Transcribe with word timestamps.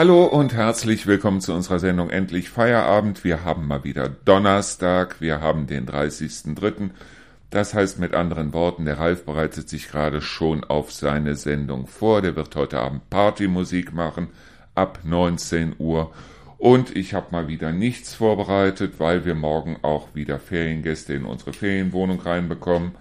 Hallo 0.00 0.24
und 0.24 0.54
herzlich 0.54 1.06
willkommen 1.06 1.42
zu 1.42 1.52
unserer 1.52 1.78
Sendung 1.78 2.08
Endlich 2.08 2.48
Feierabend. 2.48 3.22
Wir 3.22 3.44
haben 3.44 3.66
mal 3.66 3.84
wieder 3.84 4.08
Donnerstag, 4.08 5.20
wir 5.20 5.42
haben 5.42 5.66
den 5.66 5.86
30.03. 5.86 6.88
Das 7.50 7.74
heißt 7.74 7.98
mit 7.98 8.14
anderen 8.14 8.54
Worten, 8.54 8.86
der 8.86 8.98
Ralf 8.98 9.26
bereitet 9.26 9.68
sich 9.68 9.90
gerade 9.90 10.22
schon 10.22 10.64
auf 10.64 10.90
seine 10.90 11.34
Sendung 11.34 11.86
vor. 11.86 12.22
Der 12.22 12.34
wird 12.34 12.56
heute 12.56 12.80
Abend 12.80 13.10
Partymusik 13.10 13.92
machen 13.92 14.28
ab 14.74 15.00
19 15.04 15.74
Uhr. 15.76 16.10
Und 16.56 16.96
ich 16.96 17.12
habe 17.12 17.26
mal 17.30 17.48
wieder 17.48 17.70
nichts 17.70 18.14
vorbereitet, 18.14 18.94
weil 19.00 19.26
wir 19.26 19.34
morgen 19.34 19.76
auch 19.82 20.14
wieder 20.14 20.38
Feriengäste 20.38 21.12
in 21.12 21.26
unsere 21.26 21.52
Ferienwohnung 21.52 22.20
reinbekommen, 22.22 22.92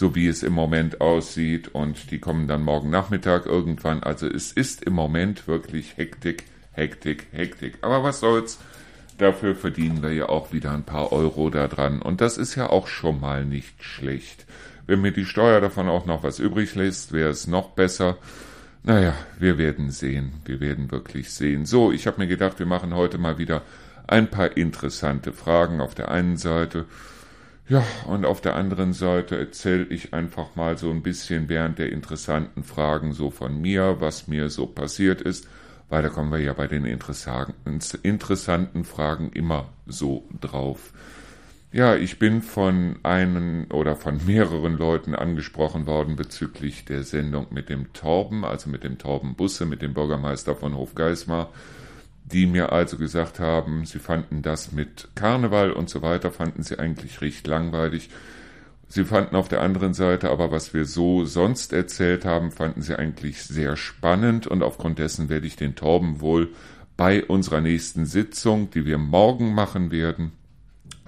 so 0.00 0.14
wie 0.14 0.28
es 0.28 0.42
im 0.42 0.54
Moment 0.54 1.02
aussieht. 1.02 1.68
Und 1.68 2.10
die 2.10 2.18
kommen 2.18 2.48
dann 2.48 2.62
morgen 2.62 2.88
Nachmittag 2.88 3.44
irgendwann. 3.44 4.02
Also 4.02 4.26
es 4.26 4.50
ist 4.50 4.82
im 4.82 4.94
Moment 4.94 5.46
wirklich 5.46 5.98
Hektik, 5.98 6.44
Hektik, 6.72 7.26
Hektik. 7.32 7.74
Aber 7.82 8.02
was 8.02 8.20
soll's? 8.20 8.58
Dafür 9.18 9.54
verdienen 9.54 10.02
wir 10.02 10.14
ja 10.14 10.30
auch 10.30 10.54
wieder 10.54 10.72
ein 10.72 10.84
paar 10.84 11.12
Euro 11.12 11.50
da 11.50 11.68
dran. 11.68 12.00
Und 12.00 12.22
das 12.22 12.38
ist 12.38 12.54
ja 12.54 12.70
auch 12.70 12.86
schon 12.86 13.20
mal 13.20 13.44
nicht 13.44 13.84
schlecht. 13.84 14.46
Wenn 14.86 15.02
mir 15.02 15.12
die 15.12 15.26
Steuer 15.26 15.60
davon 15.60 15.90
auch 15.90 16.06
noch 16.06 16.22
was 16.22 16.38
übrig 16.38 16.74
lässt, 16.74 17.12
wäre 17.12 17.28
es 17.28 17.46
noch 17.46 17.72
besser. 17.72 18.16
Naja, 18.82 19.12
wir 19.38 19.58
werden 19.58 19.90
sehen. 19.90 20.32
Wir 20.46 20.60
werden 20.60 20.90
wirklich 20.90 21.30
sehen. 21.30 21.66
So, 21.66 21.92
ich 21.92 22.06
habe 22.06 22.20
mir 22.22 22.26
gedacht, 22.26 22.58
wir 22.58 22.64
machen 22.64 22.94
heute 22.94 23.18
mal 23.18 23.36
wieder 23.36 23.60
ein 24.06 24.30
paar 24.30 24.56
interessante 24.56 25.34
Fragen 25.34 25.82
auf 25.82 25.94
der 25.94 26.10
einen 26.10 26.38
Seite. 26.38 26.86
Ja, 27.70 27.82
und 28.06 28.26
auf 28.26 28.42
der 28.42 28.56
anderen 28.56 28.92
Seite 28.92 29.38
erzähle 29.38 29.84
ich 29.84 30.12
einfach 30.12 30.56
mal 30.56 30.76
so 30.76 30.90
ein 30.90 31.02
bisschen 31.02 31.48
während 31.48 31.78
der 31.78 31.92
interessanten 31.92 32.64
Fragen 32.64 33.14
so 33.14 33.30
von 33.30 33.58
mir, 33.58 33.96
was 34.00 34.28
mir 34.28 34.50
so 34.50 34.66
passiert 34.66 35.22
ist 35.22 35.46
weil 35.90 36.02
da 36.02 36.08
kommen 36.08 36.30
wir 36.30 36.38
ja 36.38 36.54
bei 36.54 36.68
den 36.68 36.84
interessanten 36.84 38.84
Fragen 38.84 39.30
immer 39.32 39.68
so 39.86 40.24
drauf. 40.40 40.92
Ja, 41.72 41.96
ich 41.96 42.18
bin 42.18 42.42
von 42.42 42.96
einem 43.02 43.66
oder 43.70 43.96
von 43.96 44.24
mehreren 44.24 44.76
Leuten 44.76 45.14
angesprochen 45.14 45.86
worden 45.86 46.16
bezüglich 46.16 46.84
der 46.84 47.02
Sendung 47.02 47.48
mit 47.50 47.68
dem 47.68 47.92
Torben, 47.92 48.44
also 48.44 48.70
mit 48.70 48.82
dem 48.82 48.98
Torben 48.98 49.34
Busse, 49.34 49.66
mit 49.66 49.82
dem 49.82 49.94
Bürgermeister 49.94 50.56
von 50.56 50.76
Hofgeismar, 50.76 51.50
die 52.32 52.46
mir 52.46 52.72
also 52.72 52.96
gesagt 52.96 53.40
haben, 53.40 53.84
sie 53.84 53.98
fanden 53.98 54.42
das 54.42 54.72
mit 54.72 55.08
Karneval 55.14 55.72
und 55.72 55.90
so 55.90 56.02
weiter, 56.02 56.30
fanden 56.30 56.62
sie 56.62 56.78
eigentlich 56.78 57.20
recht 57.20 57.46
langweilig. 57.46 58.10
Sie 58.88 59.04
fanden 59.04 59.36
auf 59.36 59.48
der 59.48 59.60
anderen 59.60 59.94
Seite 59.94 60.30
aber, 60.30 60.50
was 60.50 60.74
wir 60.74 60.84
so 60.84 61.24
sonst 61.24 61.72
erzählt 61.72 62.24
haben, 62.24 62.50
fanden 62.50 62.82
sie 62.82 62.98
eigentlich 62.98 63.42
sehr 63.44 63.76
spannend 63.76 64.46
und 64.46 64.62
aufgrund 64.62 64.98
dessen 64.98 65.28
werde 65.28 65.46
ich 65.46 65.56
den 65.56 65.76
Torben 65.76 66.20
wohl 66.20 66.48
bei 66.96 67.24
unserer 67.24 67.60
nächsten 67.60 68.04
Sitzung, 68.04 68.70
die 68.70 68.84
wir 68.84 68.98
morgen 68.98 69.54
machen 69.54 69.90
werden, 69.90 70.32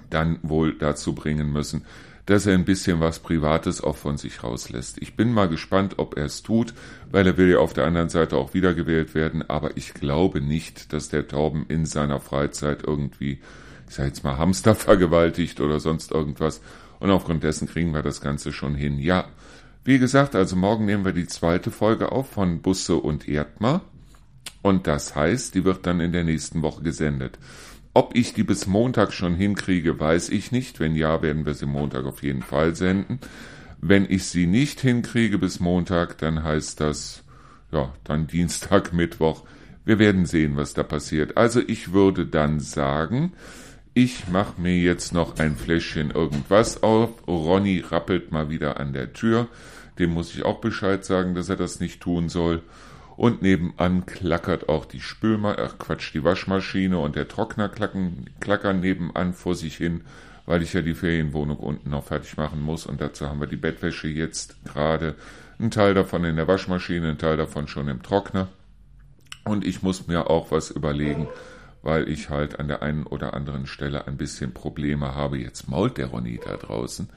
dann 0.09 0.39
wohl 0.41 0.77
dazu 0.77 1.13
bringen 1.13 1.51
müssen, 1.51 1.85
dass 2.25 2.45
er 2.45 2.53
ein 2.53 2.65
bisschen 2.65 2.99
was 2.99 3.19
Privates 3.19 3.81
auch 3.81 3.97
von 3.97 4.17
sich 4.17 4.43
rauslässt. 4.43 5.01
Ich 5.01 5.15
bin 5.15 5.33
mal 5.33 5.49
gespannt, 5.49 5.95
ob 5.97 6.17
er 6.17 6.25
es 6.25 6.41
tut, 6.41 6.73
weil 7.11 7.27
er 7.27 7.37
will 7.37 7.49
ja 7.49 7.57
auf 7.59 7.73
der 7.73 7.85
anderen 7.85 8.09
Seite 8.09 8.37
auch 8.37 8.53
wiedergewählt 8.53 9.13
werden, 9.13 9.47
aber 9.49 9.75
ich 9.77 9.93
glaube 9.93 10.41
nicht, 10.41 10.93
dass 10.93 11.09
der 11.09 11.27
Torben 11.27 11.65
in 11.67 11.85
seiner 11.85 12.19
Freizeit 12.19 12.83
irgendwie, 12.85 13.39
ich 13.89 13.95
sag 13.95 14.05
jetzt 14.05 14.23
mal, 14.23 14.37
Hamster 14.37 14.75
vergewaltigt 14.75 15.59
oder 15.59 15.79
sonst 15.79 16.11
irgendwas 16.11 16.61
und 16.99 17.11
aufgrund 17.11 17.43
dessen 17.43 17.67
kriegen 17.67 17.93
wir 17.93 18.01
das 18.01 18.21
Ganze 18.21 18.53
schon 18.53 18.75
hin. 18.75 18.97
Ja, 18.97 19.25
wie 19.83 19.99
gesagt, 19.99 20.35
also 20.35 20.55
morgen 20.55 20.85
nehmen 20.85 21.03
wir 21.03 21.11
die 21.11 21.27
zweite 21.27 21.69
Folge 21.69 22.13
auf 22.13 22.29
von 22.29 22.61
Busse 22.61 22.95
und 22.95 23.27
Erdmar. 23.27 23.81
Und 24.61 24.87
das 24.87 25.13
heißt, 25.13 25.55
die 25.55 25.65
wird 25.65 25.85
dann 25.85 25.99
in 25.99 26.13
der 26.13 26.23
nächsten 26.23 26.61
Woche 26.61 26.81
gesendet. 26.81 27.37
Ob 27.95 28.15
ich 28.15 28.33
die 28.33 28.43
bis 28.43 28.65
Montag 28.65 29.13
schon 29.13 29.35
hinkriege, 29.35 29.99
weiß 29.99 30.29
ich 30.29 30.51
nicht. 30.51 30.79
Wenn 30.79 30.95
ja, 30.95 31.21
werden 31.21 31.45
wir 31.45 31.53
sie 31.53 31.67
Montag 31.67 32.05
auf 32.05 32.23
jeden 32.23 32.41
Fall 32.41 32.75
senden. 32.75 33.19
Wenn 33.79 34.09
ich 34.09 34.25
sie 34.25 34.47
nicht 34.47 34.79
hinkriege 34.79 35.37
bis 35.37 35.59
Montag, 35.59 36.17
dann 36.17 36.43
heißt 36.43 36.79
das, 36.79 37.23
ja, 37.71 37.93
dann 38.03 38.27
Dienstag, 38.33 38.93
Mittwoch. 38.93 39.43
Wir 39.85 39.99
werden 39.99 40.25
sehen, 40.25 40.55
was 40.55 40.73
da 40.73 40.81
passiert. 40.81 41.37
Also 41.37 41.59
ich 41.59 41.93
würde 41.93 42.25
dann 42.25 42.59
sagen, 42.59 43.33
ich 43.93 44.27
mache 44.29 44.59
mir 44.59 44.75
jetzt 44.75 45.13
noch 45.13 45.37
ein 45.37 45.55
Fläschchen 45.55 46.09
irgendwas 46.09 46.81
auf. 46.81 47.27
Ronny 47.27 47.79
rappelt 47.79 48.31
mal 48.31 48.49
wieder 48.49 48.79
an 48.79 48.93
der 48.93 49.13
Tür. 49.13 49.47
Dem 49.99 50.11
muss 50.11 50.33
ich 50.33 50.43
auch 50.43 50.61
Bescheid 50.61 51.05
sagen, 51.05 51.35
dass 51.35 51.49
er 51.49 51.57
das 51.57 51.79
nicht 51.79 52.01
tun 52.01 52.29
soll. 52.29 52.63
Und 53.15 53.41
nebenan 53.41 54.05
klackert 54.05 54.69
auch 54.69 54.85
die 54.85 54.99
Spülma, 54.99 55.55
ach 55.59 55.77
Quatsch, 55.77 56.13
die 56.13 56.23
Waschmaschine 56.23 56.97
und 56.97 57.15
der 57.15 57.27
Trockner 57.27 57.69
klacken, 57.69 58.29
klackern 58.39 58.79
nebenan 58.79 59.33
vor 59.33 59.55
sich 59.55 59.77
hin, 59.77 60.01
weil 60.45 60.63
ich 60.63 60.73
ja 60.73 60.81
die 60.81 60.95
Ferienwohnung 60.95 61.57
unten 61.57 61.91
noch 61.91 62.05
fertig 62.05 62.37
machen 62.37 62.61
muss. 62.61 62.85
Und 62.85 63.01
dazu 63.01 63.29
haben 63.29 63.39
wir 63.39 63.47
die 63.47 63.55
Bettwäsche 63.55 64.07
jetzt 64.07 64.55
gerade. 64.65 65.15
Ein 65.59 65.69
Teil 65.69 65.93
davon 65.93 66.25
in 66.25 66.35
der 66.35 66.47
Waschmaschine, 66.47 67.09
ein 67.09 67.17
Teil 67.19 67.37
davon 67.37 67.67
schon 67.67 67.87
im 67.87 68.01
Trockner. 68.01 68.49
Und 69.45 69.65
ich 69.65 69.83
muss 69.83 70.07
mir 70.07 70.29
auch 70.29 70.51
was 70.51 70.71
überlegen, 70.71 71.27
weil 71.83 72.09
ich 72.09 72.29
halt 72.29 72.59
an 72.59 72.67
der 72.67 72.81
einen 72.81 73.03
oder 73.03 73.33
anderen 73.33 73.67
Stelle 73.67 74.07
ein 74.07 74.17
bisschen 74.17 74.53
Probleme 74.53 75.13
habe. 75.13 75.37
Jetzt 75.37 75.69
mault 75.69 75.97
der 75.97 76.07
Ronny 76.07 76.39
da 76.43 76.57
draußen 76.57 77.09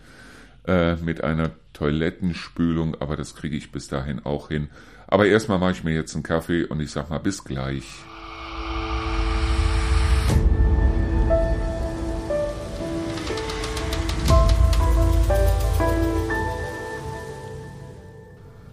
äh, 0.66 0.96
mit 0.96 1.24
einer 1.24 1.52
Toilettenspülung, 1.72 3.00
aber 3.00 3.16
das 3.16 3.34
kriege 3.34 3.56
ich 3.56 3.72
bis 3.72 3.88
dahin 3.88 4.24
auch 4.24 4.48
hin. 4.48 4.68
Aber 5.08 5.26
erstmal 5.26 5.58
mache 5.58 5.72
ich 5.72 5.84
mir 5.84 5.94
jetzt 5.94 6.14
einen 6.14 6.22
Kaffee 6.22 6.64
und 6.64 6.80
ich 6.80 6.90
sag 6.90 7.10
mal 7.10 7.18
bis 7.18 7.44
gleich. 7.44 7.84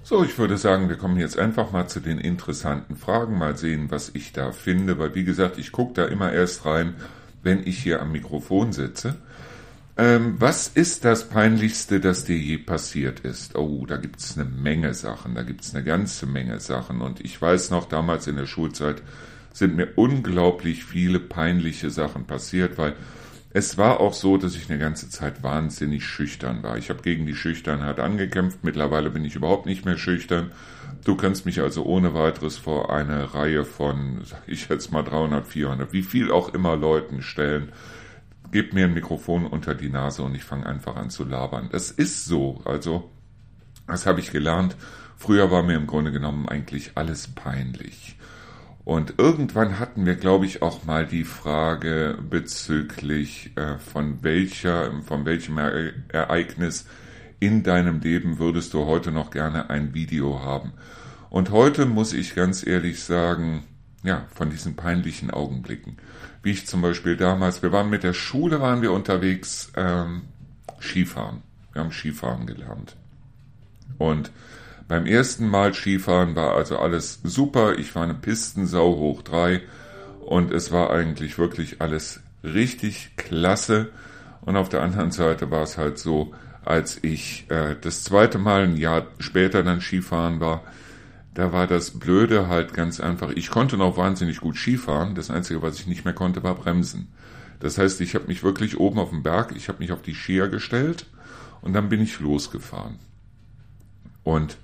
So, 0.05 0.23
ich 0.23 0.37
würde 0.37 0.57
sagen, 0.57 0.89
wir 0.89 0.97
kommen 0.97 1.17
jetzt 1.17 1.39
einfach 1.39 1.71
mal 1.71 1.87
zu 1.87 1.99
den 1.99 2.19
interessanten 2.19 2.95
Fragen, 2.95 3.37
mal 3.37 3.57
sehen, 3.57 3.89
was 3.89 4.11
ich 4.13 4.31
da 4.31 4.51
finde, 4.51 4.99
weil 4.99 5.15
wie 5.15 5.23
gesagt, 5.23 5.57
ich 5.57 5.71
gucke 5.71 5.93
da 5.93 6.05
immer 6.05 6.31
erst 6.31 6.65
rein, 6.65 6.95
wenn 7.41 7.65
ich 7.65 7.79
hier 7.79 8.01
am 8.01 8.11
Mikrofon 8.11 8.73
sitze. 8.73 9.15
Ähm, 9.95 10.35
was 10.39 10.67
ist 10.67 11.05
das 11.05 11.29
Peinlichste, 11.29 11.99
das 11.99 12.25
dir 12.25 12.37
je 12.37 12.57
passiert 12.57 13.19
ist? 13.19 13.55
Oh, 13.55 13.85
da 13.85 13.97
gibt's 13.97 14.37
eine 14.37 14.49
Menge 14.49 14.93
Sachen, 14.95 15.35
da 15.35 15.43
gibt's 15.43 15.75
eine 15.75 15.83
ganze 15.83 16.25
Menge 16.25 16.59
Sachen. 16.59 17.01
Und 17.01 17.21
ich 17.21 17.39
weiß 17.39 17.69
noch, 17.69 17.85
damals 17.85 18.25
in 18.25 18.35
der 18.35 18.47
Schulzeit 18.47 19.03
sind 19.53 19.75
mir 19.75 19.89
unglaublich 19.95 20.83
viele 20.83 21.19
peinliche 21.19 21.91
Sachen 21.91 22.25
passiert, 22.25 22.79
weil 22.79 22.95
es 23.51 23.77
war 23.77 23.99
auch 23.99 24.13
so, 24.13 24.37
dass 24.37 24.55
ich 24.55 24.67
eine 24.67 24.79
ganze 24.79 25.09
Zeit 25.09 25.43
wahnsinnig 25.43 26.03
schüchtern 26.07 26.63
war. 26.63 26.75
Ich 26.79 26.89
habe 26.89 27.03
gegen 27.03 27.27
die 27.27 27.35
Schüchternheit 27.35 27.99
angekämpft. 27.99 28.63
Mittlerweile 28.63 29.11
bin 29.11 29.23
ich 29.25 29.35
überhaupt 29.35 29.67
nicht 29.67 29.85
mehr 29.85 29.99
schüchtern. 29.99 30.51
Du 31.05 31.15
kannst 31.15 31.45
mich 31.45 31.61
also 31.61 31.83
ohne 31.83 32.15
weiteres 32.15 32.57
vor 32.57 32.91
eine 32.91 33.35
Reihe 33.35 33.63
von, 33.63 34.21
sag 34.25 34.41
ich 34.47 34.69
jetzt 34.69 34.91
mal 34.91 35.03
300, 35.03 35.45
400, 35.45 35.93
wie 35.93 36.01
viel 36.01 36.31
auch 36.31 36.51
immer 36.55 36.75
Leuten 36.75 37.21
stellen. 37.21 37.71
Gib 38.53 38.71
mir 38.71 38.85
ein 38.85 38.93
Mikrofon 38.93 39.47
unter 39.47 39.73
die 39.73 39.89
Nase 39.89 40.21
und 40.21 40.35
ich 40.35 40.43
fange 40.43 40.67
einfach 40.67 40.95
an 40.95 41.09
zu 41.09 41.23
labern. 41.23 41.69
Das 41.71 41.89
ist 41.89 42.25
so. 42.25 42.61
Also, 42.65 43.09
das 43.87 44.05
habe 44.05 44.19
ich 44.19 44.31
gelernt. 44.31 44.75
Früher 45.17 45.49
war 45.49 45.63
mir 45.63 45.75
im 45.75 45.87
Grunde 45.87 46.11
genommen 46.11 46.47
eigentlich 46.47 46.91
alles 46.93 47.33
peinlich. 47.33 48.15
Und 48.85 49.15
irgendwann 49.17 49.79
hatten 49.79 50.05
wir, 50.05 50.13
glaube 50.13 50.45
ich, 50.45 50.61
auch 50.61 50.83
mal 50.83 51.07
die 51.07 51.23
Frage 51.23 52.19
bezüglich 52.29 53.57
äh, 53.57 53.79
von 53.79 54.21
welcher, 54.21 55.01
von 55.01 55.25
welchem 55.25 55.57
Ereignis 55.57 56.85
in 57.39 57.63
deinem 57.63 58.01
Leben 58.01 58.37
würdest 58.37 58.75
du 58.75 58.85
heute 58.85 59.11
noch 59.11 59.31
gerne 59.31 59.71
ein 59.71 59.95
Video 59.95 60.43
haben. 60.43 60.73
Und 61.31 61.49
heute 61.49 61.87
muss 61.87 62.13
ich 62.13 62.35
ganz 62.35 62.63
ehrlich 62.67 63.03
sagen, 63.03 63.63
ja, 64.03 64.27
von 64.35 64.51
diesen 64.51 64.75
peinlichen 64.75 65.31
Augenblicken. 65.31 65.97
Wie 66.43 66.51
ich 66.51 66.67
zum 66.67 66.81
Beispiel 66.81 67.15
damals, 67.15 67.63
wir 67.63 67.71
waren 67.71 67.89
mit 67.89 68.03
der 68.03 68.13
Schule, 68.13 68.59
waren 68.59 68.81
wir 68.81 68.91
unterwegs, 68.91 69.71
ähm, 69.77 70.23
Skifahren. 70.79 71.41
Wir 71.71 71.81
haben 71.81 71.91
Skifahren 71.91 72.45
gelernt. 72.45 72.97
Und 73.97 74.29
beim 74.89 75.05
ersten 75.05 75.47
Mal 75.47 75.73
Skifahren 75.73 76.35
war 76.35 76.55
also 76.55 76.77
alles 76.77 77.21
super. 77.23 77.79
Ich 77.79 77.95
war 77.95 78.03
eine 78.03 78.13
Pistensau 78.13 78.97
hoch 78.97 79.21
drei 79.21 79.61
und 80.25 80.51
es 80.51 80.71
war 80.73 80.89
eigentlich 80.89 81.37
wirklich 81.37 81.81
alles 81.81 82.19
richtig 82.43 83.15
klasse. 83.15 83.89
Und 84.41 84.57
auf 84.57 84.67
der 84.67 84.81
anderen 84.81 85.11
Seite 85.11 85.49
war 85.49 85.63
es 85.63 85.77
halt 85.77 85.97
so, 85.97 86.33
als 86.65 87.01
ich 87.01 87.49
äh, 87.49 87.77
das 87.79 88.03
zweite 88.03 88.37
Mal 88.37 88.63
ein 88.63 88.75
Jahr 88.75 89.07
später 89.19 89.63
dann 89.63 89.79
Skifahren 89.79 90.41
war, 90.41 90.63
da 91.33 91.51
war 91.51 91.67
das 91.67 91.91
Blöde 91.99 92.47
halt 92.47 92.73
ganz 92.73 92.99
einfach. 92.99 93.31
Ich 93.31 93.49
konnte 93.49 93.77
noch 93.77 93.97
wahnsinnig 93.97 94.39
gut 94.39 94.57
Skifahren. 94.57 95.15
Das 95.15 95.31
Einzige, 95.31 95.61
was 95.61 95.79
ich 95.79 95.87
nicht 95.87 96.05
mehr 96.05 96.13
konnte, 96.13 96.43
war 96.43 96.55
bremsen. 96.55 97.11
Das 97.59 97.77
heißt, 97.77 98.01
ich 98.01 98.13
habe 98.13 98.27
mich 98.27 98.43
wirklich 98.43 98.79
oben 98.79 98.99
auf 98.99 99.09
dem 99.09 99.23
Berg, 99.23 99.53
ich 99.55 99.69
habe 99.69 99.79
mich 99.79 99.91
auf 99.91 100.01
die 100.01 100.13
Skier 100.13 100.49
gestellt 100.49 101.05
und 101.61 101.73
dann 101.73 101.89
bin 101.89 102.01
ich 102.01 102.19
losgefahren. 102.19 102.99
Und 104.23 104.57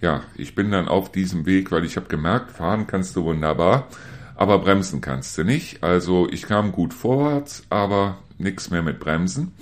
ja, 0.00 0.22
ich 0.34 0.54
bin 0.54 0.70
dann 0.70 0.88
auf 0.88 1.12
diesem 1.12 1.44
Weg, 1.44 1.70
weil 1.70 1.84
ich 1.84 1.96
habe 1.96 2.08
gemerkt, 2.08 2.52
fahren 2.52 2.86
kannst 2.86 3.16
du 3.16 3.24
wunderbar, 3.24 3.88
aber 4.34 4.58
bremsen 4.60 5.00
kannst 5.00 5.36
du 5.36 5.44
nicht. 5.44 5.82
Also 5.82 6.28
ich 6.30 6.42
kam 6.42 6.72
gut 6.72 6.94
vorwärts, 6.94 7.64
aber 7.68 8.18
nichts 8.38 8.70
mehr 8.70 8.82
mit 8.82 8.98
Bremsen. 8.98 9.52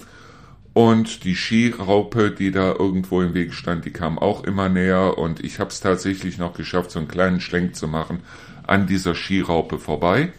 Und 0.76 1.24
die 1.24 1.34
Skiraupe, 1.34 2.30
die 2.30 2.50
da 2.50 2.74
irgendwo 2.74 3.22
im 3.22 3.32
Weg 3.32 3.54
stand, 3.54 3.86
die 3.86 3.92
kam 3.92 4.18
auch 4.18 4.44
immer 4.44 4.68
näher 4.68 5.16
und 5.16 5.42
ich 5.42 5.58
habe 5.58 5.70
es 5.70 5.80
tatsächlich 5.80 6.36
noch 6.36 6.52
geschafft, 6.52 6.90
so 6.90 6.98
einen 6.98 7.08
kleinen 7.08 7.40
Schlenk 7.40 7.74
zu 7.74 7.88
machen 7.88 8.20
an 8.66 8.86
dieser 8.86 9.14
Skiraupe 9.14 9.78
vorbei. 9.78 10.34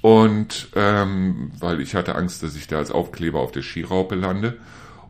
Und 0.00 0.70
ähm, 0.74 1.52
weil 1.60 1.80
ich 1.80 1.94
hatte 1.94 2.16
Angst, 2.16 2.42
dass 2.42 2.56
ich 2.56 2.66
da 2.66 2.78
als 2.78 2.90
Aufkleber 2.90 3.38
auf 3.38 3.52
der 3.52 3.62
Skiraupe 3.62 4.16
lande 4.16 4.56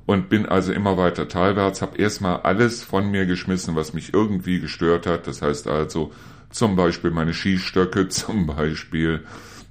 und 0.04 0.28
bin 0.28 0.44
also 0.44 0.74
immer 0.74 0.98
weiter 0.98 1.26
talwärts, 1.26 1.80
habe 1.80 1.96
erstmal 1.96 2.42
alles 2.42 2.82
von 2.82 3.10
mir 3.10 3.24
geschmissen, 3.24 3.76
was 3.76 3.94
mich 3.94 4.12
irgendwie 4.12 4.60
gestört 4.60 5.06
hat. 5.06 5.26
Das 5.26 5.40
heißt 5.40 5.68
also 5.68 6.12
zum 6.50 6.76
Beispiel 6.76 7.12
meine 7.12 7.32
Skistöcke, 7.32 8.08
zum 8.08 8.44
Beispiel 8.44 9.24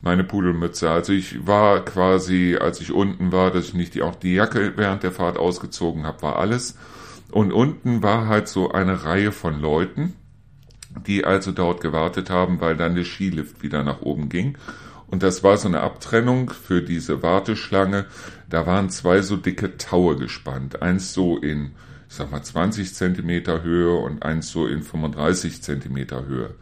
meine 0.03 0.25
Pudelmütze. 0.25 0.91
Also 0.91 1.13
ich 1.13 1.47
war 1.47 1.83
quasi, 1.83 2.57
als 2.59 2.81
ich 2.81 2.91
unten 2.91 3.31
war, 3.31 3.51
dass 3.51 3.69
ich 3.69 3.73
nicht 3.73 3.95
die, 3.95 4.03
auch 4.03 4.15
die 4.15 4.35
Jacke 4.35 4.73
während 4.75 5.01
der 5.01 5.13
Fahrt 5.13 5.37
ausgezogen 5.37 6.05
habe, 6.05 6.21
war 6.21 6.37
alles. 6.37 6.77
Und 7.31 7.51
unten 7.51 8.03
war 8.03 8.27
halt 8.27 8.47
so 8.47 8.71
eine 8.71 9.05
Reihe 9.05 9.31
von 9.31 9.59
Leuten, 9.59 10.13
die 11.07 11.25
also 11.25 11.51
dort 11.51 11.81
gewartet 11.81 12.29
haben, 12.29 12.59
weil 12.59 12.75
dann 12.75 12.95
der 12.95 13.05
Skilift 13.05 13.63
wieder 13.63 13.83
nach 13.83 14.01
oben 14.01 14.27
ging. 14.29 14.57
Und 15.07 15.23
das 15.23 15.41
war 15.41 15.57
so 15.57 15.69
eine 15.69 15.79
Abtrennung 15.79 16.49
für 16.49 16.81
diese 16.81 17.23
Warteschlange. 17.23 18.05
Da 18.49 18.67
waren 18.67 18.89
zwei 18.89 19.21
so 19.21 19.37
dicke 19.37 19.77
Taue 19.77 20.17
gespannt. 20.17 20.81
Eins 20.81 21.13
so 21.13 21.37
in, 21.37 21.71
ich 22.09 22.15
sag 22.15 22.29
mal, 22.29 22.43
20 22.43 22.93
Zentimeter 22.93 23.63
Höhe 23.63 23.95
und 23.95 24.23
eins 24.23 24.49
so 24.49 24.67
in 24.67 24.83
35 24.83 25.61
Zentimeter 25.61 26.25
Höhe. 26.25 26.55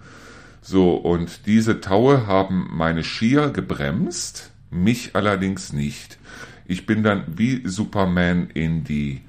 So, 0.61 0.93
und 0.93 1.47
diese 1.47 1.81
Taue 1.81 2.27
haben 2.27 2.69
meine 2.71 3.03
Skier 3.03 3.49
gebremst, 3.49 4.51
mich 4.69 5.15
allerdings 5.15 5.73
nicht. 5.73 6.19
Ich 6.65 6.85
bin 6.85 7.03
dann 7.03 7.23
wie 7.35 7.63
Superman 7.65 8.49
in 8.53 8.83
die 8.83 9.21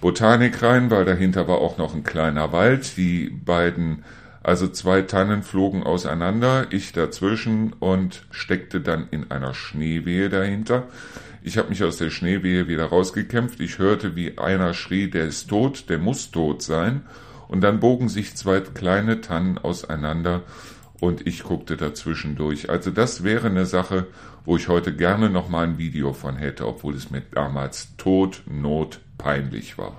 Botanik 0.00 0.62
rein, 0.62 0.90
weil 0.90 1.04
dahinter 1.04 1.46
war 1.46 1.58
auch 1.58 1.76
noch 1.76 1.94
ein 1.94 2.04
kleiner 2.04 2.52
Wald. 2.52 2.96
Die 2.96 3.28
beiden, 3.28 4.04
also 4.42 4.66
zwei 4.68 5.02
Tannen 5.02 5.42
flogen 5.42 5.82
auseinander, 5.82 6.66
ich 6.70 6.92
dazwischen 6.92 7.74
und 7.74 8.26
steckte 8.30 8.80
dann 8.80 9.08
in 9.10 9.30
einer 9.30 9.54
Schneewehe 9.54 10.30
dahinter. 10.30 10.84
Ich 11.42 11.58
habe 11.58 11.68
mich 11.68 11.84
aus 11.84 11.98
der 11.98 12.10
Schneewehe 12.10 12.66
wieder 12.66 12.86
rausgekämpft. 12.86 13.60
Ich 13.60 13.78
hörte, 13.78 14.16
wie 14.16 14.38
einer 14.38 14.72
schrie, 14.72 15.08
der 15.10 15.26
ist 15.26 15.48
tot, 15.48 15.88
der 15.90 15.98
muss 15.98 16.30
tot 16.30 16.62
sein. 16.62 17.02
Und 17.46 17.60
dann 17.60 17.80
bogen 17.80 18.08
sich 18.08 18.36
zwei 18.36 18.60
kleine 18.60 19.20
Tannen 19.20 19.58
auseinander 19.58 20.42
und 21.00 21.26
ich 21.26 21.44
guckte 21.44 21.76
dazwischen 21.76 22.36
durch. 22.36 22.70
Also 22.70 22.90
das 22.90 23.24
wäre 23.24 23.48
eine 23.48 23.66
Sache, 23.66 24.06
wo 24.44 24.56
ich 24.56 24.68
heute 24.68 24.94
gerne 24.94 25.30
noch 25.30 25.48
mal 25.48 25.64
ein 25.64 25.78
Video 25.78 26.12
von 26.12 26.36
hätte, 26.36 26.66
obwohl 26.66 26.94
es 26.94 27.10
mir 27.10 27.22
damals 27.32 27.96
tot, 27.96 28.42
not, 28.46 29.00
peinlich 29.16 29.78
war. 29.78 29.96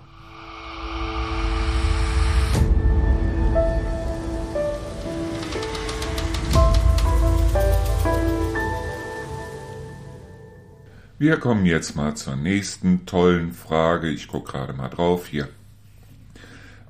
Wir 11.22 11.36
kommen 11.36 11.66
jetzt 11.66 11.98
mal 11.98 12.16
zur 12.16 12.38
nächsten 12.38 13.06
tollen 13.06 13.52
Frage. 13.52 14.08
Ich 14.08 14.30
gucke 14.30 14.54
gerade 14.54 14.72
mal 14.72 14.88
drauf 14.88 15.28
hier. 15.28 15.50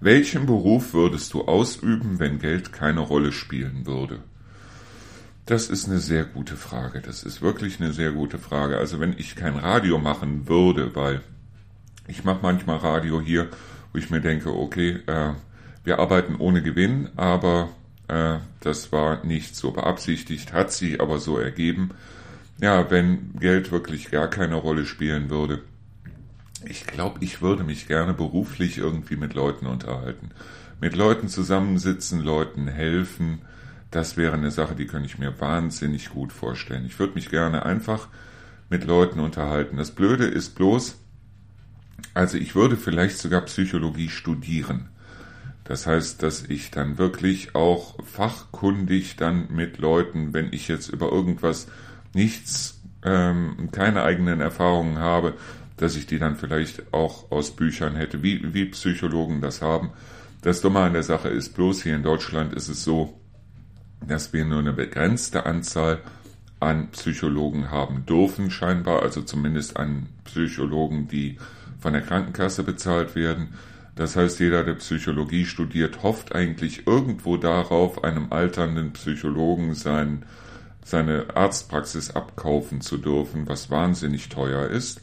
Welchen 0.02 0.46
Beruf 0.46 0.94
würdest 0.94 1.34
du 1.34 1.46
ausüben, 1.46 2.20
wenn 2.20 2.40
Geld 2.40 2.72
keine 2.72 3.02
Rolle 3.02 3.34
spielen 3.34 3.86
würde? 3.86 4.20
Das 5.46 5.70
ist 5.70 5.90
eine 5.90 6.00
sehr 6.00 6.24
gute 6.24 6.56
Frage. 6.56 7.02
Das 7.02 7.24
ist 7.24 7.42
wirklich 7.42 7.82
eine 7.82 7.92
sehr 7.92 8.12
gute 8.12 8.38
Frage. 8.38 8.78
Also 8.78 9.02
wenn 9.02 9.16
ich 9.18 9.36
kein 9.36 9.56
Radio 9.58 9.98
machen 9.98 10.48
würde, 10.48 10.96
weil 10.96 11.22
ich 12.08 12.24
mache 12.24 12.40
manchmal 12.42 12.78
Radio 12.78 13.20
hier, 13.20 13.50
wo 13.92 14.00
ich 14.00 14.10
mir 14.10 14.22
denke, 14.22 14.56
okay, 14.56 15.00
äh, 15.06 15.34
wir 15.84 16.00
arbeiten 16.00 16.36
ohne 16.36 16.62
Gewinn, 16.62 17.10
aber 17.18 17.70
äh, 18.08 18.38
das 18.62 18.92
war 18.94 19.26
nicht 19.26 19.56
so 19.56 19.72
beabsichtigt, 19.72 20.54
hat 20.54 20.72
sie 20.72 21.00
aber 21.00 21.20
so 21.20 21.38
ergeben. 21.38 21.92
Ja, 22.62 22.90
wenn 22.90 23.34
Geld 23.40 23.72
wirklich 23.72 24.12
gar 24.12 24.30
keine 24.30 24.56
Rolle 24.56 24.86
spielen 24.86 25.30
würde, 25.30 25.62
ich 26.66 26.86
glaube, 26.86 27.20
ich 27.22 27.42
würde 27.42 27.64
mich 27.64 27.88
gerne 27.88 28.14
beruflich 28.14 28.78
irgendwie 28.78 29.16
mit 29.16 29.34
Leuten 29.34 29.66
unterhalten. 29.66 30.32
Mit 30.82 30.96
Leuten 30.96 31.28
zusammensitzen, 31.28 32.22
Leuten 32.22 32.68
helfen. 32.68 33.42
Das 33.92 34.18
wäre 34.18 34.34
eine 34.34 34.52
Sache, 34.52 34.76
die 34.76 34.86
könnte 34.86 35.08
ich 35.08 35.18
mir 35.18 35.40
wahnsinnig 35.40 36.10
gut 36.10 36.32
vorstellen. 36.32 36.86
Ich 36.86 37.00
würde 37.00 37.16
mich 37.16 37.30
gerne 37.30 37.66
einfach 37.66 38.08
mit 38.70 38.86
Leuten 38.86 39.20
unterhalten. 39.20 39.78
Das 39.78 39.92
Blöde 39.92 40.26
ist 40.26 40.56
bloß, 40.56 40.98
also 42.14 42.38
ich 42.38 42.56
würde 42.56 42.78
vielleicht 42.78 43.18
sogar 43.18 43.42
Psychologie 43.42 44.10
studieren. 44.10 44.90
Das 45.64 45.86
heißt, 45.86 46.24
dass 46.24 46.44
ich 46.44 46.72
dann 46.72 46.98
wirklich 46.98 47.56
auch 47.56 48.04
fachkundig 48.04 49.16
dann 49.18 49.48
mit 49.52 49.78
Leuten, 49.78 50.34
wenn 50.34 50.52
ich 50.52 50.68
jetzt 50.68 50.90
über 50.90 51.12
irgendwas 51.12 51.68
nichts, 52.14 52.82
ähm, 53.04 53.70
keine 53.72 54.04
eigenen 54.04 54.42
Erfahrungen 54.42 54.98
habe, 54.98 55.36
dass 55.80 55.96
ich 55.96 56.06
die 56.06 56.20
dann 56.20 56.36
vielleicht 56.36 56.94
auch 56.94 57.32
aus 57.32 57.52
Büchern 57.52 57.96
hätte, 57.96 58.22
wie, 58.22 58.54
wie 58.54 58.66
Psychologen 58.66 59.42
das 59.42 59.62
haben. 59.62 59.92
Das 60.42 60.62
Dumme 60.62 60.82
an 60.82 60.94
der 60.94 61.04
Sache 61.04 61.30
ist 61.30 61.56
bloß, 61.56 61.84
hier 61.84 61.96
in 61.96 62.04
Deutschland 62.04 62.54
ist 62.54 62.68
es 62.68 62.84
so, 62.84 63.20
dass 64.06 64.34
wir 64.34 64.46
nur 64.46 64.60
eine 64.60 64.74
begrenzte 64.74 65.46
Anzahl 65.46 66.00
an 66.60 66.90
Psychologen 66.92 67.72
haben 67.72 68.06
dürfen, 68.06 68.52
scheinbar, 68.52 69.02
also 69.02 69.22
zumindest 69.22 69.78
an 69.78 70.08
Psychologen, 70.26 71.08
die 71.08 71.38
von 71.80 71.94
der 71.94 72.02
Krankenkasse 72.02 72.64
bezahlt 72.64 73.16
werden. 73.16 73.54
Das 73.96 74.16
heißt, 74.16 74.40
jeder, 74.40 74.64
der 74.64 74.76
Psychologie 74.76 75.46
studiert, 75.46 76.04
hofft 76.04 76.36
eigentlich 76.36 76.88
irgendwo 76.88 77.38
darauf, 77.38 78.04
einem 78.04 78.32
alternden 78.32 78.92
Psychologen 78.94 79.74
sein, 79.76 80.26
seine 80.84 81.28
Arztpraxis 81.36 82.12
abkaufen 82.12 82.82
zu 82.82 82.98
dürfen, 82.98 83.48
was 83.48 83.70
wahnsinnig 83.70 84.28
teuer 84.28 84.68
ist. 84.68 85.02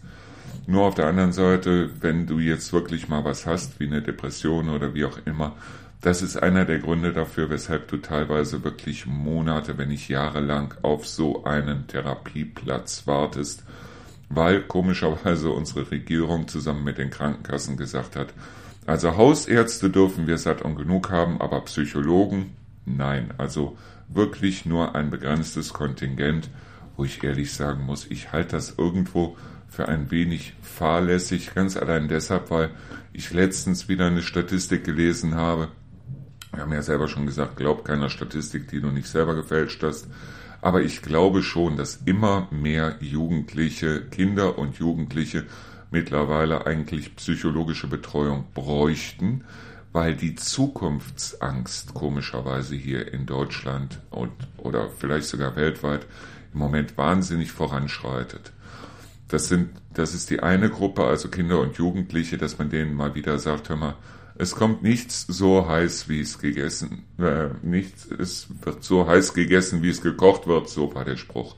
Nur 0.67 0.83
auf 0.83 0.95
der 0.95 1.07
anderen 1.07 1.33
Seite, 1.33 1.91
wenn 2.01 2.27
du 2.27 2.39
jetzt 2.41 2.73
wirklich 2.73 3.09
mal 3.09 3.25
was 3.25 3.47
hast, 3.47 3.79
wie 3.79 3.87
eine 3.87 4.03
Depression 4.03 4.69
oder 4.69 4.95
wie 4.95 5.05
auch 5.05 5.19
immer, 5.25 5.55
das 6.01 6.23
ist 6.23 6.37
einer 6.37 6.65
der 6.65 6.81
Gründe 6.81 7.13
dafür, 7.13 7.51
weshalb 7.51 7.89
du 7.89 7.99
teilweise 7.99 8.65
wirklich 8.65 9.07
Monate, 9.07 9.79
wenn 9.79 9.89
nicht 9.89 10.09
jahrelang 10.09 10.75
auf 10.83 11.07
so 11.07 11.45
einen 11.45 11.87
Therapieplatz 11.87 13.07
wartest, 13.07 13.65
weil 14.29 14.63
komischerweise 14.63 15.51
unsere 15.51 15.91
Regierung 15.91 16.49
zusammen 16.49 16.85
mit 16.85 16.99
den 16.99 17.11
Krankenkassen 17.11 17.77
gesagt 17.77 18.17
hat, 18.17 18.35
also 18.87 19.17
Hausärzte 19.17 19.91
dürfen 19.91 20.29
wir 20.29 20.39
satt 20.39 20.63
und 20.63 20.77
genug 20.77 21.11
haben, 21.11 21.41
aber 21.41 21.61
Psychologen 21.63 22.55
nein. 22.85 23.35
Also 23.37 23.77
wirklich 24.09 24.65
nur 24.65 24.95
ein 24.95 25.11
begrenztes 25.11 25.73
Kontingent, 25.73 26.49
wo 26.97 27.05
ich 27.05 27.23
ehrlich 27.23 27.53
sagen 27.53 27.85
muss, 27.85 28.07
ich 28.07 28.33
halte 28.33 28.53
das 28.53 28.75
irgendwo 28.79 29.37
für 29.77 29.89
ein 29.89 30.11
wenig 30.11 30.55
fahrlässig, 30.63 31.55
ganz 31.55 31.77
allein 31.77 32.09
deshalb, 32.09 32.51
weil 32.51 32.71
ich 33.13 33.33
letztens 33.35 33.89
wieder 33.91 34.07
eine 34.07 34.23
Statistik 34.23 34.85
gelesen 34.85 35.35
habe. 35.35 35.69
Wir 36.53 36.63
haben 36.63 36.73
ja 36.73 36.81
selber 36.81 37.09
schon 37.09 37.27
gesagt, 37.27 37.57
glaub 37.57 37.85
keiner 37.85 38.09
Statistik, 38.09 38.69
die 38.69 38.81
du 38.81 38.89
nicht 38.89 39.07
selber 39.07 39.35
gefälscht 39.35 39.83
hast. 39.83 40.09
Aber 40.63 40.81
ich 40.81 41.03
glaube 41.03 41.43
schon, 41.43 41.77
dass 41.77 41.97
immer 42.07 42.49
mehr 42.51 42.97
Jugendliche, 43.01 44.01
Kinder 44.01 44.59
und 44.59 44.79
Jugendliche 44.79 45.45
mittlerweile 45.91 46.67
eigentlich 46.67 47.15
psychologische 47.17 47.87
Betreuung 47.87 48.47
bräuchten, 48.55 49.45
weil 49.93 50.17
die 50.17 50.37
Zukunftsangst 50.37 51.93
komischerweise 51.93 52.75
hier 52.75 53.13
in 53.13 53.27
Deutschland 53.27 54.01
und 54.09 54.33
oder 54.57 54.89
vielleicht 54.89 55.27
sogar 55.29 55.55
weltweit 55.55 56.07
im 56.55 56.61
Moment 56.61 56.97
wahnsinnig 56.97 57.53
voranschreitet. 57.53 58.53
Das 59.29 59.49
sind, 59.49 59.71
das 59.93 60.15
ist 60.15 60.31
die 60.31 60.41
eine 60.41 60.71
Gruppe, 60.71 61.05
also 61.05 61.29
Kinder 61.29 61.61
und 61.61 61.77
Jugendliche, 61.77 62.39
dass 62.39 62.59
man 62.59 62.71
denen 62.71 62.95
mal 62.95 63.15
wieder 63.15 63.39
sagt, 63.39 63.69
hör 63.69 63.77
mal, 63.77 63.97
es 64.39 64.55
kommt 64.55 64.83
nichts 64.83 65.27
so 65.27 65.67
heiß, 65.67 66.09
wie 66.09 66.21
es 66.21 66.39
gegessen, 66.39 67.05
äh, 67.19 67.49
nichts, 67.63 68.07
es 68.07 68.49
wird 68.63 68.85
so 68.85 69.07
heiß 69.07 69.35
gegessen, 69.35 69.83
wie 69.83 69.89
es 69.89 70.03
gekocht 70.03 70.47
wird, 70.47 70.69
so 70.69 70.95
war 70.95 71.05
der 71.05 71.17
Spruch. 71.17 71.57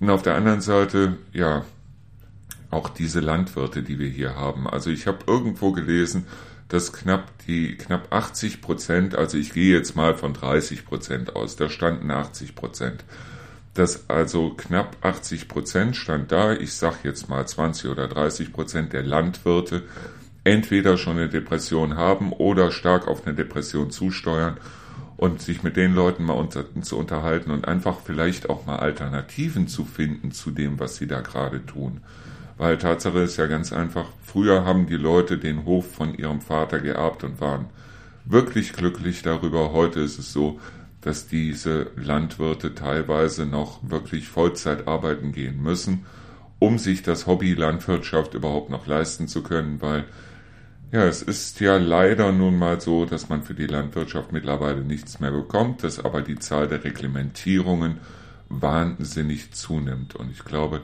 Und 0.00 0.10
auf 0.10 0.22
der 0.22 0.34
anderen 0.34 0.60
Seite, 0.60 1.16
ja, 1.32 1.64
auch 2.70 2.88
diese 2.88 3.20
Landwirte, 3.20 3.82
die 3.82 3.98
wir 3.98 4.08
hier 4.08 4.34
haben. 4.34 4.66
Also 4.66 4.90
ich 4.90 5.06
habe 5.06 5.18
irgendwo 5.26 5.72
gelesen, 5.72 6.26
dass 6.68 6.92
knapp 6.92 7.30
die 7.46 7.76
knapp 7.76 8.12
80 8.12 8.62
Prozent, 8.62 9.14
also 9.14 9.36
ich 9.36 9.52
gehe 9.52 9.76
jetzt 9.76 9.94
mal 9.94 10.14
von 10.14 10.32
30 10.32 10.86
Prozent 10.86 11.36
aus, 11.36 11.54
da 11.56 11.68
standen 11.68 12.10
80 12.10 12.54
Prozent 12.54 13.04
dass 13.74 14.10
also 14.10 14.50
knapp 14.50 14.96
80 15.00 15.48
Prozent 15.48 15.96
stand 15.96 16.30
da, 16.30 16.52
ich 16.52 16.74
sag 16.74 17.04
jetzt 17.04 17.28
mal 17.28 17.46
20 17.46 17.90
oder 17.90 18.08
30 18.08 18.52
Prozent 18.52 18.92
der 18.92 19.02
Landwirte 19.02 19.84
entweder 20.44 20.98
schon 20.98 21.16
eine 21.18 21.28
Depression 21.28 21.96
haben 21.96 22.32
oder 22.32 22.70
stark 22.70 23.08
auf 23.08 23.26
eine 23.26 23.34
Depression 23.34 23.90
zusteuern. 23.90 24.56
und 25.16 25.40
sich 25.40 25.62
mit 25.62 25.76
den 25.76 25.94
Leuten 25.94 26.24
mal 26.24 26.32
unter, 26.32 26.64
zu 26.82 26.98
unterhalten 26.98 27.52
und 27.52 27.68
einfach 27.68 28.00
vielleicht 28.04 28.50
auch 28.50 28.66
mal 28.66 28.80
Alternativen 28.80 29.68
zu 29.68 29.84
finden 29.84 30.32
zu 30.32 30.50
dem, 30.50 30.80
was 30.80 30.96
sie 30.96 31.06
da 31.06 31.20
gerade 31.20 31.64
tun. 31.64 32.00
Weil 32.58 32.76
Tatsache 32.76 33.20
ist 33.20 33.36
ja 33.36 33.46
ganz 33.46 33.72
einfach, 33.72 34.06
früher 34.24 34.64
haben 34.64 34.86
die 34.86 34.96
Leute 34.96 35.38
den 35.38 35.64
Hof 35.64 35.92
von 35.92 36.14
ihrem 36.14 36.40
Vater 36.40 36.80
geerbt 36.80 37.22
und 37.22 37.40
waren 37.40 37.66
wirklich 38.24 38.72
glücklich 38.72 39.22
darüber. 39.22 39.72
Heute 39.72 40.00
ist 40.00 40.18
es 40.18 40.32
so, 40.32 40.58
dass 41.02 41.26
diese 41.26 41.90
Landwirte 41.96 42.74
teilweise 42.74 43.44
noch 43.44 43.80
wirklich 43.82 44.28
Vollzeit 44.28 44.88
arbeiten 44.88 45.32
gehen 45.32 45.62
müssen, 45.62 46.06
um 46.58 46.78
sich 46.78 47.02
das 47.02 47.26
Hobby 47.26 47.54
Landwirtschaft 47.54 48.34
überhaupt 48.34 48.70
noch 48.70 48.86
leisten 48.86 49.28
zu 49.28 49.42
können, 49.42 49.82
weil 49.82 50.04
ja, 50.92 51.04
es 51.04 51.22
ist 51.22 51.58
ja 51.60 51.78
leider 51.78 52.32
nun 52.32 52.58
mal 52.58 52.80
so, 52.80 53.06
dass 53.06 53.30
man 53.30 53.42
für 53.42 53.54
die 53.54 53.66
Landwirtschaft 53.66 54.30
mittlerweile 54.30 54.82
nichts 54.84 55.20
mehr 55.20 55.30
bekommt, 55.32 55.82
dass 55.82 55.98
aber 55.98 56.20
die 56.20 56.38
Zahl 56.38 56.68
der 56.68 56.84
Reglementierungen 56.84 57.96
wahnsinnig 58.50 59.52
zunimmt. 59.52 60.14
Und 60.14 60.30
ich 60.30 60.44
glaube, 60.44 60.82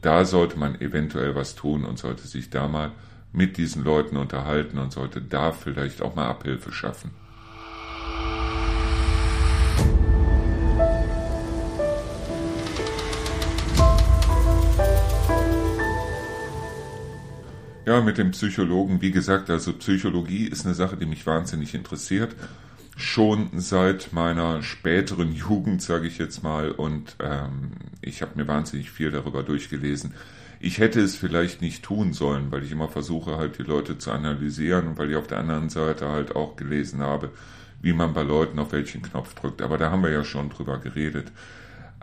da 0.00 0.24
sollte 0.24 0.58
man 0.58 0.80
eventuell 0.80 1.34
was 1.34 1.54
tun 1.54 1.84
und 1.84 1.98
sollte 1.98 2.26
sich 2.26 2.48
da 2.48 2.66
mal 2.66 2.92
mit 3.32 3.58
diesen 3.58 3.84
Leuten 3.84 4.16
unterhalten 4.16 4.78
und 4.78 4.92
sollte 4.92 5.20
da 5.20 5.52
vielleicht 5.52 6.00
auch 6.00 6.14
mal 6.14 6.28
Abhilfe 6.28 6.72
schaffen. 6.72 7.10
Ja, 17.86 18.00
mit 18.00 18.18
dem 18.18 18.32
Psychologen, 18.32 19.00
wie 19.00 19.12
gesagt, 19.12 19.48
also 19.48 19.72
Psychologie 19.74 20.48
ist 20.48 20.66
eine 20.66 20.74
Sache, 20.74 20.96
die 20.96 21.06
mich 21.06 21.24
wahnsinnig 21.24 21.72
interessiert. 21.72 22.34
Schon 22.96 23.48
seit 23.60 24.12
meiner 24.12 24.60
späteren 24.64 25.32
Jugend, 25.36 25.80
sage 25.80 26.08
ich 26.08 26.18
jetzt 26.18 26.42
mal, 26.42 26.72
und 26.72 27.14
ähm, 27.20 27.70
ich 28.00 28.22
habe 28.22 28.32
mir 28.34 28.48
wahnsinnig 28.48 28.90
viel 28.90 29.12
darüber 29.12 29.44
durchgelesen. 29.44 30.14
Ich 30.58 30.78
hätte 30.78 31.00
es 31.00 31.14
vielleicht 31.14 31.62
nicht 31.62 31.84
tun 31.84 32.12
sollen, 32.12 32.50
weil 32.50 32.64
ich 32.64 32.72
immer 32.72 32.88
versuche, 32.88 33.36
halt 33.36 33.56
die 33.58 33.62
Leute 33.62 33.98
zu 33.98 34.10
analysieren 34.10 34.88
und 34.88 34.98
weil 34.98 35.10
ich 35.10 35.16
auf 35.16 35.28
der 35.28 35.38
anderen 35.38 35.68
Seite 35.68 36.08
halt 36.08 36.34
auch 36.34 36.56
gelesen 36.56 37.02
habe, 37.02 37.30
wie 37.82 37.92
man 37.92 38.14
bei 38.14 38.22
Leuten 38.22 38.58
auf 38.58 38.72
welchen 38.72 39.02
Knopf 39.02 39.34
drückt. 39.34 39.62
Aber 39.62 39.78
da 39.78 39.92
haben 39.92 40.02
wir 40.02 40.10
ja 40.10 40.24
schon 40.24 40.50
drüber 40.50 40.78
geredet. 40.78 41.30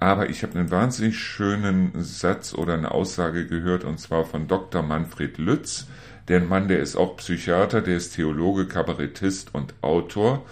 Aber 0.04 0.30
ich 0.30 0.44
habe 0.44 0.60
einen 0.60 0.70
wahnsinnig 0.70 1.18
schönen 1.18 1.94
Satz 2.04 2.54
oder 2.54 2.74
eine 2.74 2.92
Aussage 2.92 3.48
gehört, 3.48 3.86
und 3.86 4.02
zwar 4.02 4.26
von 4.26 4.50
Dr. 4.50 4.82
Manfred 4.82 5.38
Lütz. 5.38 5.88
Der 6.28 6.42
Mann, 6.42 6.68
der 6.68 6.82
ist 6.82 6.98
auch 6.98 7.16
Psychiater, 7.16 7.82
der 7.82 7.96
ist 7.96 8.14
Theologe, 8.14 8.68
Kabarettist 8.68 9.56
und 9.56 9.74
Autor. 9.80 10.46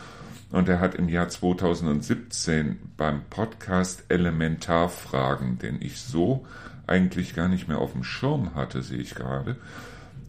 Und 0.52 0.70
er 0.70 0.80
hat 0.80 0.96
im 0.96 1.10
Jahr 1.10 1.28
2017 1.28 2.80
beim 2.96 3.24
Podcast 3.30 4.06
Elementarfragen, 4.08 5.60
den 5.60 5.82
ich 5.82 6.00
so 6.00 6.46
eigentlich 6.88 7.36
gar 7.36 7.50
nicht 7.50 7.68
mehr 7.68 7.80
auf 7.80 7.92
dem 7.92 8.06
Schirm 8.06 8.56
hatte, 8.56 8.82
sehe 8.82 9.00
ich 9.00 9.16
gerade, 9.16 9.58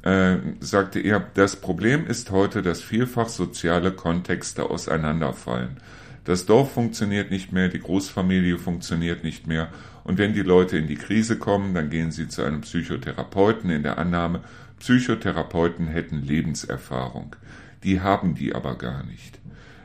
äh, 0.02 0.38
sagte 0.58 0.98
er, 0.98 1.24
das 1.34 1.54
Problem 1.54 2.08
ist 2.08 2.32
heute, 2.32 2.60
dass 2.60 2.82
vielfach 2.82 3.28
soziale 3.28 3.92
Kontexte 3.92 4.68
auseinanderfallen. 4.68 5.76
Das 6.24 6.46
Dorf 6.46 6.72
funktioniert 6.72 7.30
nicht 7.30 7.52
mehr, 7.52 7.68
die 7.68 7.80
Großfamilie 7.80 8.58
funktioniert 8.58 9.24
nicht 9.24 9.46
mehr. 9.46 9.68
Und 10.04 10.18
wenn 10.18 10.34
die 10.34 10.42
Leute 10.42 10.76
in 10.76 10.86
die 10.86 10.96
Krise 10.96 11.36
kommen, 11.36 11.74
dann 11.74 11.90
gehen 11.90 12.12
sie 12.12 12.28
zu 12.28 12.42
einem 12.42 12.60
Psychotherapeuten 12.60 13.70
in 13.70 13.82
der 13.82 13.98
Annahme, 13.98 14.40
Psychotherapeuten 14.78 15.86
hätten 15.86 16.22
Lebenserfahrung. 16.22 17.36
Die 17.84 18.00
haben 18.00 18.34
die 18.34 18.54
aber 18.54 18.76
gar 18.76 19.04
nicht. 19.04 19.38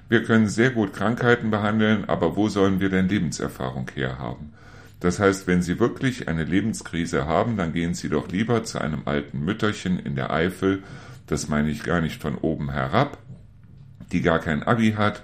Wir 0.10 0.24
können 0.24 0.48
sehr 0.48 0.70
gut 0.70 0.94
Krankheiten 0.94 1.52
behandeln, 1.52 2.06
aber 2.06 2.36
wo 2.36 2.50
sollen 2.50 2.80
wir 2.80 2.90
denn 2.90 3.10
Lebenserfahrung 3.10 3.90
herhaben? 3.94 4.54
Das 5.00 5.20
heißt, 5.20 5.48
wenn 5.48 5.62
Sie 5.62 5.80
wirklich 5.80 6.28
eine 6.28 6.44
Lebenskrise 6.44 7.26
haben, 7.26 7.58
dann 7.58 7.74
gehen 7.74 7.94
Sie 7.94 8.10
doch 8.10 8.30
lieber 8.30 8.64
zu 8.64 8.80
einem 8.80 9.02
alten 9.06 9.44
Mütterchen 9.44 10.00
in 10.00 10.16
der 10.16 10.32
Eifel, 10.32 10.84
das 11.28 11.50
meine 11.50 11.70
ich 11.70 11.84
gar 11.84 12.02
nicht 12.02 12.22
von 12.22 12.36
oben 12.36 12.72
herab, 12.72 13.18
die 14.12 14.22
gar 14.22 14.40
kein 14.40 14.64
Abi 14.64 14.94
hat, 14.94 15.24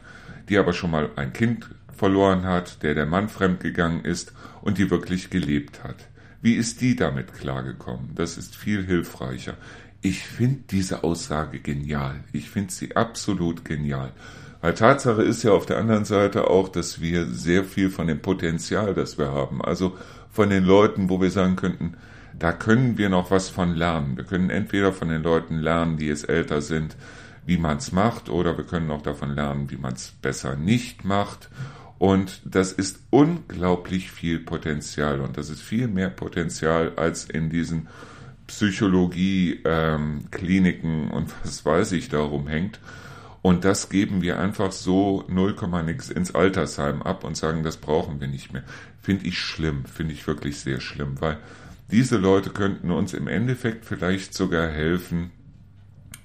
die 0.49 0.57
aber 0.57 0.73
schon 0.73 0.91
mal 0.91 1.09
ein 1.15 1.33
Kind 1.33 1.69
verloren 1.95 2.43
hat, 2.45 2.83
der 2.83 2.95
der 2.95 3.05
Mann 3.05 3.29
fremdgegangen 3.29 4.03
ist 4.03 4.33
und 4.61 4.77
die 4.77 4.89
wirklich 4.89 5.29
gelebt 5.29 5.83
hat. 5.83 6.07
Wie 6.41 6.55
ist 6.55 6.81
die 6.81 6.95
damit 6.95 7.33
klargekommen? 7.33 8.09
Das 8.15 8.37
ist 8.37 8.55
viel 8.55 8.85
hilfreicher. 8.85 9.55
Ich 10.01 10.23
finde 10.23 10.63
diese 10.69 11.03
Aussage 11.05 11.59
genial. 11.59 12.15
Ich 12.33 12.49
finde 12.49 12.73
sie 12.73 12.95
absolut 12.95 13.63
genial. 13.63 14.11
Weil 14.59 14.73
Tatsache 14.73 15.21
ist 15.21 15.43
ja 15.43 15.51
auf 15.51 15.65
der 15.65 15.77
anderen 15.77 16.05
Seite 16.05 16.49
auch, 16.49 16.69
dass 16.69 16.99
wir 16.99 17.25
sehr 17.27 17.63
viel 17.63 17.89
von 17.89 18.07
dem 18.07 18.21
Potenzial, 18.21 18.93
das 18.93 19.17
wir 19.17 19.31
haben, 19.31 19.61
also 19.61 19.97
von 20.29 20.49
den 20.49 20.63
Leuten, 20.63 21.09
wo 21.09 21.21
wir 21.21 21.31
sagen 21.31 21.55
könnten, 21.55 21.95
da 22.37 22.51
können 22.51 22.97
wir 22.97 23.09
noch 23.09 23.31
was 23.31 23.49
von 23.49 23.75
lernen. 23.75 24.17
Wir 24.17 24.23
können 24.23 24.49
entweder 24.49 24.91
von 24.91 25.09
den 25.09 25.23
Leuten 25.23 25.59
lernen, 25.59 25.97
die 25.97 26.07
jetzt 26.07 26.27
älter 26.27 26.61
sind, 26.61 26.97
wie 27.45 27.57
man 27.57 27.77
es 27.77 27.91
macht, 27.91 28.29
oder 28.29 28.57
wir 28.57 28.65
können 28.65 28.91
auch 28.91 29.01
davon 29.01 29.35
lernen, 29.35 29.69
wie 29.69 29.77
man 29.77 29.93
es 29.93 30.13
besser 30.21 30.55
nicht 30.55 31.03
macht. 31.03 31.49
Und 31.99 32.41
das 32.43 32.71
ist 32.71 32.99
unglaublich 33.11 34.11
viel 34.11 34.39
Potenzial 34.39 35.21
und 35.21 35.37
das 35.37 35.49
ist 35.49 35.61
viel 35.61 35.87
mehr 35.87 36.09
Potenzial 36.09 36.93
als 36.97 37.25
in 37.25 37.49
diesen 37.49 37.87
Psychologie-Kliniken 38.47 41.03
ähm, 41.03 41.11
und 41.11 41.31
was 41.43 41.65
weiß 41.65 41.91
ich 41.93 42.09
darum 42.09 42.47
hängt. 42.47 42.79
Und 43.41 43.65
das 43.65 43.89
geben 43.89 44.21
wir 44.21 44.39
einfach 44.39 44.71
so 44.71 45.25
0, 45.27 45.55
nix 45.85 46.09
ins 46.09 46.33
Altersheim 46.33 47.01
ab 47.01 47.25
und 47.25 47.35
sagen, 47.35 47.63
das 47.63 47.77
brauchen 47.77 48.21
wir 48.21 48.27
nicht 48.27 48.53
mehr. 48.53 48.63
Finde 49.01 49.25
ich 49.25 49.37
schlimm, 49.37 49.85
finde 49.85 50.13
ich 50.13 50.25
wirklich 50.27 50.59
sehr 50.59 50.79
schlimm, 50.79 51.19
weil 51.19 51.37
diese 51.91 52.17
Leute 52.17 52.51
könnten 52.51 52.89
uns 52.89 53.13
im 53.13 53.27
Endeffekt 53.27 53.85
vielleicht 53.85 54.33
sogar 54.33 54.69
helfen 54.69 55.31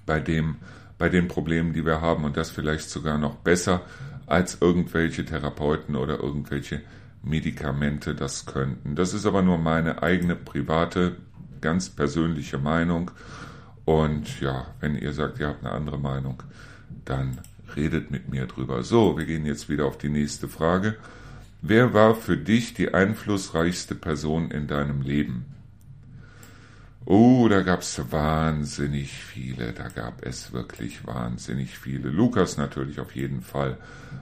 bei 0.07 0.21
dem, 0.21 0.57
bei 0.99 1.09
den 1.09 1.29
Problemen, 1.29 1.73
die 1.73 1.87
wir 1.87 2.01
haben 2.01 2.25
und 2.25 2.37
das 2.37 2.51
vielleicht 2.51 2.91
sogar 2.91 3.19
noch 3.19 3.37
besser 3.37 3.83
als 4.27 4.59
irgendwelche 4.61 5.25
Therapeuten 5.25 5.97
oder 5.97 6.21
irgendwelche 6.21 6.83
Medikamente 7.23 8.15
das 8.15 8.47
könnten. 8.47 8.95
Das 8.95 9.15
ist 9.15 9.27
aber 9.27 9.43
nur 9.43 9.59
meine 9.59 10.03
eigene 10.03 10.37
private, 10.37 11.17
ganz 11.61 11.89
persönliche 11.89 12.59
Meinung. 12.59 13.11
Und 13.85 14.41
ja, 14.41 14.67
wenn 14.81 14.97
ihr 14.97 15.13
sagt, 15.13 15.41
ihr 15.41 15.49
habt 15.49 15.65
eine 15.65 15.73
andere 15.73 15.99
Meinung, 15.99 16.43
dann 17.05 17.39
redet 17.75 18.11
mit 18.11 18.29
mir 18.29 18.47
drüber. 18.47 18.83
So, 18.83 19.17
wir 19.17 19.25
gehen 19.25 19.47
jetzt 19.47 19.69
wieder 19.69 19.87
auf 19.87 19.99
die 19.99 20.09
nächste 20.09 20.49
Frage. 20.49 20.97
Wer 21.63 21.95
war 21.95 22.15
für 22.15 22.37
dich 22.37 22.75
die 22.75 22.95
einflussreichste 22.95 23.95
Person 23.95 24.51
in 24.51 24.67
deinem 24.67 25.03
Leben? 25.03 25.47
Oh, 27.11 27.49
da 27.49 27.63
gab's 27.63 27.99
wahnsinnig 28.11 29.15
viele, 29.15 29.73
da 29.73 29.89
gab 29.89 30.27
es 30.27 30.53
wirklich 30.53 31.07
wahnsinnig 31.07 31.79
viele. 31.79 32.11
Lukas 32.11 32.59
natürlich 32.59 33.01
auf 33.01 33.17
jeden 33.17 33.41
Fall, 33.41 33.79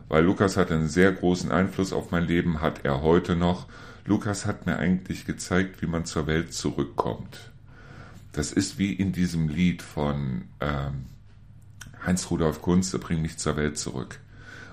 weil 0.09 0.23
Lukas 0.23 0.57
hatte 0.57 0.75
einen 0.75 0.88
sehr 0.88 1.11
großen 1.11 1.50
Einfluss 1.50 1.93
auf 1.93 2.12
mein 2.12 2.23
Leben, 2.23 2.61
hat 2.61 2.85
er 2.85 3.02
heute 3.02 3.35
noch. 3.35 3.66
Lukas 4.05 4.47
hat 4.47 4.66
mir 4.66 4.78
eigentlich 4.78 5.26
gezeigt, 5.26 5.83
wie 5.83 5.88
man 5.88 6.05
zur 6.05 6.28
Welt 6.28 6.55
zurückkommt. 6.55 7.50
Das 8.31 8.52
ist 8.52 8.78
wie 8.78 8.93
in 8.93 9.11
diesem 9.11 9.49
Lied 9.49 9.83
von 9.83 10.45
ähm, 10.61 11.07
Heinz-Rudolf 12.07 12.62
Kunze, 12.62 13.00
Bring 13.00 13.21
mich 13.21 13.37
zur 13.37 13.57
Welt 13.57 13.78
zurück. 13.78 14.21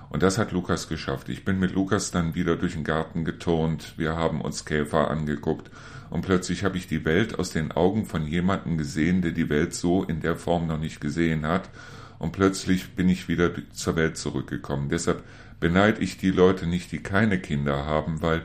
Und 0.08 0.22
das 0.22 0.38
hat 0.38 0.52
Lukas 0.52 0.88
geschafft. 0.88 1.28
Ich 1.30 1.44
bin 1.44 1.58
mit 1.58 1.72
Lukas 1.72 2.12
dann 2.12 2.36
wieder 2.36 2.54
durch 2.54 2.74
den 2.74 2.84
Garten 2.84 3.24
geturnt, 3.24 3.94
wir 3.96 4.14
haben 4.14 4.40
uns 4.40 4.64
Käfer 4.64 5.10
angeguckt 5.10 5.68
und 6.14 6.20
plötzlich 6.20 6.62
habe 6.62 6.76
ich 6.76 6.86
die 6.86 7.04
Welt 7.04 7.40
aus 7.40 7.50
den 7.50 7.72
Augen 7.72 8.06
von 8.06 8.24
jemandem 8.24 8.78
gesehen, 8.78 9.20
der 9.20 9.32
die 9.32 9.48
Welt 9.48 9.74
so 9.74 10.04
in 10.04 10.20
der 10.20 10.36
Form 10.36 10.68
noch 10.68 10.78
nicht 10.78 11.00
gesehen 11.00 11.44
hat. 11.44 11.68
Und 12.20 12.30
plötzlich 12.30 12.94
bin 12.94 13.08
ich 13.08 13.26
wieder 13.26 13.50
zur 13.72 13.96
Welt 13.96 14.16
zurückgekommen. 14.16 14.88
Deshalb 14.88 15.24
beneide 15.58 16.00
ich 16.00 16.16
die 16.16 16.30
Leute 16.30 16.68
nicht, 16.68 16.92
die 16.92 17.02
keine 17.02 17.40
Kinder 17.40 17.84
haben, 17.84 18.22
weil 18.22 18.42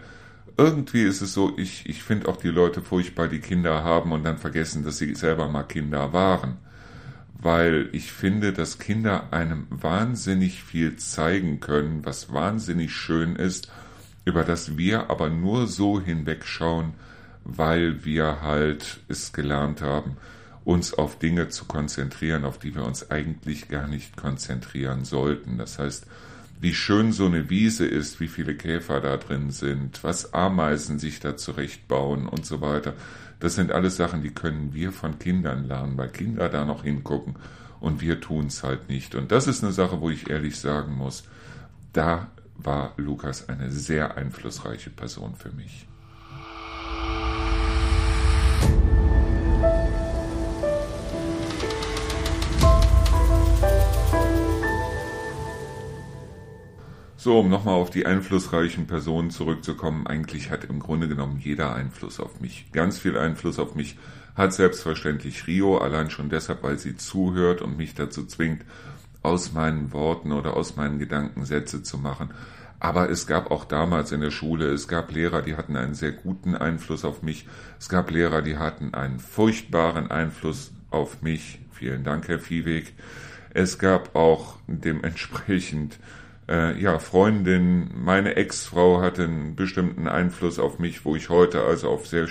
irgendwie 0.57 1.03
ist 1.03 1.21
es 1.21 1.35
so, 1.35 1.55
ich, 1.59 1.87
ich 1.87 2.01
finde 2.01 2.29
auch 2.29 2.37
die 2.37 2.47
Leute 2.47 2.81
furchtbar, 2.81 3.27
die 3.27 3.37
Kinder 3.37 3.83
haben 3.83 4.13
und 4.13 4.23
dann 4.23 4.39
vergessen, 4.39 4.83
dass 4.83 4.97
sie 4.97 5.13
selber 5.13 5.47
mal 5.47 5.61
Kinder 5.61 6.11
waren. 6.11 6.57
Weil 7.39 7.89
ich 7.91 8.11
finde, 8.11 8.51
dass 8.51 8.79
Kinder 8.79 9.31
einem 9.31 9.67
wahnsinnig 9.69 10.63
viel 10.63 10.95
zeigen 10.95 11.59
können, 11.59 12.03
was 12.03 12.33
wahnsinnig 12.33 12.95
schön 12.95 13.35
ist, 13.35 13.71
über 14.25 14.43
das 14.43 14.75
wir 14.75 15.11
aber 15.11 15.29
nur 15.29 15.67
so 15.67 16.01
hinwegschauen, 16.01 16.95
weil 17.57 18.05
wir 18.05 18.41
halt 18.41 18.99
es 19.07 19.33
gelernt 19.33 19.81
haben, 19.81 20.17
uns 20.65 20.93
auf 20.93 21.17
Dinge 21.17 21.49
zu 21.49 21.65
konzentrieren, 21.65 22.45
auf 22.45 22.59
die 22.59 22.75
wir 22.75 22.83
uns 22.83 23.09
eigentlich 23.09 23.69
gar 23.69 23.87
nicht 23.87 24.17
konzentrieren 24.17 25.05
sollten. 25.05 25.57
Das 25.57 25.79
heißt, 25.79 26.05
wie 26.61 26.73
schön 26.73 27.11
so 27.13 27.25
eine 27.25 27.49
Wiese 27.49 27.85
ist, 27.85 28.19
wie 28.19 28.27
viele 28.27 28.55
Käfer 28.55 28.99
da 28.99 29.17
drin 29.17 29.51
sind, 29.51 30.03
was 30.03 30.33
Ameisen 30.33 30.99
sich 30.99 31.19
da 31.19 31.37
zurechtbauen 31.37 32.27
und 32.27 32.45
so 32.45 32.61
weiter. 32.61 32.93
Das 33.39 33.55
sind 33.55 33.71
alles 33.71 33.95
Sachen, 33.95 34.21
die 34.21 34.31
können 34.31 34.73
wir 34.73 34.91
von 34.91 35.17
Kindern 35.17 35.65
lernen, 35.65 35.97
weil 35.97 36.09
Kinder 36.09 36.49
da 36.49 36.65
noch 36.65 36.83
hingucken 36.83 37.35
und 37.79 38.01
wir 38.01 38.19
tun 38.19 38.47
es 38.47 38.63
halt 38.63 38.89
nicht. 38.89 39.15
Und 39.15 39.31
das 39.31 39.47
ist 39.47 39.63
eine 39.63 39.71
Sache, 39.71 40.01
wo 40.01 40.09
ich 40.09 40.29
ehrlich 40.29 40.59
sagen 40.59 40.93
muss, 40.95 41.23
da 41.93 42.27
war 42.57 42.93
Lukas 42.97 43.47
eine 43.47 43.71
sehr 43.71 44.17
einflussreiche 44.17 44.89
Person 44.89 45.35
für 45.35 45.51
mich. 45.51 45.87
So, 57.21 57.37
um 57.37 57.49
nochmal 57.49 57.73
auf 57.75 57.89
die 57.89 58.05
einflussreichen 58.05 58.87
Personen 58.87 59.29
zurückzukommen, 59.29 60.07
eigentlich 60.07 60.51
hat 60.51 60.63
im 60.63 60.79
Grunde 60.79 61.09
genommen 61.09 61.37
jeder 61.37 61.75
Einfluss 61.75 62.17
auf 62.21 62.39
mich. 62.39 62.71
Ganz 62.71 62.97
viel 62.97 63.17
Einfluss 63.17 63.59
auf 63.59 63.75
mich 63.75 63.97
hat 64.37 64.53
selbstverständlich 64.53 65.45
Rio, 65.45 65.79
allein 65.79 66.11
schon 66.11 66.29
deshalb, 66.29 66.63
weil 66.63 66.79
sie 66.79 66.95
zuhört 66.95 67.61
und 67.61 67.75
mich 67.75 67.93
dazu 67.93 68.25
zwingt, 68.25 68.63
aus 69.21 69.51
meinen 69.51 69.91
Worten 69.91 70.31
oder 70.31 70.55
aus 70.55 70.77
meinen 70.77 70.97
Gedanken 70.97 71.43
Sätze 71.43 71.83
zu 71.83 71.97
machen. 71.97 72.29
Aber 72.79 73.09
es 73.09 73.27
gab 73.27 73.51
auch 73.51 73.65
damals 73.65 74.13
in 74.13 74.21
der 74.21 74.31
Schule, 74.31 74.67
es 74.67 74.87
gab 74.87 75.11
Lehrer, 75.11 75.41
die 75.41 75.57
hatten 75.57 75.75
einen 75.75 75.95
sehr 75.95 76.13
guten 76.13 76.55
Einfluss 76.55 77.03
auf 77.03 77.21
mich. 77.21 77.45
Es 77.79 77.89
gab 77.89 78.11
Lehrer, 78.11 78.41
die 78.41 78.57
hatten 78.57 78.93
einen 78.93 79.19
furchtbaren 79.19 80.09
Einfluss 80.09 80.71
auf 80.89 81.21
mich. 81.21 81.59
Vielen 81.73 82.05
Dank, 82.05 82.29
Herr 82.29 82.39
Viehweg. 82.39 82.93
Es 83.53 83.77
gab 83.77 84.15
auch 84.15 84.55
dementsprechend 84.67 85.99
äh, 86.49 86.81
ja, 86.81 86.97
Freundin, 86.97 87.91
meine 87.95 88.35
Ex-Frau 88.35 89.01
hatte 89.01 89.25
einen 89.25 89.55
bestimmten 89.55 90.07
Einfluss 90.07 90.57
auf 90.57 90.79
mich, 90.79 91.05
wo 91.05 91.15
ich 91.15 91.29
heute 91.29 91.63
also 91.63 91.89
auf 91.89 92.07
sehr 92.07 92.27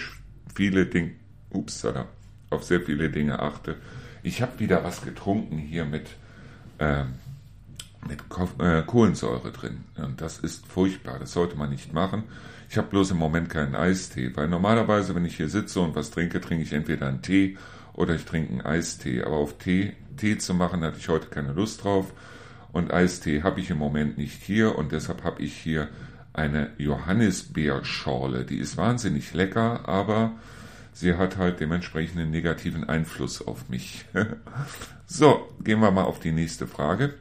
viele 0.54 0.86
Dinge, 0.86 1.12
upsala, 1.50 2.06
auf 2.50 2.64
sehr 2.64 2.80
viele 2.80 3.10
Dinge 3.10 3.38
achte. 3.38 3.76
Ich 4.24 4.42
habe 4.42 4.58
wieder 4.58 4.82
was 4.82 5.02
getrunken 5.02 5.56
hier 5.58 5.84
mit, 5.84 6.08
äh, 6.78 7.04
mit 8.08 8.28
Ko 8.28 8.48
äh, 8.58 8.82
Kohlensäure 8.82 9.52
drin. 9.52 9.84
Und 9.96 10.20
das 10.20 10.38
ist 10.38 10.66
furchtbar, 10.66 11.20
das 11.20 11.32
sollte 11.32 11.56
man 11.56 11.70
nicht 11.70 11.92
machen. 11.92 12.24
Ich 12.68 12.76
habe 12.76 12.88
bloß 12.88 13.12
im 13.12 13.18
Moment 13.18 13.48
keinen 13.48 13.76
Eistee, 13.76 14.32
weil 14.34 14.48
normalerweise, 14.48 15.14
wenn 15.14 15.24
ich 15.24 15.36
hier 15.36 15.48
sitze 15.48 15.80
und 15.80 15.94
was 15.94 16.10
trinke, 16.10 16.40
trinke 16.40 16.64
ich 16.64 16.72
entweder 16.72 17.06
einen 17.06 17.22
Tee 17.22 17.56
oder 17.94 18.16
ich 18.16 18.24
trinke 18.24 18.50
einen 18.50 18.62
Eistee. 18.62 19.22
Aber 19.22 19.36
auf 19.36 19.58
Tee, 19.58 19.92
Tee 20.16 20.38
zu 20.38 20.54
machen, 20.54 20.82
hatte 20.82 20.98
ich 20.98 21.08
heute 21.08 21.28
keine 21.28 21.52
Lust 21.52 21.84
drauf. 21.84 22.12
Und 22.78 22.94
Eistee 22.94 23.42
habe 23.42 23.58
ich 23.58 23.70
im 23.70 23.78
Moment 23.78 24.18
nicht 24.18 24.40
hier 24.40 24.78
und 24.78 24.92
deshalb 24.92 25.24
habe 25.24 25.42
ich 25.42 25.52
hier 25.52 25.88
eine 26.32 26.70
Johannisbeerschorle. 26.78 28.44
Die 28.44 28.58
ist 28.58 28.76
wahnsinnig 28.76 29.34
lecker, 29.34 29.88
aber 29.88 30.30
sie 30.92 31.14
hat 31.14 31.38
halt 31.38 31.58
dementsprechend 31.58 32.20
einen 32.20 32.30
negativen 32.30 32.88
Einfluss 32.88 33.44
auf 33.44 33.68
mich. 33.68 34.04
so, 35.06 35.48
gehen 35.64 35.80
wir 35.80 35.90
mal 35.90 36.04
auf 36.04 36.20
die 36.20 36.30
nächste 36.30 36.68
Frage. 36.68 37.14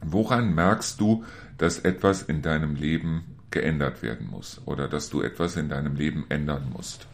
Woran 0.00 0.52
merkst 0.52 1.00
du, 1.00 1.24
dass 1.56 1.78
etwas 1.78 2.22
in 2.22 2.42
deinem 2.42 2.74
Leben 2.74 3.36
geändert 3.52 4.02
werden 4.02 4.28
muss 4.28 4.60
oder 4.64 4.88
dass 4.88 5.08
du 5.08 5.22
etwas 5.22 5.54
in 5.54 5.68
deinem 5.68 5.94
Leben 5.94 6.26
ändern 6.30 6.68
musst? 6.72 7.06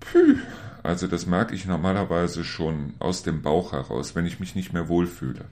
Puh, 0.00 0.38
also 0.82 1.06
das 1.06 1.26
merke 1.26 1.54
ich 1.54 1.66
normalerweise 1.66 2.42
schon 2.42 2.94
aus 2.98 3.22
dem 3.22 3.42
Bauch 3.42 3.70
heraus, 3.70 4.16
wenn 4.16 4.26
ich 4.26 4.40
mich 4.40 4.56
nicht 4.56 4.72
mehr 4.72 4.88
wohlfühle. 4.88 5.44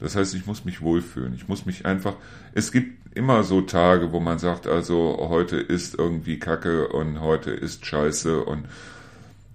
Das 0.00 0.16
heißt, 0.16 0.34
ich 0.34 0.46
muss 0.46 0.64
mich 0.64 0.80
wohlfühlen. 0.80 1.34
Ich 1.34 1.48
muss 1.48 1.66
mich 1.66 1.86
einfach. 1.86 2.14
Es 2.54 2.72
gibt 2.72 3.16
immer 3.16 3.44
so 3.44 3.60
Tage, 3.60 4.12
wo 4.12 4.20
man 4.20 4.38
sagt, 4.38 4.66
also 4.66 5.16
heute 5.28 5.56
ist 5.56 5.94
irgendwie 5.98 6.38
Kacke 6.38 6.88
und 6.88 7.20
heute 7.20 7.50
ist 7.50 7.84
Scheiße 7.84 8.42
und 8.44 8.66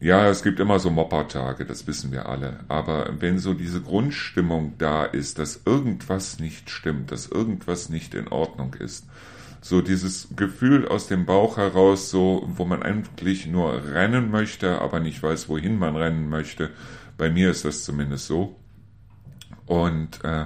ja, 0.01 0.27
es 0.27 0.43
gibt 0.43 0.59
immer 0.59 0.77
so 0.77 0.89
Moppertage, 0.89 1.65
das 1.65 1.87
wissen 1.87 2.11
wir 2.11 2.27
alle. 2.27 2.59
Aber 2.67 3.09
wenn 3.19 3.39
so 3.39 3.53
diese 3.53 3.81
Grundstimmung 3.81 4.73
da 4.77 5.05
ist, 5.05 5.39
dass 5.39 5.61
irgendwas 5.65 6.39
nicht 6.39 6.69
stimmt, 6.69 7.11
dass 7.11 7.27
irgendwas 7.27 7.89
nicht 7.89 8.13
in 8.13 8.27
Ordnung 8.27 8.73
ist, 8.75 9.05
so 9.61 9.81
dieses 9.81 10.27
Gefühl 10.35 10.87
aus 10.87 11.07
dem 11.07 11.25
Bauch 11.25 11.57
heraus, 11.57 12.11
so, 12.11 12.47
wo 12.55 12.65
man 12.65 12.83
eigentlich 12.83 13.47
nur 13.47 13.83
rennen 13.93 14.29
möchte, 14.29 14.79
aber 14.79 14.99
nicht 14.99 15.23
weiß, 15.23 15.49
wohin 15.49 15.79
man 15.79 15.95
rennen 15.95 16.29
möchte. 16.29 16.69
Bei 17.17 17.31
mir 17.31 17.49
ist 17.49 17.65
das 17.65 17.83
zumindest 17.83 18.27
so. 18.27 18.55
Und 19.65 20.23
äh, 20.23 20.45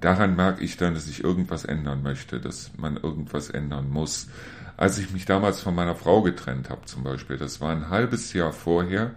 daran 0.00 0.36
merke 0.36 0.64
ich 0.64 0.76
dann, 0.76 0.94
dass 0.94 1.08
ich 1.08 1.22
irgendwas 1.24 1.64
ändern 1.64 2.02
möchte, 2.02 2.40
dass 2.40 2.72
man 2.76 2.96
irgendwas 2.96 3.50
ändern 3.50 3.90
muss. 3.90 4.28
Als 4.76 4.98
ich 4.98 5.12
mich 5.12 5.24
damals 5.24 5.60
von 5.60 5.74
meiner 5.74 5.94
Frau 5.94 6.22
getrennt 6.22 6.70
habe 6.70 6.84
zum 6.86 7.04
Beispiel, 7.04 7.36
das 7.36 7.60
war 7.60 7.70
ein 7.70 7.90
halbes 7.90 8.32
Jahr 8.32 8.52
vorher, 8.52 9.12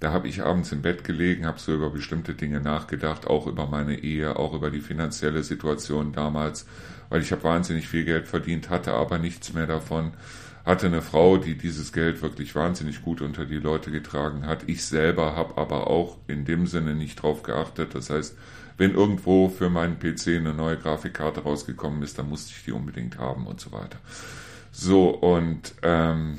da 0.00 0.12
habe 0.12 0.28
ich 0.28 0.42
abends 0.42 0.70
im 0.70 0.82
Bett 0.82 1.02
gelegen, 1.02 1.46
habe 1.46 1.58
so 1.58 1.74
über 1.74 1.90
bestimmte 1.90 2.34
Dinge 2.34 2.60
nachgedacht, 2.60 3.26
auch 3.26 3.46
über 3.46 3.66
meine 3.66 3.98
Ehe, 3.98 4.36
auch 4.36 4.54
über 4.54 4.70
die 4.70 4.80
finanzielle 4.80 5.42
Situation 5.42 6.12
damals, 6.12 6.66
weil 7.08 7.22
ich 7.22 7.32
habe 7.32 7.44
wahnsinnig 7.44 7.88
viel 7.88 8.04
Geld 8.04 8.28
verdient, 8.28 8.70
hatte 8.70 8.92
aber 8.92 9.18
nichts 9.18 9.52
mehr 9.54 9.66
davon, 9.66 10.12
hatte 10.64 10.86
eine 10.86 11.02
Frau, 11.02 11.38
die 11.38 11.56
dieses 11.56 11.92
Geld 11.92 12.22
wirklich 12.22 12.54
wahnsinnig 12.54 13.02
gut 13.02 13.22
unter 13.22 13.44
die 13.44 13.58
Leute 13.58 13.90
getragen 13.90 14.46
hat. 14.46 14.68
Ich 14.68 14.84
selber 14.84 15.34
habe 15.34 15.56
aber 15.56 15.88
auch 15.88 16.18
in 16.26 16.44
dem 16.44 16.66
Sinne 16.66 16.94
nicht 16.94 17.22
drauf 17.22 17.42
geachtet. 17.42 17.94
Das 17.94 18.10
heißt, 18.10 18.36
wenn 18.78 18.94
irgendwo 18.94 19.48
für 19.48 19.68
meinen 19.68 19.98
PC 19.98 20.28
eine 20.28 20.54
neue 20.54 20.78
Grafikkarte 20.78 21.40
rausgekommen 21.42 22.02
ist, 22.02 22.18
dann 22.18 22.28
musste 22.28 22.52
ich 22.56 22.64
die 22.64 22.72
unbedingt 22.72 23.18
haben 23.18 23.46
und 23.46 23.60
so 23.60 23.72
weiter. 23.72 23.98
So, 24.70 25.10
und 25.10 25.74
ähm, 25.82 26.38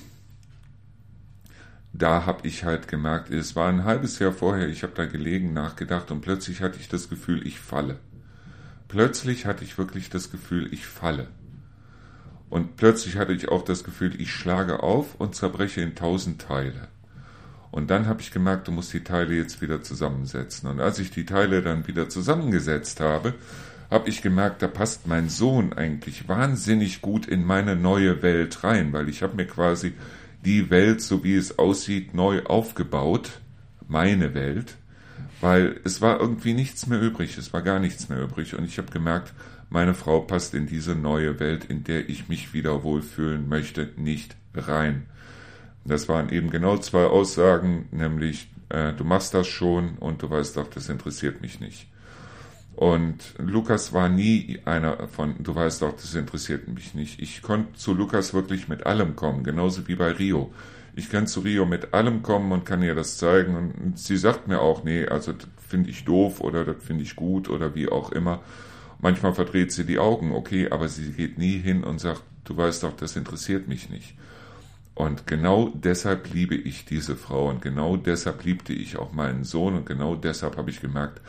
da 1.92 2.26
habe 2.26 2.48
ich 2.48 2.64
halt 2.64 2.88
gemerkt, 2.88 3.30
es 3.30 3.58
war 3.58 3.68
ein 3.68 3.84
halbes 3.84 4.20
Jahr 4.20 4.32
vorher, 4.32 4.70
ich 4.70 4.84
habe 4.84 4.94
da 4.96 5.06
gelegen, 5.06 5.52
nachgedacht 5.52 6.12
und 6.12 6.22
plötzlich 6.22 6.62
hatte 6.62 6.80
ich 6.80 6.88
das 6.88 7.10
Gefühl, 7.10 7.46
ich 7.46 7.60
falle. 7.60 8.00
Plötzlich 8.88 9.46
hatte 9.46 9.66
ich 9.66 9.78
wirklich 9.78 10.10
das 10.10 10.32
Gefühl, 10.32 10.74
ich 10.74 10.86
falle. 10.88 11.28
Und 12.50 12.78
plötzlich 12.78 13.18
hatte 13.18 13.34
ich 13.34 13.50
auch 13.50 13.64
das 13.64 13.84
Gefühl, 13.84 14.20
ich 14.20 14.32
schlage 14.34 14.82
auf 14.82 15.16
und 15.16 15.36
zerbreche 15.36 15.82
in 15.82 15.96
tausend 15.96 16.42
Teile. 16.42 16.88
Und 17.72 17.92
dann 17.92 18.08
habe 18.08 18.22
ich 18.22 18.32
gemerkt, 18.32 18.68
du 18.68 18.72
musst 18.72 18.94
die 18.94 19.04
Teile 19.04 19.36
jetzt 19.36 19.62
wieder 19.62 19.82
zusammensetzen. 19.82 20.70
Und 20.70 20.80
als 20.80 21.00
ich 21.00 21.12
die 21.12 21.26
Teile 21.26 21.62
dann 21.62 21.88
wieder 21.88 22.10
zusammengesetzt 22.10 23.00
habe, 23.00 23.36
habe 23.92 24.10
ich 24.10 24.22
gemerkt, 24.22 24.62
da 24.62 24.68
passt 24.68 25.08
mein 25.08 25.30
Sohn 25.30 25.74
eigentlich 25.74 26.28
wahnsinnig 26.28 27.02
gut 27.02 27.28
in 27.28 27.44
meine 27.44 27.76
neue 27.76 28.22
Welt 28.22 28.64
rein, 28.64 28.94
weil 28.94 29.10
ich 29.10 29.24
habe 29.24 29.36
mir 29.36 29.46
quasi 29.46 29.94
die 30.46 30.70
Welt, 30.70 31.02
so 31.02 31.24
wie 31.24 31.36
es 31.36 31.58
aussieht, 31.60 32.14
neu 32.14 32.44
aufgebaut, 32.44 33.40
meine 33.88 34.34
Welt, 34.34 34.76
weil 35.42 35.80
es 35.84 36.02
war 36.02 36.20
irgendwie 36.20 36.54
nichts 36.54 36.88
mehr 36.88 37.02
übrig, 37.02 37.38
es 37.38 37.52
war 37.52 37.62
gar 37.62 37.80
nichts 37.80 38.10
mehr 38.10 38.22
übrig 38.22 38.56
und 38.56 38.64
ich 38.66 38.78
habe 38.78 38.92
gemerkt, 38.92 39.34
meine 39.70 39.94
Frau 39.94 40.22
passt 40.22 40.54
in 40.54 40.68
diese 40.68 40.96
neue 40.96 41.40
Welt, 41.40 41.66
in 41.66 41.84
der 41.84 42.10
ich 42.10 42.30
mich 42.30 42.54
wieder 42.54 42.84
wohlfühlen 42.84 43.50
möchte, 43.50 43.90
nicht 43.98 44.36
rein. 44.54 45.06
Das 45.86 46.10
waren 46.10 46.30
eben 46.30 46.50
genau 46.50 46.78
zwei 46.78 47.06
Aussagen, 47.06 47.88
nämlich 47.92 48.50
äh, 48.70 48.94
du 48.94 49.04
machst 49.04 49.34
das 49.34 49.48
schon 49.48 49.98
und 49.98 50.22
du 50.22 50.30
weißt 50.30 50.58
doch, 50.58 50.68
das 50.70 50.90
interessiert 50.90 51.42
mich 51.42 51.60
nicht. 51.60 51.88
Und 52.76 53.34
Lukas 53.38 53.92
war 53.92 54.08
nie 54.08 54.60
einer 54.64 55.10
von, 55.10 55.36
du 55.40 55.54
weißt 55.54 55.82
doch, 55.82 55.94
das 55.94 56.16
interessiert 56.16 56.68
mich 56.70 56.94
nicht. 56.94 57.20
Ich 57.20 57.42
konnte 57.42 57.74
zu 57.74 57.94
Lukas 57.94 58.34
wirklich 58.34 58.70
mit 58.70 58.86
allem 58.86 59.18
kommen, 59.18 59.44
genauso 59.44 59.88
wie 59.88 59.96
bei 59.96 60.12
Rio. 60.12 60.54
Ich 60.96 61.10
kann 61.10 61.28
zu 61.28 61.42
Rio 61.42 61.66
mit 61.66 61.94
allem 61.94 62.24
kommen 62.24 62.52
und 62.52 62.66
kann 62.66 62.82
ihr 62.82 62.96
das 62.96 63.18
zeigen. 63.18 63.56
Und 63.56 64.00
sie 64.00 64.18
sagt 64.18 64.48
mir 64.48 64.62
auch, 64.62 64.84
nee, 64.84 65.06
also 65.06 65.34
das 65.34 65.48
finde 65.68 65.90
ich 65.90 66.06
doof 66.06 66.40
oder 66.40 66.64
das 66.64 66.82
finde 66.82 67.04
ich 67.04 67.16
gut 67.16 67.50
oder 67.50 67.76
wie 67.76 67.90
auch 67.90 68.12
immer. 68.12 68.42
Manchmal 69.00 69.34
verdreht 69.34 69.72
sie 69.72 69.86
die 69.86 70.00
Augen, 70.00 70.34
okay, 70.34 70.70
aber 70.70 70.88
sie 70.88 71.12
geht 71.12 71.38
nie 71.38 71.58
hin 71.58 71.84
und 71.84 72.00
sagt, 72.00 72.24
du 72.46 72.56
weißt 72.56 72.84
doch, 72.84 72.96
das 72.96 73.16
interessiert 73.16 73.68
mich 73.68 73.90
nicht. 73.90 74.16
Und 75.00 75.28
genau 75.28 75.70
deshalb 75.70 76.34
liebe 76.34 76.56
ich 76.56 76.84
diese 76.84 77.16
Frau 77.16 77.48
und 77.48 77.62
genau 77.62 77.96
deshalb 77.96 78.44
liebte 78.44 78.74
ich 78.74 78.98
auch 78.98 79.14
meinen 79.14 79.46
Sohn 79.46 79.76
und 79.76 79.86
genau 79.86 80.18
deshalb 80.18 80.58
habe 80.58 80.72
ich 80.72 80.82
gemerkt, 80.82 81.22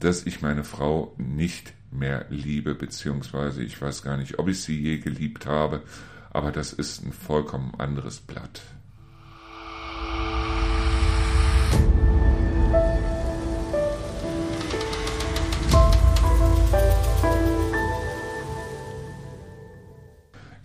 dass 0.00 0.26
ich 0.26 0.42
meine 0.42 0.64
Frau 0.64 1.14
nicht 1.16 1.74
mehr 1.92 2.26
liebe, 2.28 2.74
beziehungsweise 2.74 3.62
ich 3.62 3.80
weiß 3.80 4.02
gar 4.02 4.16
nicht, 4.16 4.40
ob 4.40 4.48
ich 4.48 4.60
sie 4.62 4.80
je 4.80 4.98
geliebt 4.98 5.46
habe, 5.46 5.84
aber 6.32 6.50
das 6.50 6.72
ist 6.72 7.06
ein 7.06 7.12
vollkommen 7.12 7.76
anderes 7.78 8.18
Blatt. 8.18 8.62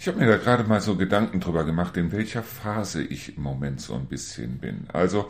Ich 0.01 0.07
habe 0.07 0.17
mir 0.17 0.27
da 0.27 0.38
gerade 0.38 0.63
mal 0.63 0.79
so 0.79 0.95
Gedanken 0.95 1.41
drüber 1.41 1.65
gemacht, 1.65 1.97
in 1.97 2.13
welcher 2.13 2.41
Phase 2.41 3.03
ich 3.03 3.35
im 3.35 3.43
Moment 3.43 3.81
so 3.81 3.95
ein 3.95 4.05
bisschen 4.05 4.59
bin. 4.59 4.85
Also 4.93 5.29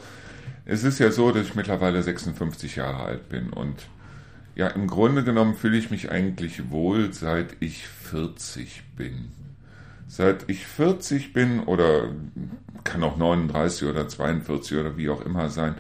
es 0.63 0.83
ist 0.83 0.99
ja 0.99 1.09
so, 1.09 1.31
dass 1.31 1.47
ich 1.47 1.55
mittlerweile 1.55 2.03
56 2.03 2.75
Jahre 2.75 3.01
alt 3.01 3.29
bin 3.29 3.49
und 3.49 3.87
ja, 4.53 4.67
im 4.67 4.85
Grunde 4.85 5.23
genommen 5.23 5.55
fühle 5.55 5.75
ich 5.75 5.89
mich 5.89 6.11
eigentlich 6.11 6.69
wohl, 6.69 7.11
seit 7.13 7.55
ich 7.61 7.87
40 7.87 8.83
bin. 8.95 9.31
Seit 10.07 10.47
ich 10.47 10.67
40 10.67 11.33
bin 11.33 11.61
oder 11.61 12.09
kann 12.83 13.01
auch 13.01 13.17
39 13.17 13.87
oder 13.87 14.07
42 14.07 14.77
oder 14.77 14.97
wie 14.97 15.09
auch 15.09 15.25
immer 15.25 15.49
sein, 15.49 15.73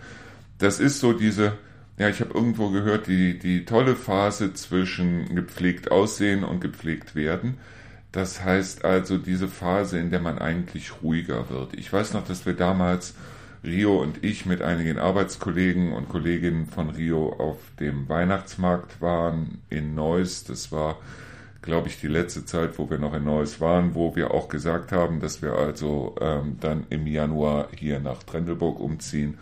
das 0.57 0.79
ist 0.79 0.99
so 0.99 1.13
diese, 1.13 1.53
ja, 1.99 2.09
ich 2.09 2.21
habe 2.21 2.33
irgendwo 2.33 2.71
gehört, 2.71 3.05
die, 3.05 3.37
die 3.37 3.65
tolle 3.65 3.95
Phase 3.95 4.55
zwischen 4.55 5.35
gepflegt 5.35 5.91
aussehen 5.91 6.43
und 6.43 6.59
gepflegt 6.59 7.13
werden. 7.13 7.59
Das 8.11 8.43
heißt 8.43 8.85
also 8.85 9.17
diese 9.17 9.47
Phase, 9.47 9.99
in 9.99 10.09
der 10.09 10.19
man 10.19 10.39
eigentlich 10.39 11.03
ruhiger 11.03 11.49
wird. 11.49 11.73
Ich 11.75 11.91
weiß 11.93 12.13
noch, 12.13 12.25
dass 12.25 12.45
wir 12.45 12.53
damals, 12.53 13.13
Rio 13.63 14.01
und 14.01 14.23
ich, 14.23 14.45
mit 14.45 14.61
einigen 14.61 14.97
Arbeitskollegen 14.97 15.93
und 15.93 16.09
Kolleginnen 16.09 16.65
von 16.65 16.89
Rio 16.89 17.33
auf 17.33 17.57
dem 17.79 18.09
Weihnachtsmarkt 18.09 19.01
waren 19.01 19.61
in 19.69 19.93
Neuss. 19.93 20.43
Das 20.43 20.71
war, 20.71 20.97
glaube 21.61 21.89
ich, 21.89 21.99
die 21.99 22.07
letzte 22.07 22.45
Zeit, 22.45 22.79
wo 22.79 22.89
wir 22.89 22.97
noch 22.97 23.13
in 23.13 23.25
Neuss 23.25 23.61
waren, 23.61 23.93
wo 23.93 24.15
wir 24.15 24.31
auch 24.31 24.47
gesagt 24.47 24.91
haben, 24.91 25.19
dass 25.19 25.41
wir 25.41 25.53
also 25.53 26.15
ähm, 26.19 26.57
dann 26.59 26.87
im 26.89 27.05
Januar 27.05 27.67
hier 27.75 27.99
nach 27.99 28.23
Trendelburg 28.23 28.79
umziehen 28.79 29.37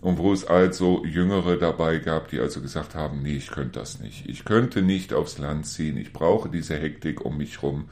und 0.00 0.18
wo 0.18 0.32
es 0.32 0.46
also 0.46 1.04
Jüngere 1.04 1.56
dabei 1.56 1.98
gab, 1.98 2.28
die 2.28 2.38
also 2.38 2.60
gesagt 2.60 2.94
haben, 2.94 3.22
nee, 3.22 3.36
ich 3.36 3.50
könnte 3.50 3.80
das 3.80 3.98
nicht. 3.98 4.28
Ich 4.28 4.44
könnte 4.44 4.80
nicht 4.80 5.12
aufs 5.12 5.38
Land 5.38 5.66
ziehen. 5.66 5.96
Ich 5.96 6.12
brauche 6.12 6.48
diese 6.48 6.76
Hektik 6.76 7.24
um 7.24 7.36
mich 7.36 7.62
rum. 7.62 7.88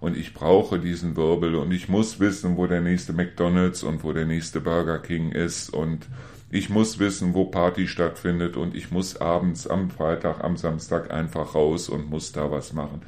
Und 0.00 0.16
ich 0.16 0.32
brauche 0.32 0.78
diesen 0.78 1.16
Wirbel. 1.16 1.54
Und 1.56 1.72
ich 1.72 1.90
muss 1.90 2.18
wissen, 2.18 2.56
wo 2.56 2.66
der 2.66 2.80
nächste 2.80 3.12
McDonald's 3.12 3.82
und 3.82 4.02
wo 4.02 4.12
der 4.14 4.24
nächste 4.24 4.62
Burger 4.62 4.98
King 4.98 5.32
ist. 5.32 5.68
Und 5.68 6.08
ich 6.50 6.70
muss 6.70 6.98
wissen, 6.98 7.34
wo 7.34 7.44
Party 7.44 7.88
stattfindet. 7.88 8.56
Und 8.56 8.74
ich 8.74 8.90
muss 8.90 9.20
abends 9.20 9.66
am 9.66 9.90
Freitag, 9.90 10.42
am 10.42 10.56
Samstag 10.56 11.10
einfach 11.10 11.54
raus 11.54 11.90
und 11.90 12.08
muss 12.08 12.32
da 12.32 12.50
was 12.50 12.72
machen. 12.72 13.02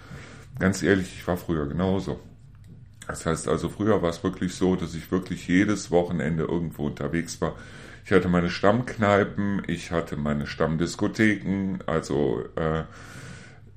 Ganz 0.58 0.82
ehrlich, 0.82 1.10
ich 1.16 1.26
war 1.26 1.38
früher 1.38 1.66
genauso. 1.66 2.20
Das 3.06 3.24
heißt 3.24 3.48
also, 3.48 3.70
früher 3.70 4.02
war 4.02 4.10
es 4.10 4.22
wirklich 4.22 4.54
so, 4.54 4.76
dass 4.76 4.94
ich 4.94 5.10
wirklich 5.10 5.48
jedes 5.48 5.90
Wochenende 5.90 6.44
irgendwo 6.44 6.84
unterwegs 6.84 7.40
war 7.40 7.54
ich 8.04 8.12
hatte 8.12 8.28
meine 8.28 8.50
Stammkneipen, 8.50 9.62
ich 9.66 9.90
hatte 9.90 10.16
meine 10.16 10.46
Stammdiskotheken, 10.46 11.78
also 11.86 12.44
äh, 12.56 12.84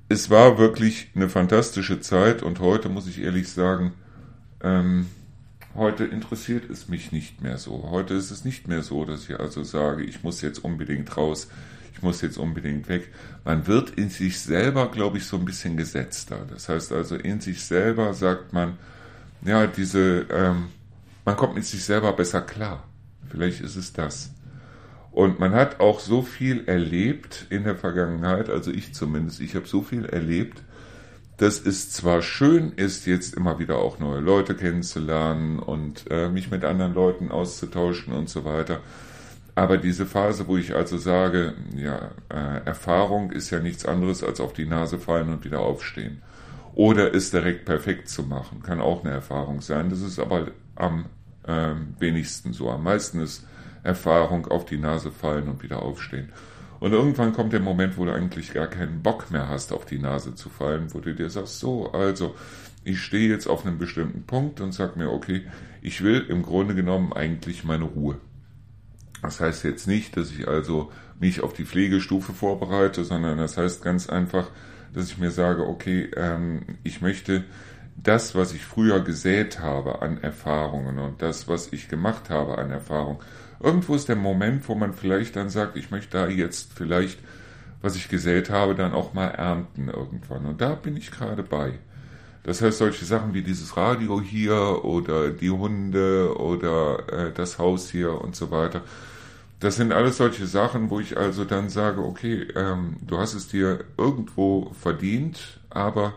es 0.08 0.30
war 0.30 0.58
wirklich 0.58 1.10
eine 1.14 1.28
fantastische 1.28 2.00
Zeit 2.00 2.42
und 2.42 2.60
heute 2.60 2.88
muss 2.88 3.06
ich 3.06 3.22
ehrlich 3.22 3.48
sagen, 3.48 3.92
ähm, 4.62 5.06
heute 5.74 6.04
interessiert 6.04 6.70
es 6.70 6.88
mich 6.88 7.12
nicht 7.12 7.42
mehr 7.42 7.58
so. 7.58 7.88
Heute 7.90 8.14
ist 8.14 8.30
es 8.30 8.44
nicht 8.44 8.68
mehr 8.68 8.82
so, 8.82 9.04
dass 9.04 9.28
ich 9.28 9.38
also 9.38 9.62
sage, 9.64 10.04
ich 10.04 10.22
muss 10.22 10.42
jetzt 10.42 10.64
unbedingt 10.64 11.16
raus, 11.16 11.48
ich 11.92 12.02
muss 12.02 12.20
jetzt 12.20 12.36
unbedingt 12.36 12.88
weg. 12.88 13.08
Man 13.44 13.66
wird 13.66 13.90
in 13.90 14.10
sich 14.10 14.38
selber, 14.38 14.90
glaube 14.90 15.18
ich, 15.18 15.26
so 15.26 15.38
ein 15.38 15.44
bisschen 15.44 15.76
gesetzter. 15.76 16.46
Das 16.50 16.68
heißt 16.68 16.92
also, 16.92 17.16
in 17.16 17.40
sich 17.40 17.64
selber 17.64 18.12
sagt 18.14 18.52
man, 18.52 18.78
ja, 19.42 19.66
diese, 19.66 20.26
ähm, 20.30 20.68
man 21.24 21.36
kommt 21.36 21.54
mit 21.54 21.64
sich 21.64 21.84
selber 21.84 22.12
besser 22.12 22.42
klar. 22.42 22.84
Vielleicht 23.36 23.60
ist 23.60 23.76
es 23.76 23.92
das. 23.92 24.30
Und 25.10 25.38
man 25.38 25.52
hat 25.52 25.78
auch 25.78 26.00
so 26.00 26.22
viel 26.22 26.66
erlebt 26.66 27.44
in 27.50 27.64
der 27.64 27.76
Vergangenheit, 27.76 28.48
also 28.48 28.70
ich 28.70 28.94
zumindest, 28.94 29.42
ich 29.42 29.54
habe 29.54 29.66
so 29.66 29.82
viel 29.82 30.06
erlebt, 30.06 30.62
dass 31.36 31.60
es 31.60 31.90
zwar 31.90 32.22
schön 32.22 32.72
ist, 32.76 33.04
jetzt 33.04 33.34
immer 33.34 33.58
wieder 33.58 33.76
auch 33.76 33.98
neue 33.98 34.20
Leute 34.20 34.54
kennenzulernen 34.54 35.58
und 35.58 36.10
äh, 36.10 36.30
mich 36.30 36.50
mit 36.50 36.64
anderen 36.64 36.94
Leuten 36.94 37.30
auszutauschen 37.30 38.14
und 38.14 38.30
so 38.30 38.46
weiter. 38.46 38.80
Aber 39.54 39.76
diese 39.76 40.06
Phase, 40.06 40.48
wo 40.48 40.56
ich 40.56 40.74
also 40.74 40.96
sage, 40.96 41.52
ja, 41.76 42.12
äh, 42.30 42.64
Erfahrung 42.64 43.32
ist 43.32 43.50
ja 43.50 43.60
nichts 43.60 43.84
anderes 43.84 44.24
als 44.24 44.40
auf 44.40 44.54
die 44.54 44.64
Nase 44.64 44.98
fallen 44.98 45.28
und 45.28 45.44
wieder 45.44 45.60
aufstehen. 45.60 46.22
Oder 46.74 47.14
es 47.14 47.30
direkt 47.30 47.66
perfekt 47.66 48.08
zu 48.08 48.22
machen, 48.22 48.62
kann 48.62 48.80
auch 48.80 49.04
eine 49.04 49.12
Erfahrung 49.12 49.60
sein. 49.60 49.90
Das 49.90 50.00
ist 50.00 50.18
aber 50.18 50.46
am 50.74 51.04
äh, 51.46 51.74
wenigsten 51.98 52.52
so. 52.52 52.70
Am 52.70 52.84
meisten 52.84 53.20
ist 53.20 53.46
Erfahrung 53.82 54.46
auf 54.46 54.64
die 54.64 54.78
Nase 54.78 55.10
fallen 55.10 55.48
und 55.48 55.62
wieder 55.62 55.82
aufstehen. 55.82 56.32
Und 56.80 56.92
irgendwann 56.92 57.32
kommt 57.32 57.52
der 57.52 57.60
Moment, 57.60 57.96
wo 57.96 58.04
du 58.04 58.12
eigentlich 58.12 58.52
gar 58.52 58.66
keinen 58.66 59.02
Bock 59.02 59.30
mehr 59.30 59.48
hast, 59.48 59.72
auf 59.72 59.86
die 59.86 59.98
Nase 59.98 60.34
zu 60.34 60.50
fallen, 60.50 60.92
wo 60.92 61.00
du 61.00 61.14
dir 61.14 61.30
sagst, 61.30 61.58
so, 61.58 61.92
also, 61.92 62.34
ich 62.84 63.00
stehe 63.00 63.28
jetzt 63.28 63.46
auf 63.46 63.64
einem 63.64 63.78
bestimmten 63.78 64.24
Punkt 64.24 64.60
und 64.60 64.72
sag 64.72 64.96
mir, 64.96 65.10
okay, 65.10 65.46
ich 65.80 66.04
will 66.04 66.24
im 66.28 66.42
Grunde 66.42 66.74
genommen 66.74 67.12
eigentlich 67.12 67.64
meine 67.64 67.84
Ruhe. 67.84 68.18
Das 69.22 69.40
heißt 69.40 69.64
jetzt 69.64 69.88
nicht, 69.88 70.16
dass 70.16 70.30
ich 70.30 70.46
also 70.46 70.92
mich 71.18 71.40
auf 71.40 71.52
die 71.52 71.64
Pflegestufe 71.64 72.32
vorbereite, 72.32 73.04
sondern 73.04 73.38
das 73.38 73.56
heißt 73.56 73.82
ganz 73.82 74.08
einfach, 74.08 74.50
dass 74.94 75.08
ich 75.08 75.18
mir 75.18 75.30
sage, 75.30 75.66
okay, 75.66 76.10
ähm, 76.16 76.62
ich 76.84 77.00
möchte 77.00 77.44
das, 78.02 78.34
was 78.34 78.52
ich 78.52 78.64
früher 78.64 79.00
gesät 79.00 79.60
habe 79.60 80.02
an 80.02 80.22
Erfahrungen 80.22 80.98
und 80.98 81.22
das, 81.22 81.48
was 81.48 81.72
ich 81.72 81.88
gemacht 81.88 82.30
habe 82.30 82.58
an 82.58 82.70
Erfahrung, 82.70 83.22
irgendwo 83.60 83.94
ist 83.94 84.08
der 84.08 84.16
Moment, 84.16 84.68
wo 84.68 84.74
man 84.74 84.92
vielleicht 84.92 85.36
dann 85.36 85.48
sagt, 85.48 85.76
ich 85.76 85.90
möchte 85.90 86.18
da 86.18 86.28
jetzt 86.28 86.72
vielleicht, 86.74 87.18
was 87.80 87.96
ich 87.96 88.08
gesät 88.08 88.50
habe, 88.50 88.74
dann 88.74 88.92
auch 88.92 89.14
mal 89.14 89.28
ernten 89.28 89.88
irgendwann. 89.88 90.46
Und 90.46 90.60
da 90.60 90.74
bin 90.74 90.96
ich 90.96 91.10
gerade 91.10 91.42
bei. 91.42 91.78
Das 92.42 92.62
heißt, 92.62 92.78
solche 92.78 93.04
Sachen 93.04 93.34
wie 93.34 93.42
dieses 93.42 93.76
Radio 93.76 94.20
hier 94.20 94.84
oder 94.84 95.30
die 95.30 95.50
Hunde 95.50 96.38
oder 96.38 97.12
äh, 97.12 97.32
das 97.32 97.58
Haus 97.58 97.90
hier 97.90 98.20
und 98.20 98.36
so 98.36 98.52
weiter. 98.52 98.82
Das 99.58 99.76
sind 99.76 99.90
alles 99.90 100.18
solche 100.18 100.46
Sachen, 100.46 100.90
wo 100.90 101.00
ich 101.00 101.16
also 101.16 101.44
dann 101.44 101.70
sage, 101.70 102.02
okay, 102.02 102.46
ähm, 102.54 102.98
du 103.00 103.18
hast 103.18 103.34
es 103.34 103.48
dir 103.48 103.84
irgendwo 103.96 104.70
verdient, 104.80 105.58
aber 105.70 106.12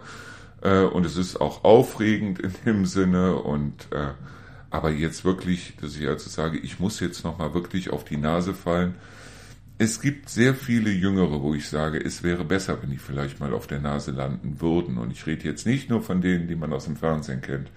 äh, 0.61 0.83
und 0.83 1.05
es 1.05 1.17
ist 1.17 1.39
auch 1.39 1.63
aufregend 1.63 2.39
in 2.39 2.53
dem 2.65 2.85
Sinne 2.85 3.35
und 3.35 3.87
äh, 3.91 4.13
aber 4.69 4.91
jetzt 4.91 5.25
wirklich, 5.25 5.73
dass 5.81 5.95
ich 5.95 6.07
also 6.07 6.29
sage, 6.29 6.57
ich 6.57 6.79
muss 6.79 6.99
jetzt 6.99 7.23
nochmal 7.23 7.53
wirklich 7.53 7.89
auf 7.89 8.03
die 8.03 8.17
Nase 8.17 8.53
fallen. 8.53 8.95
Es 9.79 10.01
gibt 10.01 10.29
sehr 10.29 10.53
viele 10.53 10.91
Jüngere, 10.91 11.41
wo 11.41 11.55
ich 11.55 11.69
sage, 11.69 11.99
es 12.03 12.21
wäre 12.21 12.43
besser, 12.43 12.81
wenn 12.81 12.91
die 12.91 12.97
vielleicht 12.97 13.39
mal 13.39 13.53
auf 13.53 13.65
der 13.65 13.79
Nase 13.79 14.11
landen 14.11 14.59
würden. 14.59 14.97
Und 14.97 15.11
ich 15.11 15.25
rede 15.25 15.45
jetzt 15.45 15.65
nicht 15.65 15.89
nur 15.89 16.01
von 16.01 16.21
denen, 16.21 16.47
die 16.47 16.55
man 16.55 16.73
aus 16.73 16.85
dem 16.85 16.97
Fernsehen 16.97 17.41
kennt, 17.41 17.71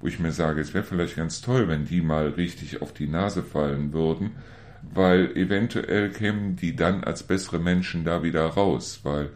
wo 0.00 0.06
ich 0.06 0.20
mir 0.20 0.32
sage, 0.32 0.60
es 0.60 0.72
wäre 0.72 0.84
vielleicht 0.84 1.16
ganz 1.16 1.40
toll, 1.40 1.68
wenn 1.68 1.84
die 1.84 2.00
mal 2.00 2.28
richtig 2.28 2.80
auf 2.80 2.94
die 2.94 3.08
Nase 3.08 3.42
fallen 3.42 3.92
würden, 3.92 4.30
weil 4.94 5.36
eventuell 5.36 6.10
kämen 6.10 6.56
die 6.56 6.76
dann 6.76 7.04
als 7.04 7.24
bessere 7.24 7.58
Menschen 7.58 8.04
da 8.04 8.22
wieder 8.22 8.46
raus, 8.46 9.00
weil 9.02 9.30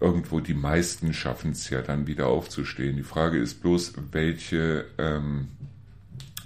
irgendwo 0.00 0.40
die 0.40 0.54
meisten 0.54 1.12
schaffen 1.12 1.52
es 1.52 1.68
ja 1.70 1.82
dann 1.82 2.06
wieder 2.06 2.26
aufzustehen. 2.26 2.96
Die 2.96 3.02
Frage 3.02 3.38
ist 3.38 3.62
bloß, 3.62 3.92
welche 4.12 4.86
ähm, 4.98 5.48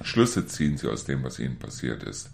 Schlüsse 0.03 0.47
ziehen 0.47 0.77
sie 0.77 0.91
aus 0.91 1.05
dem, 1.05 1.23
was 1.23 1.39
ihnen 1.39 1.59
passiert 1.59 2.03
ist. 2.03 2.31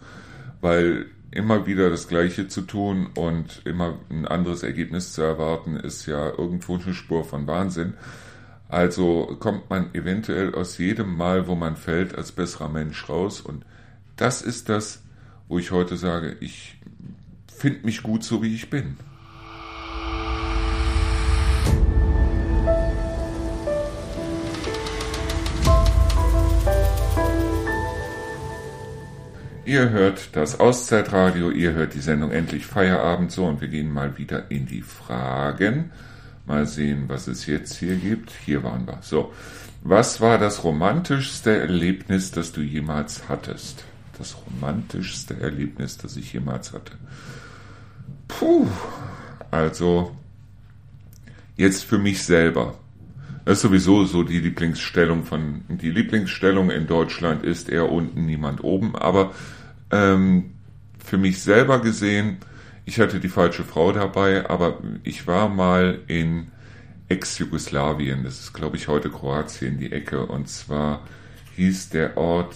Weil 0.61 1.07
immer 1.31 1.67
wieder 1.67 1.91
das 1.91 2.09
Gleiche 2.09 2.49
zu 2.49 2.63
tun 2.63 3.09
und 3.15 3.63
immer 3.65 3.99
ein 4.09 4.27
anderes 4.27 4.63
Ergebnis 4.63 5.13
zu 5.13 5.23
erwarten, 5.23 5.77
ist 5.77 6.07
ja 6.07 6.31
irgendwo 6.31 6.77
eine 6.77 6.95
Spur 6.95 7.25
von 7.25 7.47
Wahnsinn. 7.47 7.95
Also 8.69 9.37
kommt 9.41 9.69
man 9.69 9.95
eventuell 9.95 10.55
aus 10.55 10.79
jedem 10.79 11.17
Mal, 11.17 11.47
wo 11.47 11.55
man 11.55 11.77
fällt, 11.77 12.15
als 12.17 12.33
besserer 12.33 12.69
Mensch 12.69 13.09
raus. 13.09 13.41
Und 13.41 13.65
das 14.17 14.43
ist 14.43 14.69
das, 14.69 15.03
wo 15.49 15.59
ich 15.59 15.71
heute 15.71 15.97
sage, 15.97 16.37
ich 16.41 16.81
finde 17.49 17.85
mich 17.85 18.03
gut 18.03 18.25
so, 18.25 18.43
wie 18.43 18.55
ich 18.55 18.71
bin. 18.71 18.97
Ihr 29.66 29.90
hört 29.90 30.35
das 30.37 30.59
Auszeitradio, 30.59 31.51
ihr 31.51 31.73
hört 31.75 31.94
die 31.94 32.01
Sendung 32.01 32.31
Endlich 32.31 32.66
Feierabend 32.66 33.31
so 33.31 33.44
und 33.46 33.61
wir 33.61 33.68
gehen 33.68 33.92
mal 33.92 34.16
wieder 34.16 34.51
in 34.51 34.66
die 34.66 34.81
Fragen. 34.81 35.92
Mal 36.46 36.66
sehen, 36.66 37.05
was 37.09 37.29
es 37.29 37.46
jetzt 37.46 37.77
hier 37.77 37.96
gibt. 37.96 38.33
Hier 38.44 38.62
waren 38.62 38.87
wir. 38.87 38.99
So, 39.03 39.33
was 39.83 40.20
war 40.20 40.38
das 40.38 40.64
romantischste 40.64 41.59
Erlebnis, 41.59 42.31
das 42.31 42.53
du 42.53 42.62
jemals 42.62 43.29
hattest? 43.29 43.85
Das 44.16 44.37
romantischste 44.46 45.38
Erlebnis, 45.38 45.99
das 45.99 46.16
ich 46.16 46.33
jemals 46.33 46.73
hatte. 46.73 46.92
Puh, 48.29 48.66
also 49.51 50.16
jetzt 51.57 51.85
für 51.85 51.99
mich 51.99 52.23
selber. 52.23 52.79
Das 53.51 53.59
ist 53.59 53.63
sowieso 53.63 54.05
so 54.05 54.23
die 54.23 54.39
Lieblingsstellung 54.39 55.25
von, 55.25 55.63
die 55.67 55.91
Lieblingsstellung 55.91 56.71
in 56.71 56.87
Deutschland 56.87 57.43
ist 57.43 57.69
eher 57.69 57.91
unten, 57.91 58.25
niemand 58.25 58.63
oben, 58.63 58.95
aber 58.95 59.35
ähm, 59.91 60.53
für 61.05 61.19
mich 61.19 61.43
selber 61.43 61.81
gesehen, 61.81 62.37
ich 62.85 63.01
hatte 63.01 63.19
die 63.19 63.29
falsche 63.29 63.65
Frau 63.65 63.91
dabei, 63.91 64.49
aber 64.49 64.79
ich 65.03 65.27
war 65.27 65.49
mal 65.49 65.99
in 66.07 66.53
Ex-Jugoslawien, 67.09 68.23
das 68.23 68.39
ist 68.39 68.53
glaube 68.53 68.77
ich 68.77 68.87
heute 68.87 69.11
Kroatien, 69.11 69.79
die 69.79 69.91
Ecke, 69.91 70.27
und 70.27 70.49
zwar 70.49 71.05
hieß 71.57 71.89
der 71.89 72.17
Ort 72.19 72.55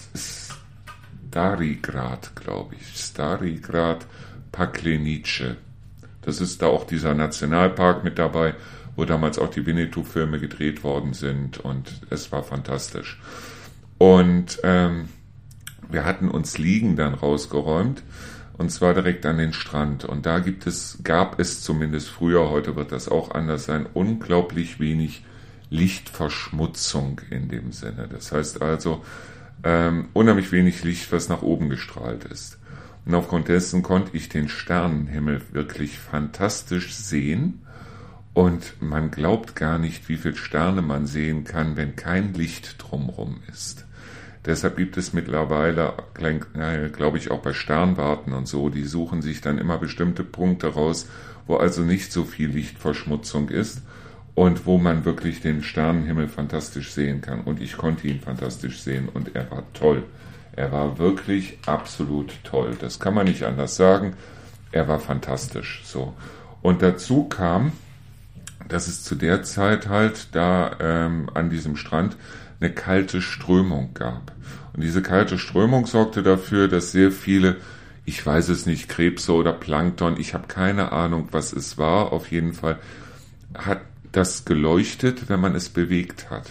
Starigrad, 1.27 2.37
glaube 2.37 2.77
ich, 2.77 2.97
Starigrad 2.97 4.07
Paklenice. 4.53 5.57
Das 6.23 6.41
ist 6.41 6.63
da 6.63 6.67
auch 6.67 6.87
dieser 6.87 7.15
Nationalpark 7.15 8.05
mit 8.05 8.17
dabei, 8.21 8.55
wo 8.97 9.05
damals 9.05 9.39
auch 9.39 9.51
die 9.51 9.67
Winnetou-Filme 9.67 10.39
gedreht 10.39 10.85
worden 10.85 11.15
sind 11.15 11.59
und 11.59 12.01
es 12.11 12.33
war 12.33 12.43
fantastisch. 12.43 13.21
Und 13.99 14.61
ähm, 14.63 15.09
wir 15.91 16.05
hatten 16.05 16.29
uns 16.29 16.59
Liegen 16.59 16.97
dann 16.97 17.15
rausgeräumt, 17.15 18.03
und 18.57 18.71
zwar 18.71 18.95
direkt 18.95 19.27
an 19.27 19.39
den 19.39 19.53
Strand. 19.53 20.05
Und 20.05 20.27
da 20.27 20.39
gibt 20.39 20.67
es, 20.67 21.01
gab 21.03 21.41
es 21.41 21.63
zumindest 21.63 22.09
früher, 22.09 22.51
heute 22.51 22.77
wird 22.77 22.93
das 22.93 23.09
auch 23.09 23.33
anders 23.33 23.65
sein, 23.65 23.87
unglaublich 23.93 24.79
wenig 24.79 25.25
Lichtverschmutzung 25.71 27.21
in 27.31 27.49
dem 27.49 27.73
Sinne. 27.73 28.09
Das 28.09 28.31
heißt 28.31 28.63
also, 28.63 29.05
ähm, 29.65 30.09
unheimlich 30.13 30.53
wenig 30.53 30.85
Licht, 30.85 31.11
was 31.11 31.29
nach 31.29 31.43
oben 31.43 31.69
gestrahlt 31.69 32.25
ist. 32.25 32.59
Und 33.07 33.15
aufgrund 33.15 33.49
dessen 33.49 33.83
konnte 33.83 34.17
ich 34.17 34.29
den 34.29 34.49
Sternenhimmel 34.49 35.43
wirklich 35.53 35.99
fantastisch 35.99 36.95
sehen. 36.95 37.64
Und 38.35 38.83
man 38.83 39.11
glaubt 39.13 39.55
gar 39.55 39.79
nicht, 39.79 40.09
wie 40.09 40.17
viele 40.17 40.37
Sterne 40.37 40.83
man 40.83 41.07
sehen 41.07 41.45
kann, 41.45 41.77
wenn 41.77 41.97
kein 41.97 42.35
Licht 42.35 42.77
drumrum 42.79 43.39
ist. 43.49 43.87
Deshalb 44.45 44.77
gibt 44.77 44.97
es 44.97 45.13
mittlerweile, 45.13 45.95
glaube 46.93 47.17
ich, 47.17 47.31
auch 47.31 47.41
bei 47.41 47.55
Sternwarten 47.55 48.33
und 48.35 48.47
so, 48.47 48.69
die 48.69 48.85
suchen 48.85 49.23
sich 49.23 49.41
dann 49.41 49.57
immer 49.57 49.79
bestimmte 49.79 50.23
Punkte 50.23 50.75
raus, 50.75 51.09
wo 51.47 51.57
also 51.57 51.83
nicht 51.83 52.13
so 52.13 52.25
viel 52.25 52.51
Lichtverschmutzung 52.51 53.49
ist 53.49 53.83
und 54.35 54.67
wo 54.67 54.79
man 54.79 55.05
wirklich 55.05 55.41
den 55.41 55.63
Sternenhimmel 55.63 56.29
fantastisch 56.29 56.93
sehen 56.93 57.21
kann. 57.21 57.41
Und 57.43 57.63
ich 57.63 57.77
konnte 57.77 58.09
ihn 58.09 58.21
fantastisch 58.21 58.83
sehen 58.83 59.09
und 59.09 59.35
er 59.35 59.51
war 59.51 59.63
toll. 59.73 60.03
Er 60.57 60.73
war 60.73 60.99
wirklich 60.99 61.59
absolut 61.67 62.33
toll. 62.45 62.77
Das 62.81 63.01
kann 63.01 63.15
man 63.15 63.27
nicht 63.27 63.45
anders 63.45 63.77
sagen. 63.77 64.15
Er 64.73 64.89
war 64.89 64.99
fantastisch. 64.99 65.83
So. 65.85 66.15
Und 66.63 66.83
dazu 66.83 67.25
kam, 67.25 67.73
dass 68.69 68.89
es 68.89 69.03
zu 69.05 69.15
der 69.15 69.43
Zeit 69.43 69.89
halt 69.89 70.29
da 70.33 70.77
ähm, 70.81 71.31
an 71.35 71.51
diesem 71.51 71.77
Strand 71.77 72.17
eine 72.61 72.73
kalte 72.73 73.21
Strömung 73.21 73.95
gab. 73.95 74.33
Und 74.73 74.83
diese 74.83 75.03
kalte 75.03 75.39
Strömung 75.39 75.87
sorgte 75.87 76.23
dafür, 76.23 76.69
dass 76.69 76.93
sehr 76.93 77.13
viele, 77.13 77.57
ich 78.05 78.25
weiß 78.25 78.49
es 78.49 78.67
nicht, 78.67 78.89
Krebse 78.89 79.33
oder 79.33 79.53
Plankton, 79.53 80.19
ich 80.19 80.35
habe 80.35 80.49
keine 80.49 80.93
Ahnung, 80.93 81.29
was 81.31 81.53
es 81.53 81.79
war, 81.79 82.13
auf 82.13 82.31
jeden 82.31 82.53
Fall 82.53 82.79
hat 83.55 83.81
das 84.13 84.45
geleuchtet, 84.45 85.29
wenn 85.29 85.41
man 85.41 85.55
es 85.55 85.69
bewegt 85.69 86.31
hat. 86.31 86.49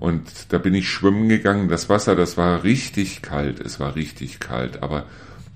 Und 0.00 0.52
da 0.52 0.58
bin 0.58 0.74
ich 0.74 0.88
schwimmen 0.88 1.28
gegangen. 1.28 1.68
Das 1.68 1.88
Wasser, 1.88 2.16
das 2.16 2.36
war 2.36 2.64
richtig 2.64 3.22
kalt. 3.22 3.60
Es 3.60 3.78
war 3.78 3.94
richtig 3.94 4.40
kalt. 4.40 4.82
Aber 4.82 5.06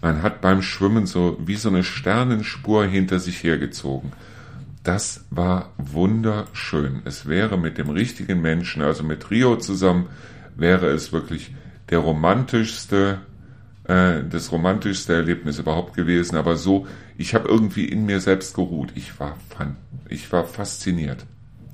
man 0.01 0.23
hat 0.23 0.41
beim 0.41 0.63
Schwimmen 0.63 1.07
so 1.07 1.39
wie 1.45 1.57
so 1.57 1.69
eine 1.69 1.83
Sternenspur 1.83 2.85
hinter 2.85 3.19
sich 3.19 3.43
hergezogen. 3.43 4.13
Das 4.87 5.25
war 5.31 5.73
wunderschön. 5.79 7.03
Es 7.07 7.27
wäre 7.27 7.59
mit 7.59 7.77
dem 7.77 7.91
richtigen 7.91 8.41
Menschen, 8.41 8.83
also 8.83 9.03
mit 9.03 9.33
Rio 9.33 9.57
zusammen, 9.57 10.07
wäre 10.55 10.87
es 10.91 11.13
wirklich 11.13 11.53
der 11.91 11.99
romantischste, 11.99 13.19
äh, 13.83 14.23
das 14.31 14.53
romantischste 14.53 15.13
Erlebnis 15.15 15.59
überhaupt 15.59 15.95
gewesen. 15.95 16.37
Aber 16.37 16.55
so, 16.55 16.87
ich 17.19 17.35
habe 17.35 17.49
irgendwie 17.49 17.87
in 17.87 18.07
mir 18.07 18.21
selbst 18.21 18.55
geruht. 18.55 18.91
Ich 18.95 19.19
war, 19.19 19.37
ich 20.09 20.31
war 20.31 20.45
fasziniert. 20.45 21.27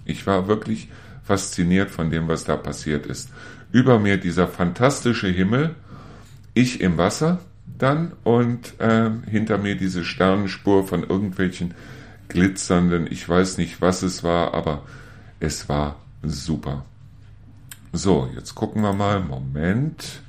Ich 0.07 0.27
war 0.27 0.49
wirklich 0.49 0.89
fasziniert 1.23 1.91
von 1.91 2.09
dem, 2.09 2.29
was 2.29 2.45
da 2.45 2.57
passiert 2.57 3.05
ist. 3.05 3.29
Über 3.73 3.99
mir 3.99 4.17
dieser 4.17 4.49
fantastische 4.49 5.29
Himmel, 5.29 5.75
ich 6.55 6.81
im 6.81 6.97
Wasser 6.97 7.41
dann 7.77 8.13
und 8.25 8.81
äh, 8.81 9.11
hinter 9.31 9.59
mir 9.59 9.77
diese 9.77 10.03
Sternenspur 10.03 10.89
von 10.89 11.03
irgendwelchen 11.03 11.75
glitzernden, 12.33 13.07
ich 13.11 13.29
weiß 13.29 13.59
nicht, 13.59 13.81
was 13.81 14.03
es 14.03 14.25
war, 14.25 14.55
aber 14.55 14.83
es 15.41 15.69
war 15.69 15.97
super. 16.23 16.85
So, 17.93 18.29
jetzt 18.35 18.55
gucken 18.55 18.83
wir 18.83 18.95
mal. 18.95 19.21
Moment. 19.21 20.23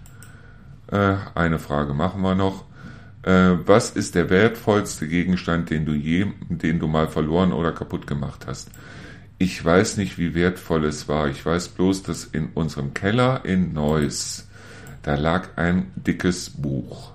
Äh, 0.92 1.16
eine 1.34 1.60
Frage 1.60 1.94
machen 1.94 2.22
wir 2.22 2.36
noch. 2.36 2.66
Äh, 3.24 3.58
was 3.66 3.92
ist 3.92 4.16
der 4.16 4.30
wertvollste 4.30 5.08
Gegenstand, 5.08 5.70
den 5.70 5.86
du 5.86 5.94
je, 5.94 6.28
den 6.50 6.80
du 6.80 6.88
mal 6.88 7.08
verloren 7.08 7.54
oder 7.54 7.72
kaputt 7.72 8.06
gemacht 8.06 8.46
hast? 8.48 8.70
Ich 9.38 9.63
weiß 9.63 9.98
nicht, 9.98 10.18
wie 10.18 10.36
wertvoll 10.36 10.86
es 10.86 11.08
war. 11.08 11.30
Ich 11.30 11.46
weiß 11.46 11.70
bloß, 11.70 12.04
dass 12.04 12.26
in 12.26 12.50
unserem 12.54 12.94
Keller 12.94 13.46
in 13.46 13.74
Neuss, 13.74 14.48
da 15.02 15.16
lag 15.16 15.58
ein 15.58 15.92
dickes 15.96 16.50
Buch. 16.50 17.12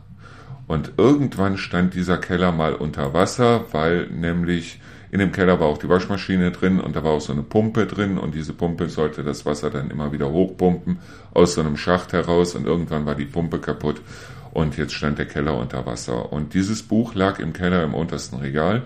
Und 0.68 0.92
irgendwann 0.98 1.56
stand 1.56 1.94
dieser 1.94 2.18
Keller 2.18 2.52
mal 2.52 2.74
unter 2.74 3.14
Wasser, 3.14 3.64
weil 3.72 4.06
nämlich 4.08 4.78
in 5.10 5.18
dem 5.18 5.32
Keller 5.32 5.58
war 5.58 5.66
auch 5.66 5.78
die 5.78 5.88
Waschmaschine 5.88 6.50
drin 6.52 6.78
und 6.78 6.94
da 6.94 7.02
war 7.02 7.12
auch 7.12 7.20
so 7.22 7.32
eine 7.32 7.42
Pumpe 7.42 7.86
drin 7.86 8.18
und 8.18 8.34
diese 8.34 8.52
Pumpe 8.52 8.90
sollte 8.90 9.24
das 9.24 9.46
Wasser 9.46 9.70
dann 9.70 9.90
immer 9.90 10.12
wieder 10.12 10.30
hochpumpen 10.30 10.98
aus 11.32 11.54
so 11.54 11.62
einem 11.62 11.78
Schacht 11.78 12.12
heraus 12.12 12.54
und 12.54 12.66
irgendwann 12.66 13.06
war 13.06 13.14
die 13.14 13.24
Pumpe 13.24 13.58
kaputt 13.58 14.02
und 14.52 14.76
jetzt 14.76 14.92
stand 14.92 15.18
der 15.18 15.26
Keller 15.26 15.56
unter 15.56 15.86
Wasser. 15.86 16.30
Und 16.32 16.52
dieses 16.52 16.82
Buch 16.82 17.14
lag 17.14 17.38
im 17.38 17.54
Keller 17.54 17.82
im 17.82 17.94
untersten 17.94 18.38
Regal 18.38 18.82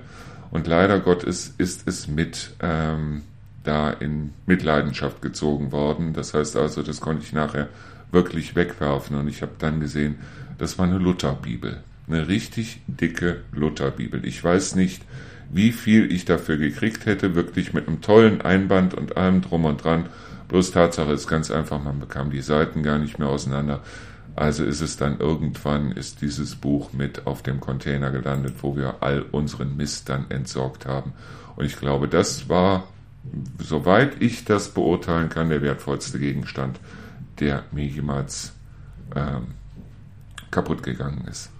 und 0.53 0.69
leider 0.69 1.01
Gottes 1.01 1.53
ist 1.59 1.89
es 1.89 2.07
mit 2.07 2.55
ähm, 2.61 3.23
da 3.65 3.91
in 3.91 4.33
Mitleidenschaft 4.47 5.21
gezogen 5.21 5.73
worden. 5.73 6.13
Das 6.13 6.35
heißt 6.35 6.57
also, 6.57 6.83
das 6.83 7.01
konnte 7.01 7.25
ich 7.25 7.33
nachher 7.33 7.69
wirklich 8.13 8.55
wegwerfen 8.55 9.17
und 9.17 9.27
ich 9.27 9.43
habe 9.43 9.53
dann 9.59 9.81
gesehen, 9.81 10.17
das 10.63 10.79
war 10.79 10.87
eine 10.87 10.99
Lutherbibel. 10.99 11.83
Eine 12.07 12.29
richtig 12.29 12.83
dicke 12.87 13.41
Lutherbibel. 13.51 14.25
Ich 14.25 14.45
weiß 14.45 14.77
nicht, 14.77 15.03
wie 15.51 15.73
viel 15.73 16.13
ich 16.13 16.25
dafür 16.25 16.57
gekriegt 16.57 17.05
hätte, 17.05 17.35
wirklich 17.35 17.73
mit 17.73 17.89
einem 17.89 18.01
tollen 18.01 18.43
Einband 18.43 18.95
und 18.95 19.17
allem 19.17 19.41
drum 19.41 19.65
und 19.65 19.83
dran. 19.83 20.07
Bloß 20.47 20.71
Tatsache 20.71 21.11
ist 21.11 21.27
ganz 21.27 21.51
einfach, 21.51 21.83
man 21.83 21.99
bekam 21.99 22.31
die 22.31 22.43
Seiten 22.43 22.85
gar 22.85 22.99
nicht 22.99 23.19
mehr 23.19 23.27
auseinander. 23.27 23.81
Also 24.37 24.63
ist 24.63 24.83
es 24.83 24.97
dann 24.97 25.19
irgendwann, 25.19 25.91
ist 25.91 26.23
dieses 26.23 26.55
Buch 26.55 26.93
mit 26.93 27.27
auf 27.27 27.43
dem 27.43 27.59
Container 27.59 28.13
gelandet, 28.13 28.55
wo 28.61 28.77
wir 28.77 28.99
all 29.01 29.23
unseren 29.23 29.77
Mist 29.77 30.11
dann 30.11 30.31
entsorgt 30.31 30.87
haben. 30.87 31.13
Und 31.57 31.65
ich 31.65 31.77
glaube, 31.77 32.07
das 32.07 32.49
war 32.49 32.87
soweit 33.59 34.23
ich 34.23 34.45
das 34.45 34.69
beurteilen 34.69 35.29
kann, 35.29 35.49
der 35.49 35.61
wertvollste 35.61 36.21
Gegenstand, 36.21 36.79
der 37.41 37.65
mir 37.73 37.87
jemals 37.87 38.53
ähm, 39.17 39.55
kaputt 40.53 40.85
gegangen 40.85 41.27
ist. 41.29 41.51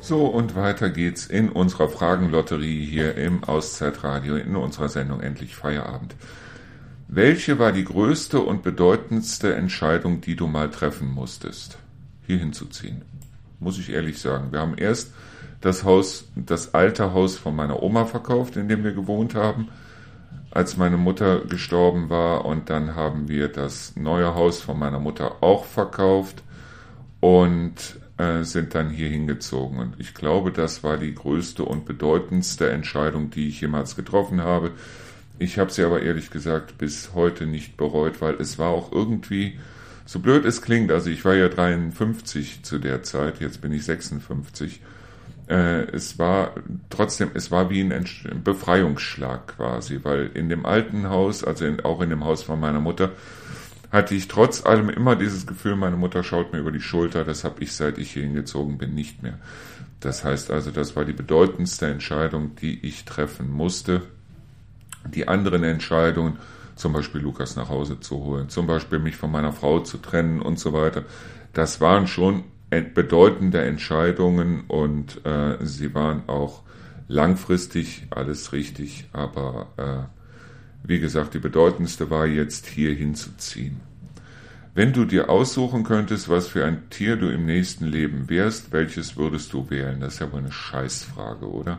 So, 0.00 0.26
und 0.26 0.56
weiter 0.56 0.90
geht's 0.90 1.26
in 1.26 1.48
unserer 1.48 1.88
Fragenlotterie 1.88 2.84
hier 2.84 3.14
im 3.14 3.44
Auszeitradio, 3.44 4.36
in 4.36 4.56
unserer 4.56 4.88
Sendung 4.88 5.20
Endlich 5.20 5.54
Feierabend. 5.54 6.14
Welche 7.08 7.58
war 7.58 7.72
die 7.72 7.84
größte 7.84 8.40
und 8.40 8.62
bedeutendste 8.62 9.54
Entscheidung, 9.54 10.20
die 10.20 10.34
du 10.34 10.48
mal 10.48 10.70
treffen 10.70 11.08
musstest, 11.08 11.78
hier 12.26 12.38
hinzuziehen? 12.38 13.02
Muss 13.60 13.78
ich 13.78 13.90
ehrlich 13.90 14.18
sagen. 14.18 14.50
Wir 14.50 14.60
haben 14.60 14.76
erst 14.76 15.12
das 15.62 15.84
Haus, 15.84 16.26
das 16.36 16.74
alte 16.74 17.14
Haus 17.14 17.38
von 17.38 17.56
meiner 17.56 17.82
Oma 17.82 18.04
verkauft, 18.04 18.56
in 18.56 18.68
dem 18.68 18.84
wir 18.84 18.92
gewohnt 18.92 19.34
haben, 19.34 19.68
als 20.50 20.76
meine 20.76 20.98
Mutter 20.98 21.40
gestorben 21.40 22.10
war. 22.10 22.44
Und 22.44 22.68
dann 22.68 22.94
haben 22.94 23.28
wir 23.28 23.48
das 23.48 23.96
neue 23.96 24.34
Haus 24.34 24.60
von 24.60 24.78
meiner 24.78 24.98
Mutter 24.98 25.42
auch 25.42 25.64
verkauft 25.64 26.42
und 27.20 27.74
äh, 28.18 28.42
sind 28.42 28.74
dann 28.74 28.90
hier 28.90 29.08
hingezogen. 29.08 29.78
Und 29.78 29.94
ich 29.98 30.14
glaube, 30.14 30.50
das 30.50 30.82
war 30.82 30.98
die 30.98 31.14
größte 31.14 31.64
und 31.64 31.86
bedeutendste 31.86 32.68
Entscheidung, 32.70 33.30
die 33.30 33.48
ich 33.48 33.60
jemals 33.60 33.96
getroffen 33.96 34.42
habe. 34.42 34.72
Ich 35.38 35.58
habe 35.58 35.72
sie 35.72 35.84
aber 35.84 36.02
ehrlich 36.02 36.30
gesagt 36.30 36.76
bis 36.76 37.14
heute 37.14 37.46
nicht 37.46 37.76
bereut, 37.76 38.20
weil 38.20 38.34
es 38.34 38.58
war 38.58 38.68
auch 38.68 38.92
irgendwie, 38.92 39.58
so 40.06 40.18
blöd 40.18 40.44
es 40.44 40.60
klingt, 40.60 40.90
also 40.90 41.08
ich 41.08 41.24
war 41.24 41.34
ja 41.34 41.48
53 41.48 42.62
zu 42.64 42.78
der 42.78 43.02
Zeit, 43.02 43.40
jetzt 43.40 43.60
bin 43.60 43.72
ich 43.72 43.84
56. 43.84 44.80
Äh, 45.48 45.82
es 45.92 46.18
war 46.18 46.54
trotzdem, 46.90 47.30
es 47.34 47.50
war 47.50 47.70
wie 47.70 47.80
ein 47.80 48.06
Befreiungsschlag 48.44 49.56
quasi, 49.56 50.00
weil 50.02 50.30
in 50.34 50.48
dem 50.48 50.66
alten 50.66 51.08
Haus, 51.08 51.44
also 51.44 51.64
in, 51.64 51.80
auch 51.80 52.00
in 52.00 52.10
dem 52.10 52.24
Haus 52.24 52.42
von 52.42 52.60
meiner 52.60 52.80
Mutter, 52.80 53.10
hatte 53.90 54.14
ich 54.14 54.28
trotz 54.28 54.64
allem 54.64 54.88
immer 54.88 55.16
dieses 55.16 55.46
Gefühl, 55.46 55.76
meine 55.76 55.96
Mutter 55.96 56.22
schaut 56.24 56.52
mir 56.52 56.60
über 56.60 56.72
die 56.72 56.80
Schulter. 56.80 57.24
Das 57.24 57.44
habe 57.44 57.62
ich, 57.62 57.74
seit 57.74 57.98
ich 57.98 58.12
hier 58.12 58.22
hingezogen 58.22 58.78
bin, 58.78 58.94
nicht 58.94 59.22
mehr. 59.22 59.38
Das 60.00 60.24
heißt 60.24 60.50
also, 60.50 60.70
das 60.70 60.96
war 60.96 61.04
die 61.04 61.12
bedeutendste 61.12 61.86
Entscheidung, 61.86 62.56
die 62.56 62.86
ich 62.86 63.04
treffen 63.04 63.50
musste 63.50 64.02
die 65.10 65.28
anderen 65.28 65.64
Entscheidungen, 65.64 66.38
zum 66.74 66.92
Beispiel 66.92 67.20
Lukas 67.20 67.56
nach 67.56 67.68
Hause 67.68 68.00
zu 68.00 68.16
holen, 68.16 68.48
zum 68.48 68.66
Beispiel 68.66 68.98
mich 68.98 69.16
von 69.16 69.30
meiner 69.30 69.52
Frau 69.52 69.80
zu 69.80 69.98
trennen 69.98 70.40
und 70.40 70.58
so 70.58 70.72
weiter, 70.72 71.04
das 71.52 71.80
waren 71.80 72.06
schon 72.06 72.44
bedeutende 72.80 73.60
Entscheidungen 73.62 74.64
und 74.66 75.24
äh, 75.26 75.58
sie 75.64 75.94
waren 75.94 76.28
auch 76.28 76.62
langfristig 77.08 78.06
alles 78.10 78.52
richtig, 78.52 79.06
aber 79.12 79.68
äh, 79.76 80.86
wie 80.88 80.98
gesagt, 80.98 81.34
die 81.34 81.38
bedeutendste 81.38 82.10
war 82.10 82.26
jetzt 82.26 82.66
hier 82.66 82.94
hinzuziehen. 82.94 83.80
Wenn 84.74 84.94
du 84.94 85.04
dir 85.04 85.28
aussuchen 85.28 85.84
könntest, 85.84 86.30
was 86.30 86.48
für 86.48 86.64
ein 86.64 86.88
Tier 86.88 87.16
du 87.16 87.28
im 87.28 87.44
nächsten 87.44 87.84
Leben 87.84 88.30
wärst, 88.30 88.72
welches 88.72 89.16
würdest 89.18 89.52
du 89.52 89.68
wählen? 89.68 90.00
Das 90.00 90.14
ist 90.14 90.20
ja 90.20 90.32
wohl 90.32 90.38
eine 90.38 90.50
Scheißfrage, 90.50 91.46
oder? 91.46 91.78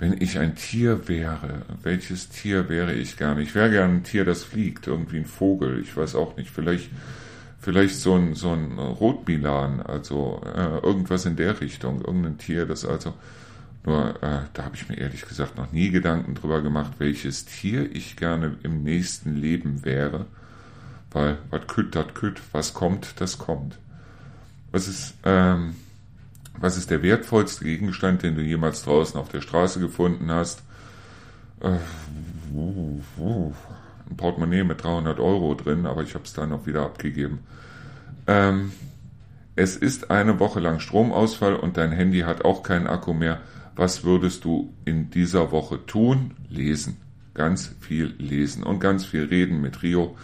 wenn 0.00 0.16
ich 0.18 0.38
ein 0.38 0.56
Tier 0.56 1.08
wäre, 1.08 1.62
welches 1.82 2.30
Tier 2.30 2.70
wäre 2.70 2.94
ich 2.94 3.18
gerne? 3.18 3.42
Ich 3.42 3.54
wäre 3.54 3.70
gerne 3.70 3.96
ein 3.96 4.02
Tier, 4.02 4.24
das 4.24 4.42
fliegt, 4.42 4.86
irgendwie 4.86 5.18
ein 5.18 5.26
Vogel, 5.26 5.78
ich 5.78 5.94
weiß 5.94 6.14
auch 6.14 6.38
nicht, 6.38 6.50
vielleicht, 6.50 6.88
vielleicht 7.60 7.96
so 7.96 8.14
ein, 8.14 8.34
so 8.34 8.52
ein 8.52 8.78
Rotmilan, 8.78 9.82
also 9.82 10.40
äh, 10.44 10.78
irgendwas 10.78 11.26
in 11.26 11.36
der 11.36 11.60
Richtung, 11.60 12.00
irgendein 12.00 12.38
Tier, 12.38 12.66
das 12.66 12.84
also, 12.84 13.14
nur 13.84 14.22
äh, 14.22 14.40
da 14.52 14.64
habe 14.64 14.76
ich 14.76 14.88
mir 14.88 14.96
ehrlich 14.96 15.26
gesagt 15.26 15.56
noch 15.56 15.70
nie 15.72 15.90
Gedanken 15.90 16.34
drüber 16.34 16.62
gemacht, 16.62 16.94
welches 16.98 17.44
Tier 17.44 17.94
ich 17.94 18.16
gerne 18.16 18.56
im 18.62 18.82
nächsten 18.82 19.36
Leben 19.36 19.84
wäre, 19.84 20.26
weil 21.10 21.38
was 21.50 21.66
kütt, 21.66 21.94
das 21.94 22.14
kütt, 22.14 22.40
was 22.52 22.74
kommt, 22.74 23.20
das 23.20 23.38
kommt. 23.38 23.78
Was 24.72 24.88
ist, 24.88 25.14
ähm, 25.24 25.76
was 26.58 26.76
ist 26.76 26.90
der 26.90 27.02
wertvollste 27.02 27.64
Gegenstand, 27.64 28.22
den 28.22 28.36
du 28.36 28.42
jemals 28.42 28.82
draußen 28.82 29.18
auf 29.18 29.28
der 29.28 29.40
Straße 29.40 29.80
gefunden 29.80 30.30
hast? 30.30 30.62
Äh, 31.60 31.78
ein 34.10 34.16
Portemonnaie 34.16 34.64
mit 34.64 34.82
300 34.82 35.18
Euro 35.20 35.54
drin, 35.54 35.86
aber 35.86 36.02
ich 36.02 36.14
habe 36.14 36.24
es 36.24 36.32
dann 36.32 36.52
auch 36.52 36.66
wieder 36.66 36.82
abgegeben. 36.82 37.40
Ähm, 38.26 38.72
es 39.56 39.76
ist 39.76 40.10
eine 40.10 40.40
Woche 40.40 40.60
lang 40.60 40.80
Stromausfall 40.80 41.56
und 41.56 41.76
dein 41.76 41.92
Handy 41.92 42.20
hat 42.20 42.44
auch 42.44 42.62
keinen 42.62 42.86
Akku 42.86 43.12
mehr. 43.12 43.40
Was 43.76 44.04
würdest 44.04 44.44
du 44.44 44.74
in 44.84 45.10
dieser 45.10 45.52
Woche 45.52 45.84
tun? 45.86 46.32
Lesen. 46.48 46.96
Ganz 47.34 47.74
viel 47.80 48.14
lesen 48.18 48.62
und 48.62 48.80
ganz 48.80 49.04
viel 49.04 49.24
reden 49.24 49.60
mit 49.60 49.82
Rio. 49.82 50.16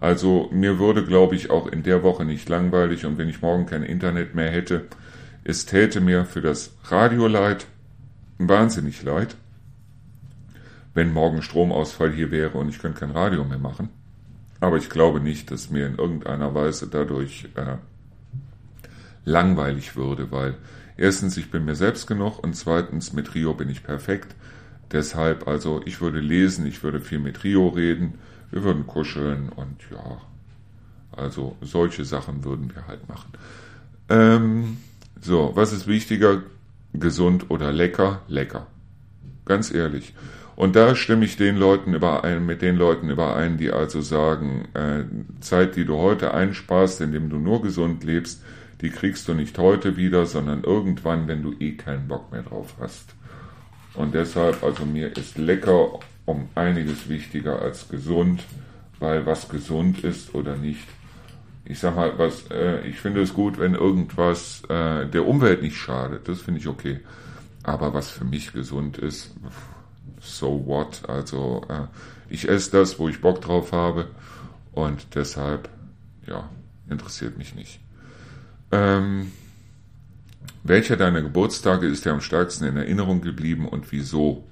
Also 0.00 0.48
mir 0.52 0.78
würde, 0.78 1.04
glaube 1.04 1.36
ich, 1.36 1.50
auch 1.50 1.66
in 1.66 1.82
der 1.82 2.02
Woche 2.02 2.24
nicht 2.24 2.48
langweilig 2.48 3.04
und 3.04 3.18
wenn 3.18 3.28
ich 3.28 3.42
morgen 3.42 3.66
kein 3.66 3.82
Internet 3.82 4.34
mehr 4.34 4.50
hätte, 4.50 4.86
es 5.44 5.66
täte 5.66 6.00
mir 6.00 6.24
für 6.24 6.40
das 6.40 6.72
Radio 6.84 7.26
leid, 7.26 7.66
wahnsinnig 8.38 9.02
leid, 9.02 9.36
wenn 10.94 11.12
morgen 11.12 11.42
Stromausfall 11.42 12.12
hier 12.12 12.30
wäre 12.30 12.58
und 12.58 12.68
ich 12.68 12.78
könnte 12.78 13.00
kein 13.00 13.10
Radio 13.10 13.44
mehr 13.44 13.58
machen. 13.58 13.88
Aber 14.60 14.76
ich 14.76 14.90
glaube 14.90 15.20
nicht, 15.20 15.50
dass 15.50 15.70
mir 15.70 15.86
in 15.86 15.96
irgendeiner 15.96 16.54
Weise 16.54 16.88
dadurch 16.88 17.48
äh, 17.54 17.76
langweilig 19.24 19.96
würde, 19.96 20.30
weil 20.30 20.54
erstens, 20.96 21.36
ich 21.36 21.50
bin 21.50 21.64
mir 21.64 21.76
selbst 21.76 22.06
genug 22.06 22.42
und 22.42 22.54
zweitens, 22.54 23.12
mit 23.12 23.34
Rio 23.34 23.54
bin 23.54 23.70
ich 23.70 23.82
perfekt. 23.82 24.34
Deshalb, 24.92 25.46
also 25.46 25.80
ich 25.84 26.00
würde 26.00 26.20
lesen, 26.20 26.66
ich 26.66 26.82
würde 26.82 27.00
viel 27.00 27.20
mit 27.20 27.44
Rio 27.44 27.68
reden, 27.68 28.14
wir 28.50 28.64
würden 28.64 28.86
kuscheln 28.86 29.48
und 29.48 29.76
ja, 29.90 30.20
also 31.12 31.56
solche 31.60 32.04
Sachen 32.04 32.44
würden 32.44 32.74
wir 32.74 32.86
halt 32.86 33.08
machen. 33.08 33.32
Ähm, 34.08 34.78
so, 35.20 35.52
was 35.54 35.72
ist 35.72 35.86
wichtiger? 35.86 36.42
Gesund 36.92 37.50
oder 37.50 37.72
lecker? 37.72 38.22
Lecker. 38.26 38.66
Ganz 39.44 39.72
ehrlich. 39.72 40.12
Und 40.60 40.76
da 40.76 40.94
stimme 40.94 41.24
ich 41.24 41.38
den 41.38 41.56
Leuten 41.56 41.94
überein, 41.94 42.44
mit 42.44 42.60
den 42.60 42.76
Leuten 42.76 43.08
überein, 43.08 43.56
die 43.56 43.70
also 43.70 44.02
sagen, 44.02 44.68
äh, 44.74 45.04
Zeit, 45.40 45.74
die 45.74 45.86
du 45.86 45.96
heute 45.96 46.34
einsparst, 46.34 47.00
indem 47.00 47.30
du 47.30 47.38
nur 47.38 47.62
gesund 47.62 48.04
lebst, 48.04 48.42
die 48.82 48.90
kriegst 48.90 49.26
du 49.26 49.32
nicht 49.32 49.56
heute 49.56 49.96
wieder, 49.96 50.26
sondern 50.26 50.62
irgendwann, 50.62 51.28
wenn 51.28 51.42
du 51.42 51.54
eh 51.58 51.78
keinen 51.78 52.08
Bock 52.08 52.30
mehr 52.30 52.42
drauf 52.42 52.74
hast. 52.78 53.14
Und 53.94 54.14
deshalb, 54.14 54.62
also 54.62 54.84
mir 54.84 55.16
ist 55.16 55.38
lecker 55.38 55.98
um 56.26 56.50
einiges 56.54 57.08
wichtiger 57.08 57.62
als 57.62 57.88
gesund, 57.88 58.42
weil 58.98 59.24
was 59.24 59.48
gesund 59.48 60.04
ist 60.04 60.34
oder 60.34 60.56
nicht, 60.56 60.86
ich 61.64 61.78
sag 61.78 61.96
mal, 61.96 62.18
was, 62.18 62.50
äh, 62.50 62.86
ich 62.86 62.96
finde 62.96 63.22
es 63.22 63.32
gut, 63.32 63.58
wenn 63.58 63.74
irgendwas 63.74 64.62
äh, 64.68 65.06
der 65.06 65.26
Umwelt 65.26 65.62
nicht 65.62 65.78
schadet. 65.78 66.28
Das 66.28 66.42
finde 66.42 66.60
ich 66.60 66.68
okay. 66.68 67.00
Aber 67.62 67.94
was 67.94 68.10
für 68.10 68.26
mich 68.26 68.52
gesund 68.52 68.98
ist, 68.98 69.34
so 70.20 70.64
what? 70.66 71.08
Also 71.08 71.62
äh, 71.68 71.86
ich 72.28 72.48
esse 72.48 72.70
das, 72.70 72.98
wo 72.98 73.08
ich 73.08 73.20
Bock 73.20 73.40
drauf 73.40 73.72
habe 73.72 74.08
und 74.72 75.14
deshalb, 75.14 75.68
ja, 76.26 76.48
interessiert 76.88 77.38
mich 77.38 77.54
nicht. 77.54 77.80
Ähm, 78.72 79.32
welcher 80.62 80.96
deiner 80.96 81.22
Geburtstage 81.22 81.86
ist 81.86 82.04
dir 82.04 82.12
am 82.12 82.20
stärksten 82.20 82.64
in 82.64 82.76
Erinnerung 82.76 83.20
geblieben 83.20 83.66
und 83.66 83.90
wieso? 83.92 84.44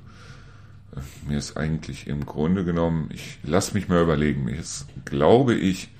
Äh, 0.96 1.28
mir 1.28 1.38
ist 1.38 1.56
eigentlich 1.56 2.06
im 2.06 2.26
Grunde 2.26 2.64
genommen, 2.64 3.10
ich 3.12 3.38
lass 3.42 3.74
mich 3.74 3.88
mal 3.88 4.02
überlegen, 4.02 4.44
mir 4.44 4.58
ist, 4.58 4.86
glaube 5.04 5.54
ich, 5.54 5.90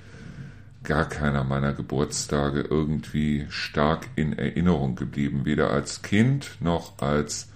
gar 0.83 1.07
keiner 1.07 1.43
meiner 1.43 1.73
Geburtstage 1.73 2.61
irgendwie 2.61 3.45
stark 3.49 4.07
in 4.15 4.37
Erinnerung 4.37 4.95
geblieben, 4.95 5.45
weder 5.45 5.71
als 5.71 6.01
Kind 6.01 6.57
noch 6.59 6.99
als 6.99 7.49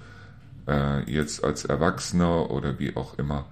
äh, 0.68 1.10
jetzt 1.12 1.44
als 1.44 1.66
Erwachsener 1.66 2.52
oder 2.52 2.80
wie 2.80 2.96
auch 2.96 3.18
immer. 3.18 3.46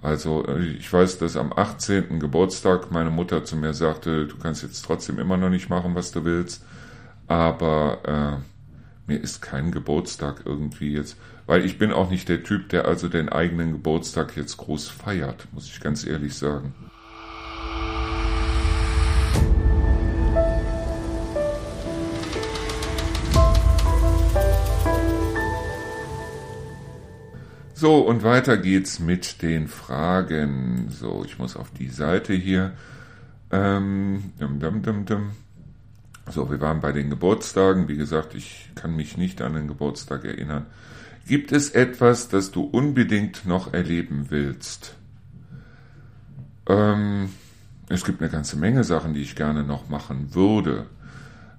Also 0.00 0.46
äh, 0.46 0.64
ich 0.64 0.92
weiß, 0.92 1.18
dass 1.18 1.36
am 1.36 1.52
18. 1.52 2.20
Geburtstag 2.20 2.90
meine 2.90 3.10
Mutter 3.10 3.44
zu 3.44 3.56
mir 3.56 3.74
sagte, 3.74 4.26
du 4.26 4.36
kannst 4.36 4.62
jetzt 4.62 4.82
trotzdem 4.84 5.18
immer 5.18 5.36
noch 5.36 5.50
nicht 5.50 5.68
machen, 5.68 5.94
was 5.94 6.12
du 6.12 6.24
willst, 6.24 6.64
aber 7.26 8.38
äh, 8.38 9.10
mir 9.10 9.20
ist 9.20 9.40
kein 9.40 9.72
Geburtstag 9.72 10.42
irgendwie 10.44 10.92
jetzt, 10.92 11.16
weil 11.46 11.64
ich 11.64 11.78
bin 11.78 11.92
auch 11.92 12.10
nicht 12.10 12.28
der 12.28 12.42
Typ, 12.42 12.68
der 12.68 12.84
also 12.84 13.08
den 13.08 13.28
eigenen 13.28 13.72
Geburtstag 13.72 14.36
jetzt 14.36 14.56
groß 14.58 14.88
feiert, 14.88 15.48
muss 15.52 15.66
ich 15.66 15.80
ganz 15.80 16.06
ehrlich 16.06 16.34
sagen. 16.34 16.74
So, 27.80 27.98
und 27.98 28.24
weiter 28.24 28.56
geht's 28.56 28.98
mit 28.98 29.40
den 29.40 29.68
Fragen. 29.68 30.88
So, 30.90 31.22
ich 31.24 31.38
muss 31.38 31.54
auf 31.54 31.70
die 31.70 31.90
Seite 31.90 32.32
hier. 32.32 32.72
Ähm, 33.52 34.32
dum, 34.40 34.58
dum, 34.58 34.82
dum, 34.82 35.04
dum. 35.04 35.30
So, 36.28 36.50
wir 36.50 36.60
waren 36.60 36.80
bei 36.80 36.90
den 36.90 37.08
Geburtstagen. 37.08 37.86
Wie 37.86 37.96
gesagt, 37.96 38.34
ich 38.34 38.68
kann 38.74 38.96
mich 38.96 39.16
nicht 39.16 39.40
an 39.42 39.54
den 39.54 39.68
Geburtstag 39.68 40.24
erinnern. 40.24 40.66
Gibt 41.28 41.52
es 41.52 41.70
etwas, 41.70 42.28
das 42.28 42.50
du 42.50 42.62
unbedingt 42.64 43.46
noch 43.46 43.72
erleben 43.72 44.26
willst? 44.30 44.96
Ähm, 46.68 47.28
es 47.88 48.04
gibt 48.04 48.20
eine 48.20 48.28
ganze 48.28 48.56
Menge 48.56 48.82
Sachen, 48.82 49.14
die 49.14 49.22
ich 49.22 49.36
gerne 49.36 49.62
noch 49.62 49.88
machen 49.88 50.34
würde. 50.34 50.86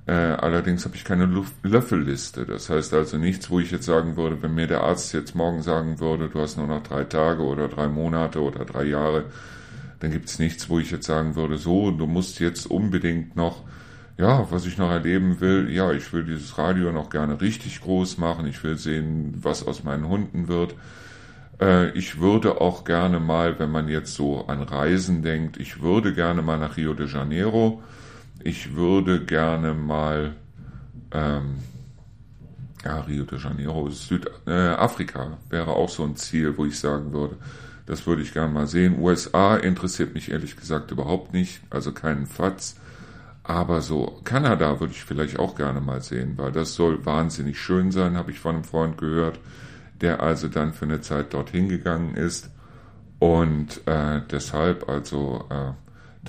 Äh, 0.10 0.38
allerdings 0.40 0.86
habe 0.86 0.96
ich 0.96 1.04
keine 1.04 1.28
Luft 1.28 1.54
Löffelliste. 1.62 2.44
Das 2.44 2.72
heißt 2.72 2.96
also 2.96 3.20
nichts, 3.20 3.52
wo 3.52 3.60
ich 3.60 3.70
jetzt 3.70 3.86
sagen 3.86 4.18
würde, 4.18 4.42
wenn 4.42 4.56
mir 4.56 4.66
der 4.66 4.82
Arzt 4.82 5.14
jetzt 5.14 5.36
morgen 5.36 5.62
sagen 5.62 6.00
würde, 6.00 6.30
du 6.30 6.40
hast 6.40 6.58
nur 6.58 6.66
noch 6.66 6.82
drei 6.82 7.04
Tage 7.04 7.44
oder 7.44 7.68
drei 7.68 7.88
Monate 7.88 8.42
oder 8.42 8.66
drei 8.66 8.86
Jahre, 8.86 9.26
dann 10.00 10.10
gibt 10.10 10.28
es 10.28 10.40
nichts, 10.40 10.68
wo 10.68 10.80
ich 10.80 10.90
jetzt 10.90 11.06
sagen 11.06 11.36
würde, 11.36 11.60
so, 11.60 11.92
du 11.92 12.08
musst 12.08 12.40
jetzt 12.40 12.66
unbedingt 12.66 13.36
noch, 13.36 13.66
ja, 14.18 14.48
was 14.50 14.66
ich 14.66 14.80
noch 14.80 14.90
erleben 14.90 15.42
will, 15.42 15.70
ja, 15.70 15.92
ich 15.92 16.12
will 16.12 16.24
dieses 16.24 16.58
Radio 16.58 16.92
noch 16.92 17.12
gerne 17.12 17.40
richtig 17.40 17.80
groß 17.82 18.18
machen, 18.18 18.48
ich 18.48 18.64
will 18.64 18.80
sehen, 18.80 19.36
was 19.44 19.68
aus 19.68 19.84
meinen 19.84 20.08
Hunden 20.08 20.48
wird. 20.48 20.74
Äh, 21.62 21.92
ich 21.92 22.20
würde 22.20 22.62
auch 22.62 22.84
gerne 22.84 23.20
mal, 23.20 23.60
wenn 23.60 23.70
man 23.70 23.88
jetzt 23.88 24.16
so 24.16 24.48
an 24.48 24.64
Reisen 24.64 25.22
denkt, 25.22 25.58
ich 25.58 25.84
würde 25.84 26.16
gerne 26.16 26.42
mal 26.42 26.58
nach 26.58 26.78
Rio 26.78 26.96
de 26.96 27.08
Janeiro 27.08 27.84
ich 28.44 28.76
würde 28.76 29.26
gerne 29.26 29.74
mal 29.74 30.36
ähm, 31.12 31.56
ja, 32.84 33.02
Rio 33.02 33.26
de 33.26 33.40
Janeiro, 33.40 33.90
Südafrika 33.90 35.24
äh, 35.24 35.52
wäre 35.52 35.72
auch 35.72 35.90
so 35.90 36.04
ein 36.04 36.16
Ziel, 36.16 36.58
wo 36.58 36.66
ich 36.66 36.80
sagen 36.80 37.12
würde, 37.12 37.36
das 37.86 38.06
würde 38.06 38.22
ich 38.22 38.34
gerne 38.34 38.54
mal 38.54 38.68
sehen. 38.68 39.00
USA 39.00 39.58
interessiert 39.58 40.14
mich 40.14 40.32
ehrlich 40.32 40.56
gesagt 40.56 40.92
überhaupt 40.92 41.34
nicht, 41.34 41.62
also 41.70 41.92
keinen 41.92 42.28
Fatz. 42.28 42.76
Aber 43.44 43.82
so 43.82 44.22
Kanada 44.24 44.80
würde 44.80 44.94
ich 44.94 45.04
vielleicht 45.04 45.40
auch 45.40 45.56
gerne 45.56 45.82
mal 45.82 46.02
sehen, 46.02 46.38
weil 46.38 46.52
das 46.52 46.76
soll 46.76 47.06
wahnsinnig 47.06 47.60
schön 47.60 47.92
sein, 47.92 48.16
habe 48.16 48.32
ich 48.32 48.40
von 48.40 48.56
einem 48.56 48.64
Freund 48.64 48.98
gehört, 48.98 49.40
der 50.02 50.22
also 50.22 50.48
dann 50.48 50.72
für 50.72 50.86
eine 50.86 51.02
Zeit 51.02 51.34
dorthin 51.34 51.68
gegangen 51.68 52.16
ist. 52.16 52.52
Und 53.18 53.86
äh, 53.88 54.22
deshalb 54.30 54.88
also 54.88 55.46
äh, 55.50 55.72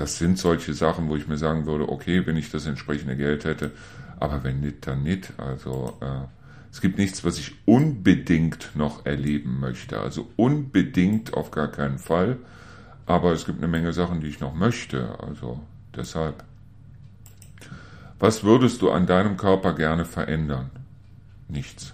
das 0.00 0.16
sind 0.16 0.38
solche 0.38 0.72
Sachen, 0.72 1.10
wo 1.10 1.16
ich 1.16 1.28
mir 1.28 1.36
sagen 1.36 1.66
würde, 1.66 1.86
okay, 1.90 2.26
wenn 2.26 2.38
ich 2.38 2.50
das 2.50 2.64
entsprechende 2.64 3.18
Geld 3.18 3.44
hätte, 3.44 3.72
aber 4.18 4.42
wenn 4.44 4.60
nicht, 4.60 4.86
dann 4.86 5.02
nicht. 5.02 5.34
Also 5.36 5.98
äh, 6.00 6.26
es 6.72 6.80
gibt 6.80 6.96
nichts, 6.96 7.22
was 7.22 7.38
ich 7.38 7.52
unbedingt 7.66 8.70
noch 8.74 9.04
erleben 9.04 9.60
möchte. 9.60 10.00
Also 10.00 10.30
unbedingt 10.36 11.34
auf 11.34 11.50
gar 11.50 11.68
keinen 11.68 11.98
Fall. 11.98 12.38
Aber 13.04 13.32
es 13.32 13.44
gibt 13.44 13.58
eine 13.58 13.68
Menge 13.68 13.92
Sachen, 13.92 14.22
die 14.22 14.28
ich 14.28 14.40
noch 14.40 14.54
möchte. 14.54 15.18
Also 15.20 15.60
deshalb. 15.94 16.44
Was 18.18 18.42
würdest 18.42 18.80
du 18.80 18.90
an 18.90 19.06
deinem 19.06 19.36
Körper 19.36 19.74
gerne 19.74 20.06
verändern? 20.06 20.70
Nichts. 21.46 21.92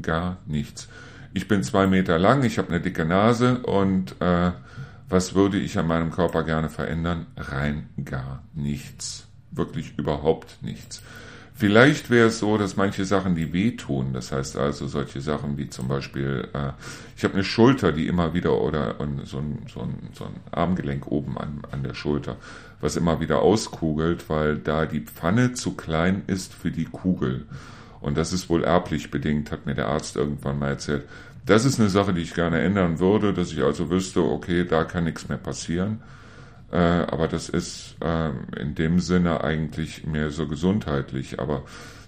Gar 0.00 0.38
nichts. 0.46 0.88
Ich 1.34 1.48
bin 1.48 1.62
zwei 1.62 1.86
Meter 1.86 2.18
lang, 2.18 2.44
ich 2.44 2.56
habe 2.56 2.70
eine 2.70 2.80
dicke 2.80 3.04
Nase 3.04 3.58
und 3.58 4.16
äh, 4.20 4.52
was 5.12 5.34
würde 5.34 5.58
ich 5.58 5.78
an 5.78 5.86
meinem 5.86 6.10
Körper 6.10 6.42
gerne 6.42 6.70
verändern? 6.70 7.26
Rein 7.36 7.90
gar 8.02 8.42
nichts. 8.54 9.28
Wirklich 9.50 9.98
überhaupt 9.98 10.62
nichts. 10.62 11.02
Vielleicht 11.52 12.08
wäre 12.08 12.28
es 12.28 12.38
so, 12.38 12.56
dass 12.56 12.76
manche 12.78 13.04
Sachen, 13.04 13.34
die 13.34 13.52
wehtun, 13.52 14.14
das 14.14 14.32
heißt 14.32 14.56
also 14.56 14.86
solche 14.86 15.20
Sachen 15.20 15.58
wie 15.58 15.68
zum 15.68 15.86
Beispiel, 15.86 16.48
äh, 16.54 16.70
ich 17.14 17.24
habe 17.24 17.34
eine 17.34 17.44
Schulter, 17.44 17.92
die 17.92 18.06
immer 18.06 18.32
wieder 18.32 18.58
oder 18.58 18.96
so 19.24 19.36
ein, 19.36 19.66
so 19.70 19.82
ein, 19.82 20.08
so 20.14 20.24
ein 20.24 20.40
Armgelenk 20.50 21.06
oben 21.06 21.36
an, 21.36 21.60
an 21.70 21.82
der 21.82 21.92
Schulter, 21.92 22.36
was 22.80 22.96
immer 22.96 23.20
wieder 23.20 23.42
auskugelt, 23.42 24.30
weil 24.30 24.56
da 24.56 24.86
die 24.86 25.00
Pfanne 25.00 25.52
zu 25.52 25.74
klein 25.74 26.22
ist 26.26 26.54
für 26.54 26.70
die 26.70 26.86
Kugel. 26.86 27.44
Und 28.00 28.16
das 28.16 28.32
ist 28.32 28.48
wohl 28.48 28.64
erblich 28.64 29.10
bedingt, 29.10 29.52
hat 29.52 29.66
mir 29.66 29.74
der 29.74 29.88
Arzt 29.88 30.16
irgendwann 30.16 30.58
mal 30.58 30.70
erzählt. 30.70 31.06
Das 31.44 31.64
ist 31.64 31.80
eine 31.80 31.88
Sache, 31.88 32.14
die 32.14 32.22
ich 32.22 32.34
gerne 32.34 32.60
ändern 32.60 33.00
würde, 33.00 33.32
dass 33.32 33.52
ich 33.52 33.62
also 33.62 33.90
wüsste, 33.90 34.22
okay, 34.22 34.64
da 34.64 34.84
kann 34.84 35.04
nichts 35.04 35.28
mehr 35.28 35.38
passieren. 35.38 36.00
Äh, 36.70 36.76
aber 36.76 37.28
das 37.28 37.48
ist 37.48 37.96
äh, 38.00 38.30
in 38.60 38.74
dem 38.74 39.00
Sinne 39.00 39.42
eigentlich 39.42 40.06
mehr 40.06 40.30
so 40.30 40.46
gesundheitlich. 40.46 41.40
Aber 41.40 41.64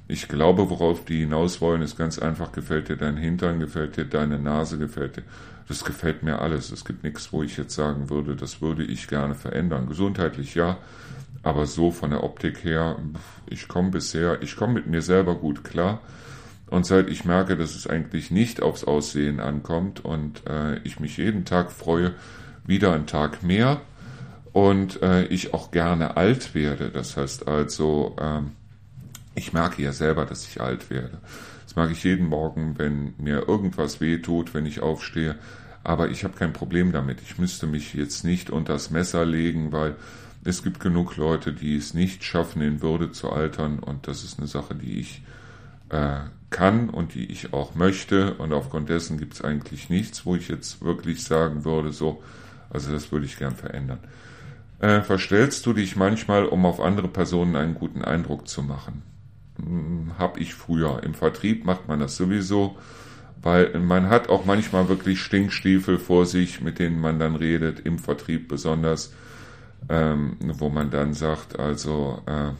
ich 0.07 0.28
glaube, 0.28 0.70
worauf 0.70 1.05
die 1.05 1.20
hinaus 1.20 1.61
wollen, 1.61 1.82
ist 1.82 1.97
ganz 1.97 2.18
einfach, 2.18 2.53
gefällt 2.53 2.89
dir 2.89 2.97
dein 2.97 3.16
Hintern, 3.16 3.59
gefällt 3.59 3.97
dir 3.97 4.05
deine 4.05 4.39
Nase, 4.39 4.78
gefällt 4.78 5.16
dir. 5.16 5.22
Das 5.66 5.85
gefällt 5.85 6.22
mir 6.22 6.41
alles. 6.41 6.70
Es 6.70 6.85
gibt 6.85 7.05
nichts, 7.05 7.32
wo 7.32 7.43
ich 7.43 7.57
jetzt 7.57 7.74
sagen 7.74 8.11
würde, 8.11 8.37
das 8.37 8.61
würde 8.61 8.85
ich 8.85 9.09
gerne 9.09 9.35
verändern. 9.35 9.89
Gesundheitlich 9.89 10.55
ja, 10.55 10.78
aber 11.43 11.66
so 11.66 11.91
von 11.91 12.11
der 12.11 12.22
Optik 12.22 12.64
her, 12.64 12.97
ich 13.47 13.66
komme 13.66 13.91
bisher, 13.91 14.43
ich 14.43 14.57
komme 14.57 14.74
mit 14.74 14.87
mir 14.87 15.03
selber 15.03 15.35
gut 15.35 15.64
klar. 15.64 16.01
Und 16.69 16.87
seit 16.87 17.09
ich 17.09 17.25
merke, 17.25 17.57
dass 17.57 17.75
es 17.75 17.87
eigentlich 17.87 18.31
nicht 18.31 18.62
aufs 18.62 18.85
Aussehen 18.85 19.41
ankommt 19.41 20.05
und 20.05 20.47
äh, 20.49 20.79
ich 20.79 20.99
mich 20.99 21.17
jeden 21.17 21.45
Tag 21.45 21.71
freue, 21.71 22.15
wieder 22.67 22.93
einen 22.93 23.07
Tag 23.07 23.43
mehr, 23.43 23.81
und 24.55 25.03
äh, 25.03 25.25
ich 25.27 25.53
auch 25.53 25.73
gerne 25.73 26.17
alt 26.17 26.55
werde. 26.55 26.91
Das 26.91 27.17
heißt 27.17 27.49
also, 27.49 28.17
ähm, 28.21 28.53
ich 29.35 29.53
merke 29.53 29.83
ja 29.83 29.93
selber, 29.93 30.25
dass 30.25 30.47
ich 30.47 30.61
alt 30.61 30.91
werde. 30.91 31.19
Das 31.65 31.75
mag 31.75 31.91
ich 31.91 32.05
jeden 32.05 32.29
Morgen, 32.29 32.79
wenn 32.79 33.15
mir 33.19 33.49
irgendwas 33.49 34.01
weh 34.01 34.19
tut, 34.19 34.55
wenn 34.55 34.65
ich 34.65 34.81
aufstehe. 34.81 35.35
Aber 35.83 36.09
ich 36.09 36.23
habe 36.23 36.39
kein 36.39 36.53
Problem 36.53 36.93
damit. 36.93 37.21
Ich 37.21 37.37
müsste 37.37 37.67
mich 37.67 37.95
jetzt 37.95 38.25
nicht 38.25 38.49
unter 38.49 38.75
das 38.75 38.91
Messer 38.91 39.27
legen, 39.27 39.73
weil 39.73 39.97
es 40.45 40.62
gibt 40.62 40.79
genug 40.79 41.17
Leute, 41.17 41.53
die 41.53 41.77
es 41.77 41.93
nicht 41.93 42.23
schaffen, 42.23 42.62
in 42.62 42.81
Würde 42.81 43.11
zu 43.11 43.31
altern. 43.31 43.81
Und 43.81 44.07
das 44.07 44.23
ist 44.23 44.39
eine 44.39 44.47
Sache, 44.47 44.77
die 44.77 45.01
ich 45.01 45.23
äh, 45.95 46.20
kann 46.51 46.90
und 46.90 47.14
die 47.14 47.26
ich 47.26 47.53
auch 47.53 47.74
möchte. 47.74 48.34
Und 48.34 48.53
aufgrund 48.53 48.88
dessen 48.88 49.18
gibt 49.18 49.34
es 49.34 49.42
eigentlich 49.42 49.90
nichts, 49.90 50.26
wo 50.26 50.36
ich 50.36 50.49
jetzt 50.49 50.82
wirklich 50.82 51.24
sagen 51.24 51.64
würde, 51.64 51.92
so, 51.92 52.22
also 52.70 52.92
das 52.92 53.12
würde 53.12 53.26
ich 53.26 53.38
gern 53.38 53.57
verändern 53.57 54.01
äh, 54.84 55.01
verstellst 55.01 55.64
du 55.66 55.72
dich 55.72 55.97
manchmal, 55.97 56.45
um 56.45 56.66
auf 56.66 56.80
andere 56.80 57.09
Personen 57.09 57.57
einen 57.57 57.74
guten 57.74 58.03
Eindruck 58.03 58.49
zu 58.49 58.62
machen. 58.62 59.03
Hm, 59.57 60.12
hab 60.18 60.38
ich 60.38 60.55
früher. 60.55 61.03
Im 61.03 61.14
Vertrieb 61.14 61.64
macht 61.64 61.88
man 61.88 62.01
das 62.01 62.16
sowieso, 62.16 62.76
weil 63.42 63.78
man 63.78 64.09
hat 64.11 64.28
auch 64.28 64.45
manchmal 64.45 64.88
wirklich 64.88 65.20
Stinkstiefel 65.20 65.99
vor 65.99 66.26
sich, 66.26 66.61
mit 66.61 66.78
denen 66.78 67.01
man 67.01 67.18
dann 67.18 67.36
redet, 67.36 67.80
im 67.80 67.99
Vertrieb 67.99 68.49
besonders, 68.49 69.14
ähm, 69.88 70.36
wo 70.40 70.68
man 70.68 70.90
dann 70.90 71.14
sagt, 71.14 71.59
also 71.59 72.22
äh, 72.26 72.51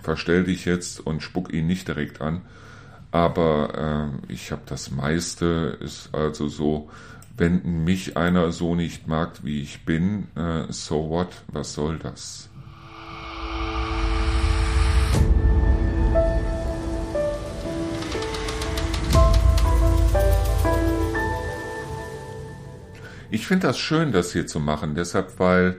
verstell 0.00 0.44
dich 0.44 0.64
jetzt 0.64 1.00
und 1.00 1.22
spuck 1.22 1.52
ihn 1.52 1.66
nicht 1.66 1.88
direkt 1.88 2.20
an. 2.20 2.42
Aber 3.10 4.12
äh, 4.28 4.32
ich 4.32 4.52
habe 4.52 4.62
das 4.66 4.90
meiste, 4.90 5.78
ist 5.80 6.14
also 6.14 6.48
so, 6.48 6.90
wenn 7.36 7.84
mich 7.84 8.16
einer 8.16 8.52
so 8.52 8.74
nicht 8.74 9.06
mag, 9.06 9.44
wie 9.44 9.62
ich 9.62 9.84
bin, 9.84 10.28
äh, 10.34 10.64
so 10.70 11.08
what, 11.08 11.28
was 11.48 11.72
soll 11.72 11.98
das? 11.98 12.50
Ich 23.30 23.46
finde 23.46 23.66
das 23.68 23.78
schön, 23.78 24.10
das 24.12 24.32
hier 24.32 24.46
zu 24.46 24.58
machen, 24.58 24.94
deshalb, 24.94 25.38
weil 25.38 25.76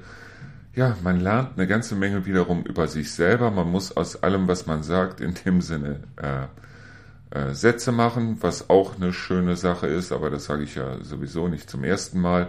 ja, 0.80 0.96
man 1.04 1.20
lernt 1.20 1.58
eine 1.58 1.68
ganze 1.68 1.94
Menge 1.94 2.26
wiederum 2.26 2.64
über 2.64 2.88
sich 2.88 3.12
selber. 3.12 3.52
Man 3.52 3.70
muss 3.70 3.98
aus 3.98 4.24
allem, 4.24 4.48
was 4.48 4.66
man 4.66 4.82
sagt, 4.82 5.20
in 5.20 5.34
dem 5.34 5.60
Sinne 5.60 6.00
äh, 6.16 7.38
äh, 7.38 7.54
Sätze 7.54 7.92
machen, 7.92 8.38
was 8.40 8.70
auch 8.70 8.96
eine 8.96 9.12
schöne 9.12 9.58
Sache 9.58 9.88
ist, 9.88 10.14
aber 10.14 10.30
das 10.30 10.46
sage 10.46 10.64
ich 10.64 10.76
ja 10.76 11.04
sowieso 11.04 11.50
nicht 11.50 11.70
zum 11.70 11.84
ersten 11.84 12.22
Mal. 12.22 12.48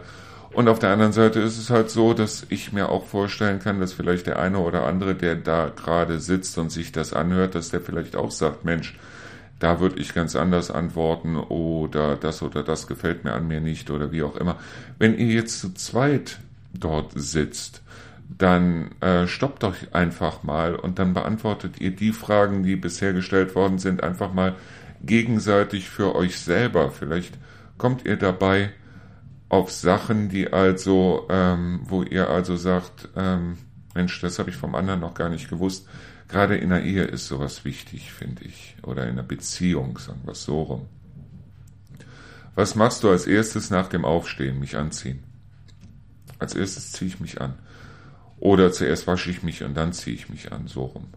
Und 0.52 0.68
auf 0.68 0.78
der 0.78 0.90
anderen 0.90 1.12
Seite 1.12 1.40
ist 1.40 1.58
es 1.58 1.70
halt 1.70 1.90
so, 1.90 2.14
dass 2.14 2.46
ich 2.50 2.72
mir 2.72 2.90
auch 2.90 3.04
vorstellen 3.04 3.58
kann, 3.58 3.80
dass 3.80 3.94
vielleicht 3.94 4.28
der 4.28 4.38
eine 4.38 4.58
oder 4.58 4.86
andere, 4.86 5.16
der 5.16 5.34
da 5.34 5.68
gerade 5.68 6.20
sitzt 6.20 6.56
und 6.56 6.70
sich 6.70 6.92
das 6.92 7.12
anhört, 7.12 7.56
dass 7.56 7.70
der 7.70 7.80
vielleicht 7.80 8.14
auch 8.14 8.30
sagt, 8.30 8.64
Mensch, 8.64 8.96
da 9.58 9.80
würde 9.80 9.98
ich 9.98 10.14
ganz 10.14 10.36
anders 10.36 10.70
antworten 10.70 11.36
oder 11.36 12.14
das 12.14 12.42
oder 12.42 12.62
das 12.62 12.86
gefällt 12.86 13.24
mir 13.24 13.32
an 13.32 13.48
mir 13.48 13.60
nicht 13.60 13.90
oder 13.90 14.12
wie 14.12 14.22
auch 14.22 14.36
immer. 14.36 14.56
Wenn 15.00 15.18
ihr 15.18 15.34
jetzt 15.34 15.58
zu 15.58 15.74
zweit 15.74 16.38
dort 16.72 17.10
sitzt, 17.16 17.82
dann 18.38 18.92
äh, 19.00 19.26
stoppt 19.26 19.62
doch 19.62 19.74
einfach 19.92 20.42
mal 20.42 20.74
und 20.74 20.98
dann 20.98 21.14
beantwortet 21.14 21.80
ihr 21.80 21.90
die 21.90 22.12
Fragen, 22.12 22.62
die 22.62 22.76
bisher 22.76 23.12
gestellt 23.12 23.54
worden 23.54 23.78
sind, 23.78 24.02
einfach 24.02 24.32
mal 24.32 24.54
gegenseitig 25.02 25.90
für 25.90 26.14
euch 26.14 26.38
selber. 26.38 26.90
Vielleicht 26.90 27.38
kommt 27.76 28.04
ihr 28.06 28.16
dabei 28.16 28.70
auf 29.48 29.72
Sachen, 29.72 30.28
die 30.28 30.52
also, 30.52 31.26
ähm, 31.28 31.80
wo 31.84 32.02
ihr 32.02 32.28
also 32.28 32.56
sagt, 32.56 33.08
ähm, 33.16 33.58
Mensch, 33.94 34.20
das 34.20 34.38
habe 34.38 34.50
ich 34.50 34.56
vom 34.56 34.74
anderen 34.74 35.00
noch 35.00 35.14
gar 35.14 35.28
nicht 35.28 35.48
gewusst. 35.48 35.88
Gerade 36.28 36.56
in 36.56 36.70
der 36.70 36.84
Ehe 36.84 37.02
ist 37.04 37.26
sowas 37.26 37.64
wichtig, 37.64 38.12
finde 38.12 38.44
ich. 38.44 38.76
Oder 38.84 39.04
in 39.04 39.10
einer 39.10 39.24
Beziehung, 39.24 39.98
sagen 39.98 40.20
wir 40.24 40.32
es 40.32 40.44
so 40.44 40.62
rum. 40.62 40.86
Was 42.54 42.76
machst 42.76 43.02
du 43.02 43.10
als 43.10 43.26
erstes 43.26 43.70
nach 43.70 43.88
dem 43.88 44.04
Aufstehen? 44.04 44.60
Mich 44.60 44.76
anziehen. 44.76 45.24
Als 46.38 46.54
erstes 46.54 46.92
ziehe 46.92 47.08
ich 47.08 47.18
mich 47.18 47.40
an. 47.40 47.54
Oder 48.40 48.72
zuerst 48.72 49.06
wasche 49.06 49.30
ich 49.30 49.42
mich 49.42 49.62
und 49.62 49.74
dann 49.74 49.92
ziehe 49.92 50.16
ich 50.16 50.30
mich 50.30 50.50
an, 50.50 50.66
so 50.66 50.86
rum. 50.86 51.08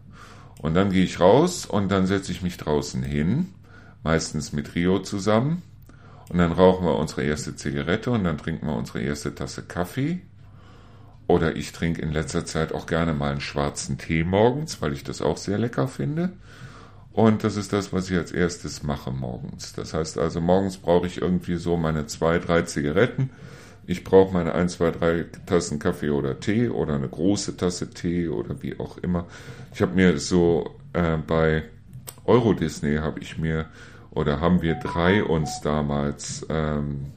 Und 0.61 0.75
dann 0.75 0.91
gehe 0.91 1.03
ich 1.03 1.19
raus 1.19 1.65
und 1.65 1.89
dann 1.89 2.05
setze 2.05 2.31
ich 2.31 2.41
mich 2.41 2.57
draußen 2.57 3.01
hin, 3.01 3.47
meistens 4.03 4.53
mit 4.53 4.75
Rio 4.75 4.99
zusammen. 4.99 5.61
Und 6.29 6.37
dann 6.37 6.51
rauchen 6.51 6.85
wir 6.85 6.97
unsere 6.97 7.23
erste 7.23 7.55
Zigarette 7.55 8.11
und 8.11 8.23
dann 8.23 8.37
trinken 8.37 8.67
wir 8.67 8.75
unsere 8.75 9.01
erste 9.01 9.33
Tasse 9.33 9.63
Kaffee. 9.63 10.21
Oder 11.27 11.55
ich 11.55 11.71
trinke 11.71 12.01
in 12.01 12.11
letzter 12.11 12.45
Zeit 12.45 12.73
auch 12.73 12.85
gerne 12.85 13.13
mal 13.13 13.31
einen 13.31 13.41
schwarzen 13.41 13.97
Tee 13.97 14.23
morgens, 14.23 14.81
weil 14.81 14.93
ich 14.93 15.03
das 15.03 15.21
auch 15.21 15.37
sehr 15.37 15.57
lecker 15.57 15.87
finde. 15.87 16.33
Und 17.13 17.43
das 17.43 17.55
ist 17.55 17.71
das, 17.71 17.93
was 17.93 18.09
ich 18.09 18.17
als 18.17 18.31
erstes 18.31 18.83
mache 18.83 19.11
morgens. 19.11 19.73
Das 19.73 19.93
heißt 19.93 20.17
also, 20.17 20.41
morgens 20.41 20.77
brauche 20.77 21.07
ich 21.07 21.21
irgendwie 21.21 21.55
so 21.55 21.77
meine 21.77 22.07
zwei, 22.07 22.39
drei 22.39 22.63
Zigaretten 22.63 23.29
ich 23.85 24.03
brauche 24.03 24.33
meine 24.33 24.53
1, 24.53 24.73
2, 24.73 24.91
3 24.91 25.25
Tassen 25.45 25.79
Kaffee 25.79 26.09
oder 26.09 26.39
Tee 26.39 26.69
oder 26.69 26.95
eine 26.95 27.09
große 27.09 27.57
Tasse 27.57 27.89
Tee 27.89 28.29
oder 28.29 28.61
wie 28.61 28.79
auch 28.79 28.97
immer. 28.97 29.25
Ich 29.73 29.81
habe 29.81 29.95
mir 29.95 30.17
so 30.19 30.75
äh, 30.93 31.17
bei 31.17 31.63
Euro 32.25 32.53
Disney 32.53 32.95
habe 32.97 33.19
ich 33.19 33.37
mir 33.37 33.65
oder 34.11 34.39
haben 34.39 34.61
wir 34.61 34.75
drei 34.75 35.23
uns 35.23 35.59
damals 35.61 36.45
ähm, 36.49 37.07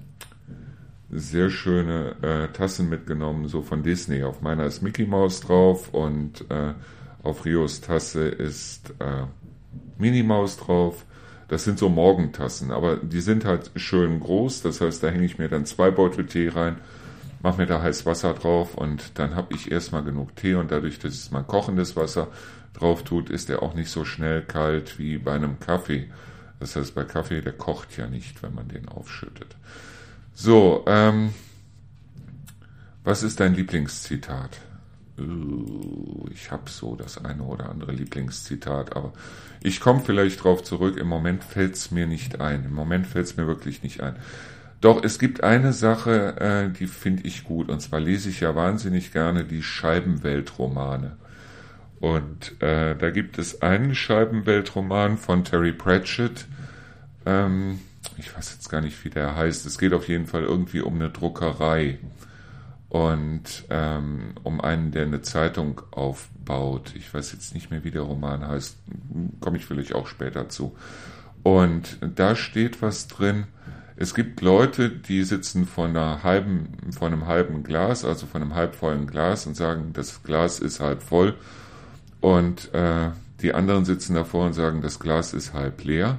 sehr 1.10 1.50
schöne 1.50 2.16
äh, 2.22 2.52
Tassen 2.52 2.88
mitgenommen, 2.88 3.48
so 3.48 3.62
von 3.62 3.82
Disney. 3.82 4.24
Auf 4.24 4.40
meiner 4.40 4.64
ist 4.64 4.82
Mickey 4.82 5.06
Mouse 5.06 5.40
drauf 5.40 5.94
und 5.94 6.50
äh, 6.50 6.74
auf 7.22 7.44
Rios 7.44 7.80
Tasse 7.80 8.26
ist 8.28 8.90
äh, 8.98 9.24
Minnie 9.98 10.22
Maus 10.22 10.56
drauf. 10.56 11.04
Das 11.48 11.64
sind 11.64 11.78
so 11.78 11.88
Morgentassen, 11.88 12.72
aber 12.72 12.96
die 12.96 13.20
sind 13.20 13.44
halt 13.44 13.70
schön 13.76 14.20
groß. 14.20 14.62
Das 14.62 14.80
heißt, 14.80 15.02
da 15.02 15.08
hänge 15.08 15.26
ich 15.26 15.38
mir 15.38 15.48
dann 15.48 15.64
zwei 15.64 15.90
Beutel 15.90 16.26
Tee 16.26 16.48
rein, 16.48 16.76
mache 17.42 17.58
mir 17.58 17.66
da 17.66 17.80
heiß 17.80 18.04
Wasser 18.04 18.34
drauf 18.34 18.74
und 18.74 19.18
dann 19.18 19.36
habe 19.36 19.54
ich 19.54 19.70
erstmal 19.70 20.02
genug 20.02 20.34
Tee 20.34 20.54
und 20.54 20.72
dadurch, 20.72 20.98
dass 20.98 21.30
man 21.30 21.46
kochendes 21.46 21.94
Wasser 21.94 22.28
drauf 22.74 23.04
tut, 23.04 23.30
ist 23.30 23.48
der 23.48 23.62
auch 23.62 23.74
nicht 23.74 23.90
so 23.90 24.04
schnell 24.04 24.42
kalt 24.42 24.98
wie 24.98 25.18
bei 25.18 25.34
einem 25.34 25.60
Kaffee. 25.60 26.10
Das 26.58 26.74
heißt, 26.74 26.94
bei 26.94 27.04
Kaffee, 27.04 27.42
der 27.42 27.52
kocht 27.52 27.96
ja 27.96 28.06
nicht, 28.06 28.42
wenn 28.42 28.54
man 28.54 28.68
den 28.68 28.88
aufschüttet. 28.88 29.56
So, 30.34 30.84
ähm, 30.86 31.32
was 33.04 33.22
ist 33.22 33.40
dein 33.40 33.54
Lieblingszitat? 33.54 34.58
Uh, 35.18 36.26
ich 36.30 36.50
habe 36.50 36.68
so 36.68 36.94
das 36.94 37.24
eine 37.24 37.42
oder 37.42 37.70
andere 37.70 37.92
Lieblingszitat, 37.92 38.94
aber 38.94 39.14
ich 39.62 39.80
komme 39.80 40.00
vielleicht 40.00 40.44
drauf 40.44 40.62
zurück. 40.62 40.98
Im 40.98 41.08
Moment 41.08 41.42
fällt 41.42 41.74
es 41.74 41.90
mir 41.90 42.06
nicht 42.06 42.40
ein. 42.40 42.64
Im 42.64 42.74
Moment 42.74 43.06
fällt 43.06 43.26
es 43.26 43.36
mir 43.36 43.46
wirklich 43.46 43.82
nicht 43.82 44.02
ein. 44.02 44.16
Doch 44.80 45.02
es 45.02 45.18
gibt 45.18 45.42
eine 45.42 45.72
Sache, 45.72 46.36
äh, 46.38 46.70
die 46.70 46.86
finde 46.86 47.26
ich 47.26 47.44
gut. 47.44 47.70
Und 47.70 47.80
zwar 47.80 48.00
lese 48.00 48.28
ich 48.28 48.40
ja 48.40 48.54
wahnsinnig 48.54 49.12
gerne 49.12 49.44
die 49.44 49.62
Scheibenweltromane. 49.62 51.16
Und 51.98 52.60
äh, 52.62 52.94
da 52.94 53.10
gibt 53.10 53.38
es 53.38 53.62
einen 53.62 53.94
Scheibenweltroman 53.94 55.16
von 55.16 55.44
Terry 55.44 55.72
Pratchett. 55.72 56.46
Ähm, 57.24 57.80
ich 58.18 58.36
weiß 58.36 58.52
jetzt 58.52 58.68
gar 58.68 58.82
nicht, 58.82 59.02
wie 59.04 59.10
der 59.10 59.34
heißt. 59.34 59.64
Es 59.66 59.78
geht 59.78 59.94
auf 59.94 60.08
jeden 60.08 60.26
Fall 60.26 60.42
irgendwie 60.42 60.80
um 60.80 60.96
eine 60.96 61.10
Druckerei. 61.10 61.98
Und 62.88 63.64
ähm, 63.70 64.34
um 64.42 64.60
einen, 64.60 64.92
der 64.92 65.02
eine 65.02 65.22
Zeitung 65.22 65.82
aufbaut. 65.90 66.92
Ich 66.96 67.12
weiß 67.12 67.32
jetzt 67.32 67.54
nicht 67.54 67.70
mehr, 67.70 67.84
wie 67.84 67.90
der 67.90 68.02
Roman 68.02 68.46
heißt, 68.46 68.78
komme 69.40 69.56
ich 69.56 69.66
vielleicht 69.66 69.94
auch 69.94 70.06
später 70.06 70.48
zu. 70.48 70.76
Und 71.42 71.98
da 72.00 72.34
steht 72.36 72.82
was 72.82 73.08
drin. 73.08 73.46
Es 73.96 74.14
gibt 74.14 74.40
Leute, 74.40 74.90
die 74.90 75.24
sitzen 75.24 75.66
vor 75.66 75.86
einer 75.86 76.22
halben, 76.22 76.68
vor 76.96 77.06
einem 77.06 77.26
halben 77.26 77.62
Glas, 77.62 78.04
also 78.04 78.26
von 78.26 78.42
einem 78.42 78.54
halbvollen 78.54 79.06
Glas 79.06 79.46
und 79.46 79.56
sagen, 79.56 79.92
das 79.92 80.22
Glas 80.22 80.58
ist 80.60 80.80
halb 80.80 81.02
voll. 81.02 81.34
Und 82.20 82.72
äh, 82.74 83.10
die 83.40 83.54
anderen 83.54 83.84
sitzen 83.84 84.14
davor 84.14 84.46
und 84.46 84.52
sagen, 84.52 84.80
das 84.82 84.98
Glas 84.98 85.32
ist 85.32 85.54
halb 85.54 85.82
leer. 85.84 86.18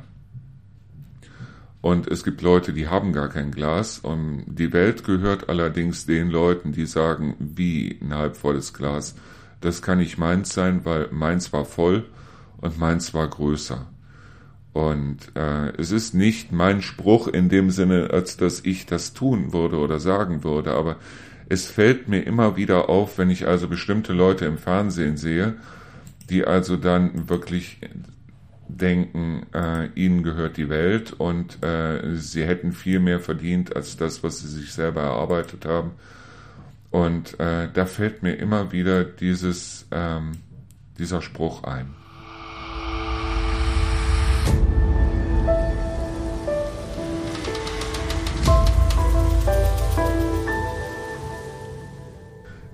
Und 1.87 2.05
es 2.07 2.25
gibt 2.25 2.41
Leute, 2.41 2.73
die 2.73 2.89
haben 2.89 3.13
gar 3.13 3.29
kein 3.29 3.49
Glas. 3.49 3.99
Und 3.99 4.43
die 4.45 4.73
Welt 4.73 5.05
gehört 5.05 5.47
allerdings 5.47 6.05
den 6.05 6.29
Leuten, 6.29 6.73
die 6.73 6.85
sagen, 6.85 7.37
wie 7.39 7.97
ein 8.01 8.13
halbvolles 8.13 8.73
Glas. 8.73 9.15
Das 9.61 9.81
kann 9.81 9.99
nicht 9.99 10.17
meins 10.17 10.53
sein, 10.53 10.81
weil 10.83 11.07
meins 11.11 11.53
war 11.53 11.63
voll 11.63 12.03
und 12.57 12.77
meins 12.77 13.13
war 13.13 13.25
größer. 13.29 13.87
Und 14.73 15.33
äh, 15.35 15.69
es 15.77 15.91
ist 15.91 16.13
nicht 16.13 16.51
mein 16.51 16.81
Spruch 16.81 17.29
in 17.29 17.47
dem 17.47 17.71
Sinne, 17.71 18.09
als 18.11 18.35
dass 18.35 18.59
ich 18.65 18.85
das 18.85 19.13
tun 19.13 19.53
würde 19.53 19.77
oder 19.77 20.01
sagen 20.01 20.43
würde, 20.43 20.73
aber 20.73 20.97
es 21.47 21.67
fällt 21.67 22.09
mir 22.09 22.19
immer 22.19 22.57
wieder 22.57 22.89
auf, 22.89 23.17
wenn 23.17 23.29
ich 23.29 23.47
also 23.47 23.69
bestimmte 23.69 24.11
Leute 24.11 24.43
im 24.43 24.57
Fernsehen 24.57 25.15
sehe, 25.15 25.55
die 26.29 26.43
also 26.43 26.75
dann 26.75 27.29
wirklich 27.29 27.79
denken, 28.67 29.45
äh, 29.53 29.87
ihnen 29.95 30.23
gehört 30.23 30.57
die 30.57 30.69
Welt 30.69 31.13
und 31.13 31.63
äh, 31.63 32.15
sie 32.15 32.45
hätten 32.45 32.73
viel 32.73 32.99
mehr 32.99 33.19
verdient 33.19 33.75
als 33.75 33.97
das, 33.97 34.23
was 34.23 34.39
sie 34.39 34.47
sich 34.47 34.73
selber 34.73 35.01
erarbeitet 35.01 35.65
haben. 35.65 35.91
Und 36.91 37.39
äh, 37.39 37.69
da 37.73 37.85
fällt 37.85 38.23
mir 38.23 38.33
immer 38.33 38.71
wieder 38.71 39.03
dieses, 39.03 39.87
ähm, 39.91 40.33
dieser 40.97 41.21
Spruch 41.21 41.63
ein. 41.63 41.93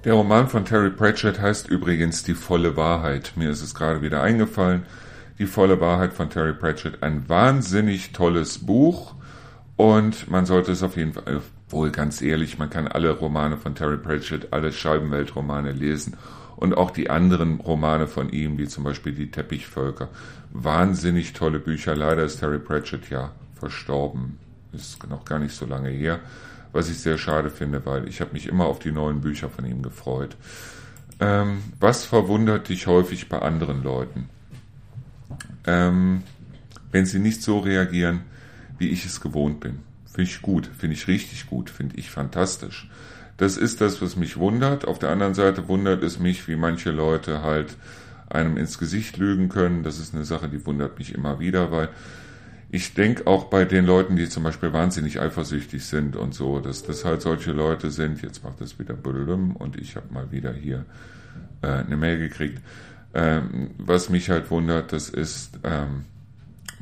Der 0.04 0.16
Roman 0.16 0.50
von 0.50 0.66
Terry 0.66 0.90
Pratchett 0.90 1.40
heißt 1.40 1.70
übrigens 1.70 2.24
Die 2.24 2.34
volle 2.34 2.76
Wahrheit. 2.76 3.34
Mir 3.38 3.50
ist 3.50 3.62
es 3.62 3.74
gerade 3.74 4.02
wieder 4.02 4.22
eingefallen. 4.22 4.86
Die 5.44 5.48
volle 5.48 5.82
Wahrheit 5.82 6.14
von 6.14 6.30
Terry 6.30 6.54
Pratchett. 6.54 7.04
Ein 7.04 7.28
wahnsinnig 7.28 8.14
tolles 8.14 8.60
Buch 8.60 9.14
und 9.76 10.32
man 10.32 10.46
sollte 10.46 10.72
es 10.72 10.84
auf 10.84 10.96
jeden 10.96 11.12
Fall, 11.12 11.42
wohl 11.68 11.92
ganz 11.92 12.22
ehrlich, 12.22 12.58
man 12.60 12.70
kann 12.70 12.88
alle 12.88 13.12
Romane 13.12 13.58
von 13.58 13.76
Terry 13.76 13.98
Pratchett, 13.98 14.54
alle 14.54 14.72
Scheibenweltromane 14.72 15.74
lesen 15.74 16.16
und 16.56 16.78
auch 16.78 16.92
die 16.92 17.10
anderen 17.10 17.60
Romane 17.60 18.08
von 18.08 18.30
ihm, 18.30 18.58
wie 18.58 18.70
zum 18.70 18.86
Beispiel 18.86 19.12
die 19.12 19.32
Teppichvölker. 19.32 20.08
Wahnsinnig 20.54 21.34
tolle 21.34 21.60
Bücher. 21.60 21.94
Leider 21.94 22.24
ist 22.24 22.40
Terry 22.40 22.60
Pratchett 22.60 23.10
ja 23.10 23.34
verstorben. 23.54 24.40
Ist 24.72 25.06
noch 25.10 25.26
gar 25.26 25.40
nicht 25.40 25.54
so 25.54 25.66
lange 25.66 25.90
her. 25.90 26.22
Was 26.72 26.90
ich 26.90 27.00
sehr 27.00 27.18
schade 27.18 27.50
finde, 27.50 27.86
weil 27.86 28.08
ich 28.08 28.22
habe 28.22 28.32
mich 28.32 28.48
immer 28.48 28.68
auf 28.68 28.80
die 28.80 28.94
neuen 28.94 29.20
Bücher 29.20 29.50
von 29.50 29.66
ihm 29.66 29.82
gefreut. 29.82 30.38
Ähm, 31.20 31.64
was 31.82 32.06
verwundert 32.06 32.70
dich 32.70 32.88
häufig 32.88 33.28
bei 33.28 33.40
anderen 33.40 33.84
Leuten? 33.84 34.30
Ähm, 35.66 36.24
wenn 36.92 37.06
sie 37.06 37.20
nicht 37.20 37.42
so 37.42 37.60
reagieren, 37.60 38.22
wie 38.78 38.90
ich 38.90 39.06
es 39.06 39.22
gewohnt 39.22 39.60
bin. 39.60 39.80
Finde 40.06 40.30
ich 40.30 40.42
gut, 40.42 40.68
finde 40.68 40.96
ich 40.96 41.08
richtig 41.08 41.48
gut, 41.48 41.70
finde 41.70 41.98
ich 41.98 42.10
fantastisch. 42.12 42.90
Das 43.38 43.58
ist 43.58 43.82
das, 43.82 44.02
was 44.02 44.16
mich 44.16 44.38
wundert. 44.38 44.86
Auf 44.86 45.00
der 45.00 45.10
anderen 45.10 45.34
Seite 45.34 45.68
wundert 45.68 46.04
es 46.04 46.20
mich, 46.20 46.48
wie 46.48 46.56
manche 46.56 46.92
Leute 46.92 47.42
halt 47.42 47.76
einem 48.30 48.58
ins 48.58 48.78
Gesicht 48.78 49.18
lügen 49.18 49.50
können. 49.50 49.84
Das 49.84 50.00
ist 50.00 50.14
eine 50.14 50.26
Sache, 50.26 50.50
die 50.50 50.66
wundert 50.66 51.00
mich 51.00 51.14
immer 51.14 51.40
wieder, 51.40 51.72
weil 51.72 51.90
ich 52.70 52.94
denke 52.94 53.28
auch 53.28 53.46
bei 53.46 53.66
den 53.66 53.86
Leuten, 53.86 54.16
die 54.16 54.30
zum 54.30 54.44
Beispiel 54.44 54.74
wahnsinnig 54.74 55.20
eifersüchtig 55.20 55.86
sind 55.86 56.16
und 56.16 56.34
so, 56.34 56.60
dass 56.60 56.84
das 56.84 57.06
halt 57.06 57.22
solche 57.22 57.52
Leute 57.52 57.92
sind. 57.92 58.22
Jetzt 58.22 58.44
macht 58.44 58.62
das 58.62 58.80
wieder 58.80 58.96
Bödelüm 58.96 59.56
und 59.56 59.78
ich 59.78 59.96
habe 59.96 60.12
mal 60.12 60.32
wieder 60.32 60.54
hier 60.54 60.86
äh, 61.62 61.68
eine 61.68 61.98
Mail 61.98 62.18
gekriegt. 62.18 62.62
Ähm, 63.14 63.72
was 63.78 64.10
mich 64.10 64.30
halt 64.30 64.50
wundert, 64.50 64.92
das 64.92 65.10
ist 65.10 65.60
ähm, 65.64 66.06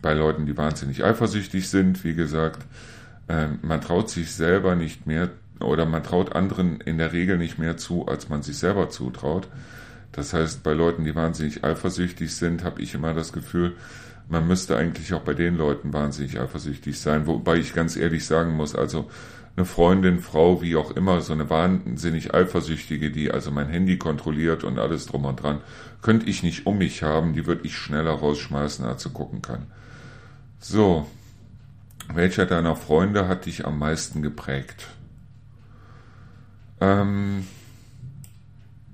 bei 0.02 0.14
Leuten, 0.14 0.46
die 0.46 0.58
wahnsinnig 0.58 1.04
eifersüchtig 1.04 1.70
sind, 1.70 2.04
wie 2.04 2.14
gesagt, 2.14 2.66
ähm, 3.28 3.60
man 3.62 3.82
traut 3.82 4.10
sich 4.10 4.34
selber 4.34 4.76
nicht 4.76 5.08
mehr 5.08 5.30
oder 5.60 5.86
man 5.86 6.04
traut 6.04 6.34
anderen 6.36 6.82
in 6.82 6.98
der 6.98 7.14
Regel 7.14 7.38
nicht 7.38 7.60
mehr 7.60 7.78
zu, 7.78 8.08
als 8.08 8.30
man 8.30 8.42
sich 8.44 8.58
selber 8.58 8.90
zutraut. 8.90 9.48
Das 10.12 10.34
heißt, 10.34 10.64
bei 10.64 10.74
Leuten, 10.74 11.06
die 11.06 11.16
wahnsinnig 11.16 11.64
eifersüchtig 11.64 12.36
sind, 12.36 12.64
habe 12.64 12.82
ich 12.82 12.94
immer 12.94 13.14
das 13.14 13.32
Gefühl, 13.32 13.76
man 14.28 14.48
müsste 14.48 14.78
eigentlich 14.78 15.14
auch 15.14 15.22
bei 15.22 15.34
den 15.34 15.58
Leuten 15.58 15.94
wahnsinnig 15.94 16.40
eifersüchtig 16.40 17.00
sein. 17.00 17.28
Wobei 17.28 17.58
ich 17.58 17.74
ganz 17.74 17.96
ehrlich 17.96 18.26
sagen 18.26 18.56
muss, 18.56 18.76
also 18.76 19.10
eine 19.56 19.66
Freundin, 19.66 20.20
Frau, 20.20 20.62
wie 20.62 20.76
auch 20.76 20.92
immer, 20.92 21.22
so 21.22 21.34
eine 21.34 21.50
wahnsinnig 21.50 22.34
eifersüchtige, 22.34 23.12
die 23.12 23.32
also 23.32 23.52
mein 23.52 23.68
Handy 23.68 23.98
kontrolliert 23.98 24.64
und 24.64 24.80
alles 24.80 25.06
drum 25.06 25.26
und 25.26 25.42
dran, 25.42 25.60
könnte 26.02 26.28
ich 26.28 26.42
nicht 26.42 26.66
um 26.66 26.78
mich 26.78 27.04
haben, 27.04 27.34
die 27.34 27.46
würde 27.46 27.66
ich 27.66 27.76
schneller 27.76 28.12
rausschmeißen, 28.12 28.86
als 28.86 29.04
sie 29.04 29.10
gucken 29.10 29.42
kann. 29.42 29.68
So, 30.60 31.08
welcher 32.14 32.46
deiner 32.46 32.76
Freunde 32.76 33.28
hat 33.28 33.46
dich 33.46 33.66
am 33.66 33.78
meisten 33.78 34.22
geprägt? 34.22 34.88
Ähm, 36.80 37.46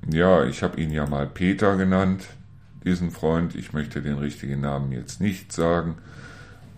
ja, 0.10 0.44
ich 0.46 0.64
habe 0.64 0.80
ihn 0.82 0.92
ja 0.92 1.06
mal 1.06 1.28
Peter 1.28 1.76
genannt, 1.78 2.26
diesen 2.84 3.12
Freund. 3.12 3.56
Ich 3.56 3.74
möchte 3.74 4.02
den 4.02 4.18
richtigen 4.18 4.62
Namen 4.62 4.92
jetzt 4.92 5.22
nicht 5.22 5.52
sagen, 5.52 5.98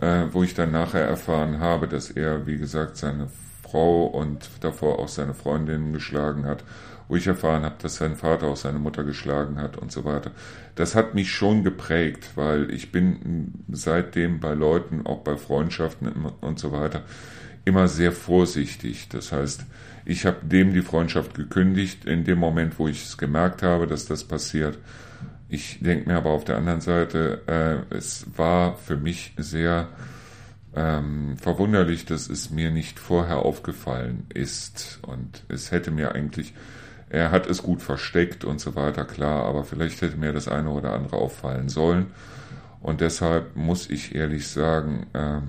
äh, 0.00 0.26
wo 0.32 0.42
ich 0.42 0.54
dann 0.54 0.70
nachher 0.70 1.04
erfahren 1.04 1.60
habe, 1.60 1.88
dass 1.88 2.10
er, 2.10 2.46
wie 2.46 2.58
gesagt, 2.58 2.96
seine 2.96 3.28
Frau 3.70 4.06
und 4.06 4.48
davor 4.60 4.98
auch 4.98 5.08
seine 5.08 5.34
Freundin 5.34 5.92
geschlagen 5.92 6.46
hat, 6.46 6.64
wo 7.08 7.16
ich 7.16 7.26
erfahren 7.26 7.64
habe, 7.64 7.76
dass 7.82 7.96
sein 7.96 8.16
Vater 8.16 8.46
auch 8.46 8.56
seine 8.56 8.78
Mutter 8.78 9.04
geschlagen 9.04 9.60
hat 9.60 9.76
und 9.76 9.92
so 9.92 10.04
weiter. 10.04 10.30
Das 10.74 10.94
hat 10.94 11.14
mich 11.14 11.32
schon 11.32 11.64
geprägt, 11.64 12.30
weil 12.36 12.70
ich 12.70 12.92
bin 12.92 13.64
seitdem 13.70 14.40
bei 14.40 14.54
Leuten, 14.54 15.06
auch 15.06 15.18
bei 15.18 15.36
Freundschaften 15.36 16.10
und 16.40 16.58
so 16.58 16.72
weiter, 16.72 17.02
immer 17.64 17.88
sehr 17.88 18.12
vorsichtig. 18.12 19.08
Das 19.08 19.32
heißt, 19.32 19.64
ich 20.04 20.26
habe 20.26 20.38
dem 20.42 20.72
die 20.72 20.82
Freundschaft 20.82 21.34
gekündigt 21.34 22.04
in 22.04 22.24
dem 22.24 22.38
Moment, 22.38 22.78
wo 22.78 22.88
ich 22.88 23.04
es 23.04 23.18
gemerkt 23.18 23.62
habe, 23.62 23.86
dass 23.86 24.06
das 24.06 24.24
passiert. 24.24 24.78
Ich 25.48 25.80
denke 25.80 26.08
mir 26.08 26.16
aber 26.16 26.30
auf 26.30 26.44
der 26.44 26.56
anderen 26.56 26.80
Seite, 26.80 27.42
äh, 27.46 27.94
es 27.94 28.26
war 28.36 28.76
für 28.76 28.96
mich 28.96 29.34
sehr 29.36 29.88
ähm, 30.74 31.36
verwunderlich, 31.38 32.04
dass 32.04 32.28
es 32.28 32.50
mir 32.50 32.70
nicht 32.70 32.98
vorher 32.98 33.40
aufgefallen 33.40 34.26
ist. 34.32 35.00
Und 35.02 35.44
es 35.48 35.70
hätte 35.70 35.90
mir 35.90 36.14
eigentlich, 36.14 36.54
er 37.08 37.30
hat 37.30 37.46
es 37.46 37.62
gut 37.62 37.82
versteckt 37.82 38.44
und 38.44 38.60
so 38.60 38.74
weiter, 38.76 39.04
klar, 39.04 39.44
aber 39.44 39.64
vielleicht 39.64 40.00
hätte 40.00 40.16
mir 40.16 40.32
das 40.32 40.48
eine 40.48 40.70
oder 40.70 40.92
andere 40.92 41.16
auffallen 41.16 41.68
sollen. 41.68 42.06
Und 42.80 43.00
deshalb 43.00 43.56
muss 43.56 43.90
ich 43.90 44.14
ehrlich 44.14 44.48
sagen, 44.48 45.06
äh, 45.12 45.40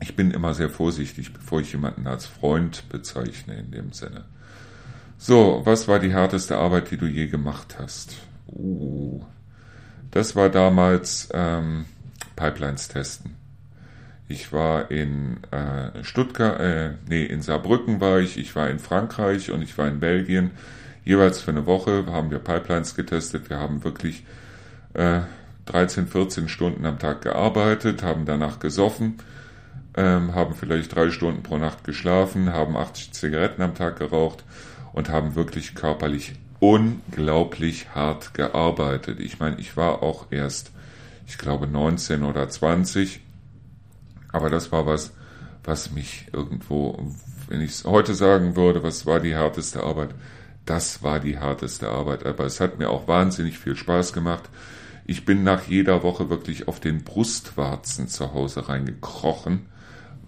ich 0.00 0.16
bin 0.16 0.30
immer 0.30 0.54
sehr 0.54 0.70
vorsichtig, 0.70 1.32
bevor 1.32 1.60
ich 1.60 1.72
jemanden 1.72 2.06
als 2.06 2.26
Freund 2.26 2.88
bezeichne 2.88 3.54
in 3.54 3.70
dem 3.70 3.92
Sinne. 3.92 4.24
So, 5.18 5.62
was 5.64 5.88
war 5.88 5.98
die 5.98 6.12
härteste 6.12 6.58
Arbeit, 6.58 6.90
die 6.90 6.96
du 6.96 7.06
je 7.06 7.28
gemacht 7.28 7.76
hast? 7.78 8.16
Uh, 8.46 9.22
das 10.10 10.36
war 10.36 10.50
damals 10.50 11.28
ähm, 11.32 11.86
Pipelines 12.36 12.88
testen. 12.88 13.36
Ich 14.26 14.52
war 14.52 14.90
in 14.90 15.42
äh, 15.50 16.02
Stuttgart, 16.02 16.58
äh, 16.60 16.92
nee, 17.08 17.24
in 17.24 17.42
Saarbrücken 17.42 18.00
war 18.00 18.20
ich, 18.20 18.38
ich 18.38 18.56
war 18.56 18.70
in 18.70 18.78
Frankreich 18.78 19.50
und 19.50 19.60
ich 19.60 19.76
war 19.76 19.86
in 19.86 20.00
Belgien. 20.00 20.52
Jeweils 21.04 21.42
für 21.42 21.50
eine 21.50 21.66
Woche 21.66 22.06
haben 22.06 22.30
wir 22.30 22.38
Pipelines 22.38 22.94
getestet. 22.94 23.50
Wir 23.50 23.58
haben 23.58 23.84
wirklich 23.84 24.24
äh, 24.94 25.20
13, 25.66 26.06
14 26.06 26.48
Stunden 26.48 26.86
am 26.86 26.98
Tag 26.98 27.22
gearbeitet, 27.22 28.02
haben 28.02 28.24
danach 28.24 28.58
gesoffen, 28.60 29.18
ähm, 29.96 30.34
haben 30.34 30.54
vielleicht 30.54 30.94
drei 30.94 31.10
Stunden 31.10 31.42
pro 31.42 31.58
Nacht 31.58 31.84
geschlafen, 31.84 32.52
haben 32.52 32.76
80 32.76 33.12
Zigaretten 33.12 33.62
am 33.62 33.74
Tag 33.74 33.98
geraucht 33.98 34.44
und 34.94 35.10
haben 35.10 35.34
wirklich 35.34 35.74
körperlich 35.74 36.34
unglaublich 36.60 37.94
hart 37.94 38.32
gearbeitet. 38.32 39.20
Ich 39.20 39.38
meine, 39.38 39.58
ich 39.58 39.76
war 39.76 40.02
auch 40.02 40.26
erst, 40.30 40.70
ich 41.26 41.36
glaube, 41.36 41.66
19 41.66 42.22
oder 42.22 42.48
20 42.48 43.20
aber 44.34 44.50
das 44.50 44.72
war 44.72 44.84
was, 44.84 45.12
was 45.62 45.92
mich 45.92 46.26
irgendwo, 46.32 46.98
wenn 47.48 47.60
ich 47.60 47.70
es 47.70 47.84
heute 47.84 48.14
sagen 48.14 48.56
würde, 48.56 48.82
was 48.82 49.06
war 49.06 49.20
die 49.20 49.34
härteste 49.34 49.84
Arbeit? 49.84 50.10
Das 50.66 51.04
war 51.04 51.20
die 51.20 51.38
härteste 51.38 51.88
Arbeit. 51.88 52.26
Aber 52.26 52.44
es 52.44 52.58
hat 52.58 52.78
mir 52.78 52.90
auch 52.90 53.06
wahnsinnig 53.06 53.60
viel 53.60 53.76
Spaß 53.76 54.12
gemacht. 54.12 54.42
Ich 55.06 55.24
bin 55.24 55.44
nach 55.44 55.68
jeder 55.68 56.02
Woche 56.02 56.30
wirklich 56.30 56.66
auf 56.66 56.80
den 56.80 57.04
Brustwarzen 57.04 58.08
zu 58.08 58.34
Hause 58.34 58.68
reingekrochen, 58.68 59.66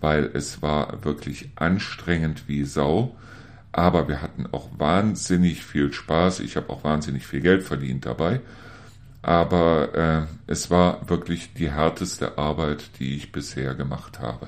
weil 0.00 0.30
es 0.34 0.62
war 0.62 1.04
wirklich 1.04 1.50
anstrengend 1.56 2.46
wie 2.46 2.64
Sau. 2.64 3.16
Aber 3.72 4.06
wir 4.06 4.22
hatten 4.22 4.46
auch 4.52 4.68
wahnsinnig 4.78 5.64
viel 5.64 5.92
Spaß. 5.92 6.40
Ich 6.40 6.56
habe 6.56 6.70
auch 6.70 6.84
wahnsinnig 6.84 7.26
viel 7.26 7.40
Geld 7.40 7.64
verdient 7.64 8.06
dabei. 8.06 8.40
Aber 9.26 9.92
äh, 9.92 10.22
es 10.46 10.70
war 10.70 11.08
wirklich 11.08 11.52
die 11.52 11.72
härteste 11.72 12.38
Arbeit, 12.38 13.00
die 13.00 13.16
ich 13.16 13.32
bisher 13.32 13.74
gemacht 13.74 14.20
habe. 14.20 14.46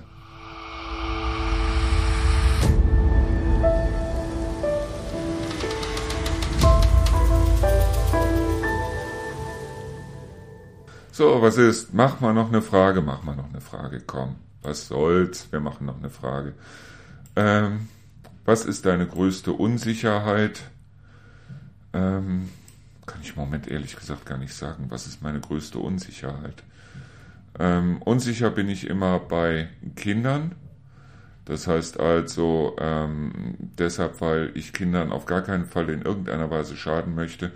So, 11.10 11.42
was 11.42 11.56
ist? 11.56 11.92
Mach 11.92 12.20
mal 12.20 12.32
noch 12.32 12.46
eine 12.46 12.62
Frage, 12.62 13.02
mach 13.02 13.24
mal 13.24 13.34
noch 13.34 13.48
eine 13.48 13.60
Frage, 13.60 14.00
komm. 14.06 14.36
Was 14.62 14.86
soll's? 14.86 15.50
Wir 15.50 15.58
machen 15.58 15.86
noch 15.86 15.98
eine 15.98 16.10
Frage. 16.10 16.54
Ähm, 17.34 17.88
was 18.44 18.64
ist 18.64 18.86
deine 18.86 19.08
größte 19.08 19.50
Unsicherheit? 19.50 20.60
Ähm, 21.92 22.48
kann 23.08 23.20
ich 23.22 23.30
im 23.30 23.36
Moment 23.36 23.66
ehrlich 23.66 23.96
gesagt 23.96 24.26
gar 24.26 24.38
nicht 24.38 24.54
sagen. 24.54 24.86
Was 24.90 25.06
ist 25.06 25.22
meine 25.22 25.40
größte 25.40 25.78
Unsicherheit? 25.78 26.62
Ähm, 27.58 28.00
unsicher 28.02 28.50
bin 28.50 28.68
ich 28.68 28.86
immer 28.86 29.18
bei 29.18 29.68
Kindern. 29.96 30.54
Das 31.44 31.66
heißt 31.66 31.98
also 31.98 32.76
ähm, 32.78 33.54
deshalb, 33.78 34.20
weil 34.20 34.52
ich 34.54 34.72
Kindern 34.72 35.10
auf 35.10 35.24
gar 35.26 35.42
keinen 35.42 35.64
Fall 35.64 35.88
in 35.88 36.02
irgendeiner 36.02 36.50
Weise 36.50 36.76
schaden 36.76 37.14
möchte. 37.14 37.52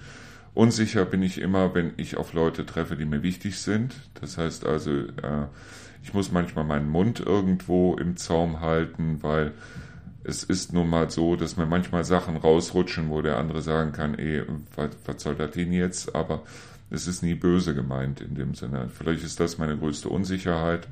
Unsicher 0.55 1.05
bin 1.05 1.23
ich 1.23 1.41
immer, 1.41 1.75
wenn 1.75 1.93
ich 1.99 2.17
auf 2.17 2.33
Leute 2.33 2.67
treffe, 2.67 2.97
die 2.97 3.05
mir 3.05 3.23
wichtig 3.23 3.59
sind. 3.59 3.95
Das 4.21 4.39
heißt 4.39 4.67
also, 4.67 4.91
äh, 4.91 5.47
ich 6.03 6.15
muss 6.15 6.33
manchmal 6.33 6.65
meinen 6.65 6.89
Mund 6.89 7.21
irgendwo 7.21 7.95
im 7.95 8.17
Zaum 8.17 8.61
halten, 8.61 9.23
weil 9.23 9.53
es 10.25 10.45
ist 10.45 10.73
nun 10.73 10.89
mal 10.89 11.11
so, 11.11 11.37
dass 11.37 11.57
mir 11.57 11.67
manchmal 11.67 12.05
Sachen 12.05 12.37
rausrutschen, 12.37 13.11
wo 13.11 13.23
der 13.23 13.39
andere 13.39 13.63
sagen 13.63 13.93
kann, 13.93 14.19
ey, 14.19 14.43
was, 14.77 14.91
was 15.05 15.23
soll 15.23 15.35
das 15.35 15.53
denn 15.53 15.73
jetzt? 15.73 16.15
Aber 16.15 16.43
es 16.91 17.07
ist 17.07 17.23
nie 17.23 17.35
böse 17.35 17.75
gemeint 17.75 18.21
in 18.21 18.35
dem 18.35 18.55
Sinne. 18.55 18.89
Vielleicht 18.89 19.25
ist 19.25 19.41
das 19.41 19.59
meine 19.59 19.77
größte 19.77 20.09
Unsicherheit. 20.09 20.87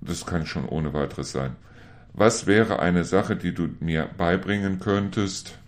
Das 0.00 0.26
kann 0.26 0.46
schon 0.46 0.68
ohne 0.68 0.92
weiteres 0.92 1.32
sein. 1.32 1.56
Was 2.14 2.46
wäre 2.46 2.80
eine 2.80 3.04
Sache, 3.04 3.36
die 3.36 3.54
du 3.54 3.68
mir 3.80 4.08
beibringen 4.16 4.80
könntest? 4.80 5.58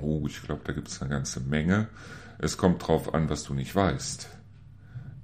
Oh, 0.00 0.24
ich 0.26 0.42
glaube, 0.42 0.62
da 0.64 0.72
gibt 0.72 0.88
es 0.88 1.00
eine 1.00 1.10
ganze 1.10 1.40
Menge. 1.40 1.88
Es 2.38 2.56
kommt 2.56 2.86
drauf 2.86 3.14
an, 3.14 3.28
was 3.28 3.44
du 3.44 3.54
nicht 3.54 3.74
weißt. 3.74 4.28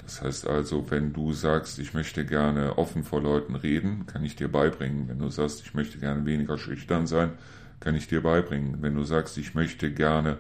Das 0.05 0.23
heißt 0.23 0.47
also, 0.47 0.91
wenn 0.91 1.13
du 1.13 1.33
sagst, 1.33 1.79
ich 1.79 1.95
möchte 1.95 2.27
gerne 2.27 2.77
offen 2.77 3.05
vor 3.05 3.23
Leuten 3.23 3.55
reden, 3.55 4.07
kann 4.07 4.25
ich 4.25 4.37
dir 4.37 4.49
beibringen. 4.49 5.09
Wenn 5.09 5.19
du 5.19 5.29
sagst, 5.31 5.63
ich 5.65 5.75
möchte 5.75 5.99
gerne 5.99 6.27
weniger 6.27 6.59
schüchtern 6.59 7.07
sein, 7.07 7.33
kann 7.81 7.95
ich 7.95 8.07
dir 8.07 8.23
beibringen. 8.23 8.83
Wenn 8.83 8.95
du 8.95 9.05
sagst, 9.05 9.39
ich 9.39 9.55
möchte 9.55 9.91
gerne 9.93 10.37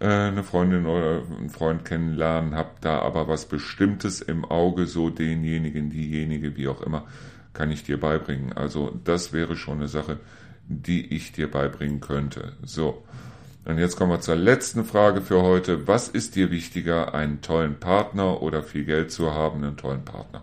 äh, 0.00 0.06
eine 0.06 0.42
Freundin 0.42 0.86
oder 0.86 1.22
einen 1.38 1.50
Freund 1.50 1.84
kennenlernen, 1.84 2.54
hab 2.54 2.80
da 2.80 2.98
aber 3.00 3.28
was 3.28 3.46
Bestimmtes 3.46 4.20
im 4.20 4.44
Auge, 4.44 4.86
so 4.86 5.10
denjenigen, 5.10 5.90
diejenige, 5.90 6.56
wie 6.56 6.68
auch 6.68 6.82
immer, 6.82 7.06
kann 7.52 7.70
ich 7.70 7.84
dir 7.84 8.00
beibringen. 8.00 8.52
Also 8.52 8.98
das 9.04 9.32
wäre 9.32 9.56
schon 9.56 9.78
eine 9.78 9.88
Sache, 9.88 10.18
die 10.66 11.14
ich 11.14 11.32
dir 11.32 11.50
beibringen 11.50 12.00
könnte. 12.00 12.52
So. 12.62 13.04
Und 13.68 13.76
jetzt 13.76 13.96
kommen 13.96 14.12
wir 14.12 14.20
zur 14.22 14.34
letzten 14.34 14.82
Frage 14.82 15.20
für 15.20 15.42
heute. 15.42 15.86
Was 15.86 16.08
ist 16.08 16.36
dir 16.36 16.50
wichtiger, 16.50 17.12
einen 17.12 17.42
tollen 17.42 17.78
Partner 17.78 18.40
oder 18.40 18.62
viel 18.62 18.86
Geld 18.86 19.12
zu 19.12 19.34
haben, 19.34 19.62
einen 19.62 19.76
tollen 19.76 20.06
Partner? 20.06 20.42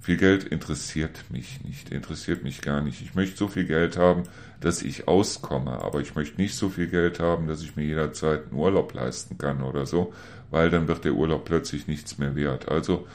Viel 0.00 0.16
Geld 0.16 0.42
interessiert 0.42 1.30
mich 1.30 1.62
nicht, 1.62 1.90
interessiert 1.90 2.42
mich 2.42 2.62
gar 2.62 2.80
nicht. 2.80 3.00
Ich 3.00 3.14
möchte 3.14 3.36
so 3.36 3.46
viel 3.46 3.64
Geld 3.64 3.96
haben, 3.96 4.24
dass 4.60 4.82
ich 4.82 5.06
auskomme, 5.06 5.70
aber 5.70 6.00
ich 6.00 6.16
möchte 6.16 6.40
nicht 6.40 6.56
so 6.56 6.68
viel 6.68 6.88
Geld 6.88 7.20
haben, 7.20 7.46
dass 7.46 7.62
ich 7.62 7.76
mir 7.76 7.84
jederzeit 7.84 8.46
einen 8.46 8.58
Urlaub 8.58 8.92
leisten 8.92 9.38
kann 9.38 9.62
oder 9.62 9.86
so, 9.86 10.12
weil 10.50 10.68
dann 10.68 10.88
wird 10.88 11.04
der 11.04 11.12
Urlaub 11.12 11.44
plötzlich 11.44 11.86
nichts 11.86 12.18
mehr 12.18 12.34
wert. 12.34 12.68
Also, 12.68 13.06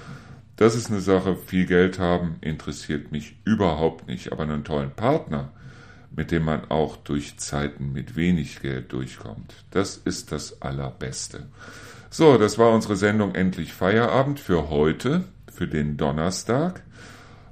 das 0.55 0.73
ist 0.73 0.89
eine 0.89 1.01
Sache, 1.01 1.35
viel 1.35 1.65
Geld 1.65 1.99
haben 1.99 2.37
interessiert 2.39 3.11
mich 3.11 3.35
überhaupt 3.43 4.07
nicht, 4.07 4.31
aber 4.31 4.43
einen 4.43 4.63
tollen 4.63 4.91
Partner, 4.91 5.51
mit 6.15 6.31
dem 6.31 6.43
man 6.43 6.69
auch 6.69 6.97
durch 6.97 7.37
Zeiten 7.37 7.93
mit 7.93 8.15
wenig 8.15 8.61
Geld 8.61 8.91
durchkommt. 8.91 9.53
Das 9.71 9.97
ist 9.97 10.31
das 10.31 10.61
Allerbeste. 10.61 11.47
So, 12.09 12.37
das 12.37 12.57
war 12.57 12.73
unsere 12.73 12.97
Sendung 12.97 13.35
Endlich 13.35 13.73
Feierabend 13.73 14.39
für 14.39 14.69
heute, 14.69 15.23
für 15.51 15.67
den 15.67 15.95
Donnerstag. 15.97 16.83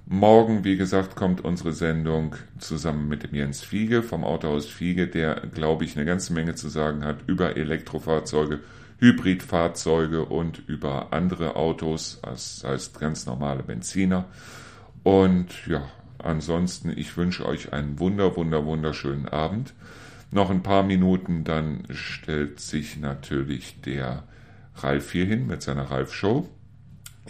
Morgen, 0.05 0.64
wie 0.64 0.76
gesagt, 0.76 1.16
kommt 1.16 1.45
unsere 1.45 1.72
Sendung 1.72 2.36
zusammen 2.57 3.07
mit 3.07 3.24
dem 3.24 3.36
Jens 3.36 3.62
Fiege 3.62 4.01
vom 4.01 4.24
Autohaus 4.24 4.66
Fiege, 4.66 5.07
der, 5.07 5.36
glaube 5.53 5.86
ich, 5.86 5.95
eine 5.95 6.05
ganze 6.05 6.34
Menge 6.34 6.55
zu 6.55 6.68
sagen 6.68 7.05
hat 7.05 7.20
über 7.28 7.55
Elektrofahrzeuge, 7.55 8.60
Hybridfahrzeuge 8.97 10.26
und 10.26 10.68
über 10.68 11.14
andere 11.14 11.55
Autos, 11.55 12.20
das 12.24 12.64
heißt 12.66 12.99
ganz 12.99 13.26
normale 13.26 13.64
Benziner. 13.64 14.26
Und 15.03 15.68
ja, 15.68 15.84
Ansonsten, 16.20 16.91
ich 16.95 17.15
wünsche 17.17 17.45
euch 17.45 17.74
einen 17.74 17.99
wunder, 17.99 18.36
wunder, 18.36 18.65
wunderschönen 18.65 19.28
Abend. 19.28 19.74
Noch 20.32 20.49
ein 20.49 20.63
paar 20.63 20.84
Minuten, 20.84 21.43
dann 21.43 21.84
stellt 21.89 22.59
sich 22.59 22.97
natürlich 22.97 23.82
der 23.82 24.24
Ralf 24.76 25.11
hier 25.11 25.26
hin 25.26 25.47
mit 25.47 25.61
seiner 25.61 25.89
Ralf-Show. 25.89 26.47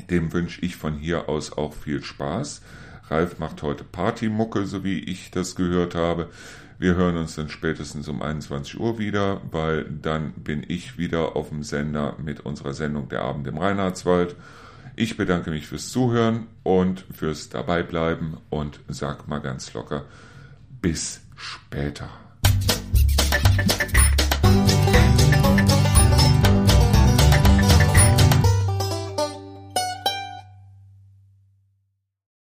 Dem 0.10 0.34
wünsche 0.34 0.62
ich 0.62 0.76
von 0.76 0.96
hier 0.96 1.30
aus 1.30 1.58
auch 1.58 1.74
viel 1.74 2.04
Spaß. 2.04 2.62
Ralf 3.10 3.40
macht 3.40 3.64
heute 3.64 3.84
Partymucke, 3.84 4.66
so 4.66 4.84
wie 4.84 5.00
ich 5.00 5.32
das 5.32 5.56
gehört 5.56 5.96
habe. 5.96 6.30
Wir 6.78 6.96
hören 6.96 7.18
uns 7.18 7.36
dann 7.36 7.50
spätestens 7.50 8.08
um 8.08 8.22
21 8.22 8.80
Uhr 8.80 9.00
wieder, 9.00 9.42
weil 9.52 9.84
dann 9.84 10.32
bin 10.32 10.64
ich 10.68 10.98
wieder 10.98 11.36
auf 11.36 11.50
dem 11.50 11.64
Sender 11.64 12.16
mit 12.24 12.40
unserer 12.42 12.74
Sendung 12.74 13.10
Der 13.10 13.22
Abend 13.22 13.48
im 13.48 13.58
Reinhardswald. 13.58 14.36
Ich 15.02 15.16
bedanke 15.16 15.50
mich 15.50 15.66
fürs 15.66 15.91
Zuhören 15.91 16.47
und 16.62 17.06
fürs 17.16 17.47
Dabeibleiben 17.47 18.36
und 18.50 18.82
sag 18.89 19.30
mal 19.30 19.39
ganz 19.39 19.74
locker, 19.74 20.04
bis 20.82 21.22
später. 21.38 22.10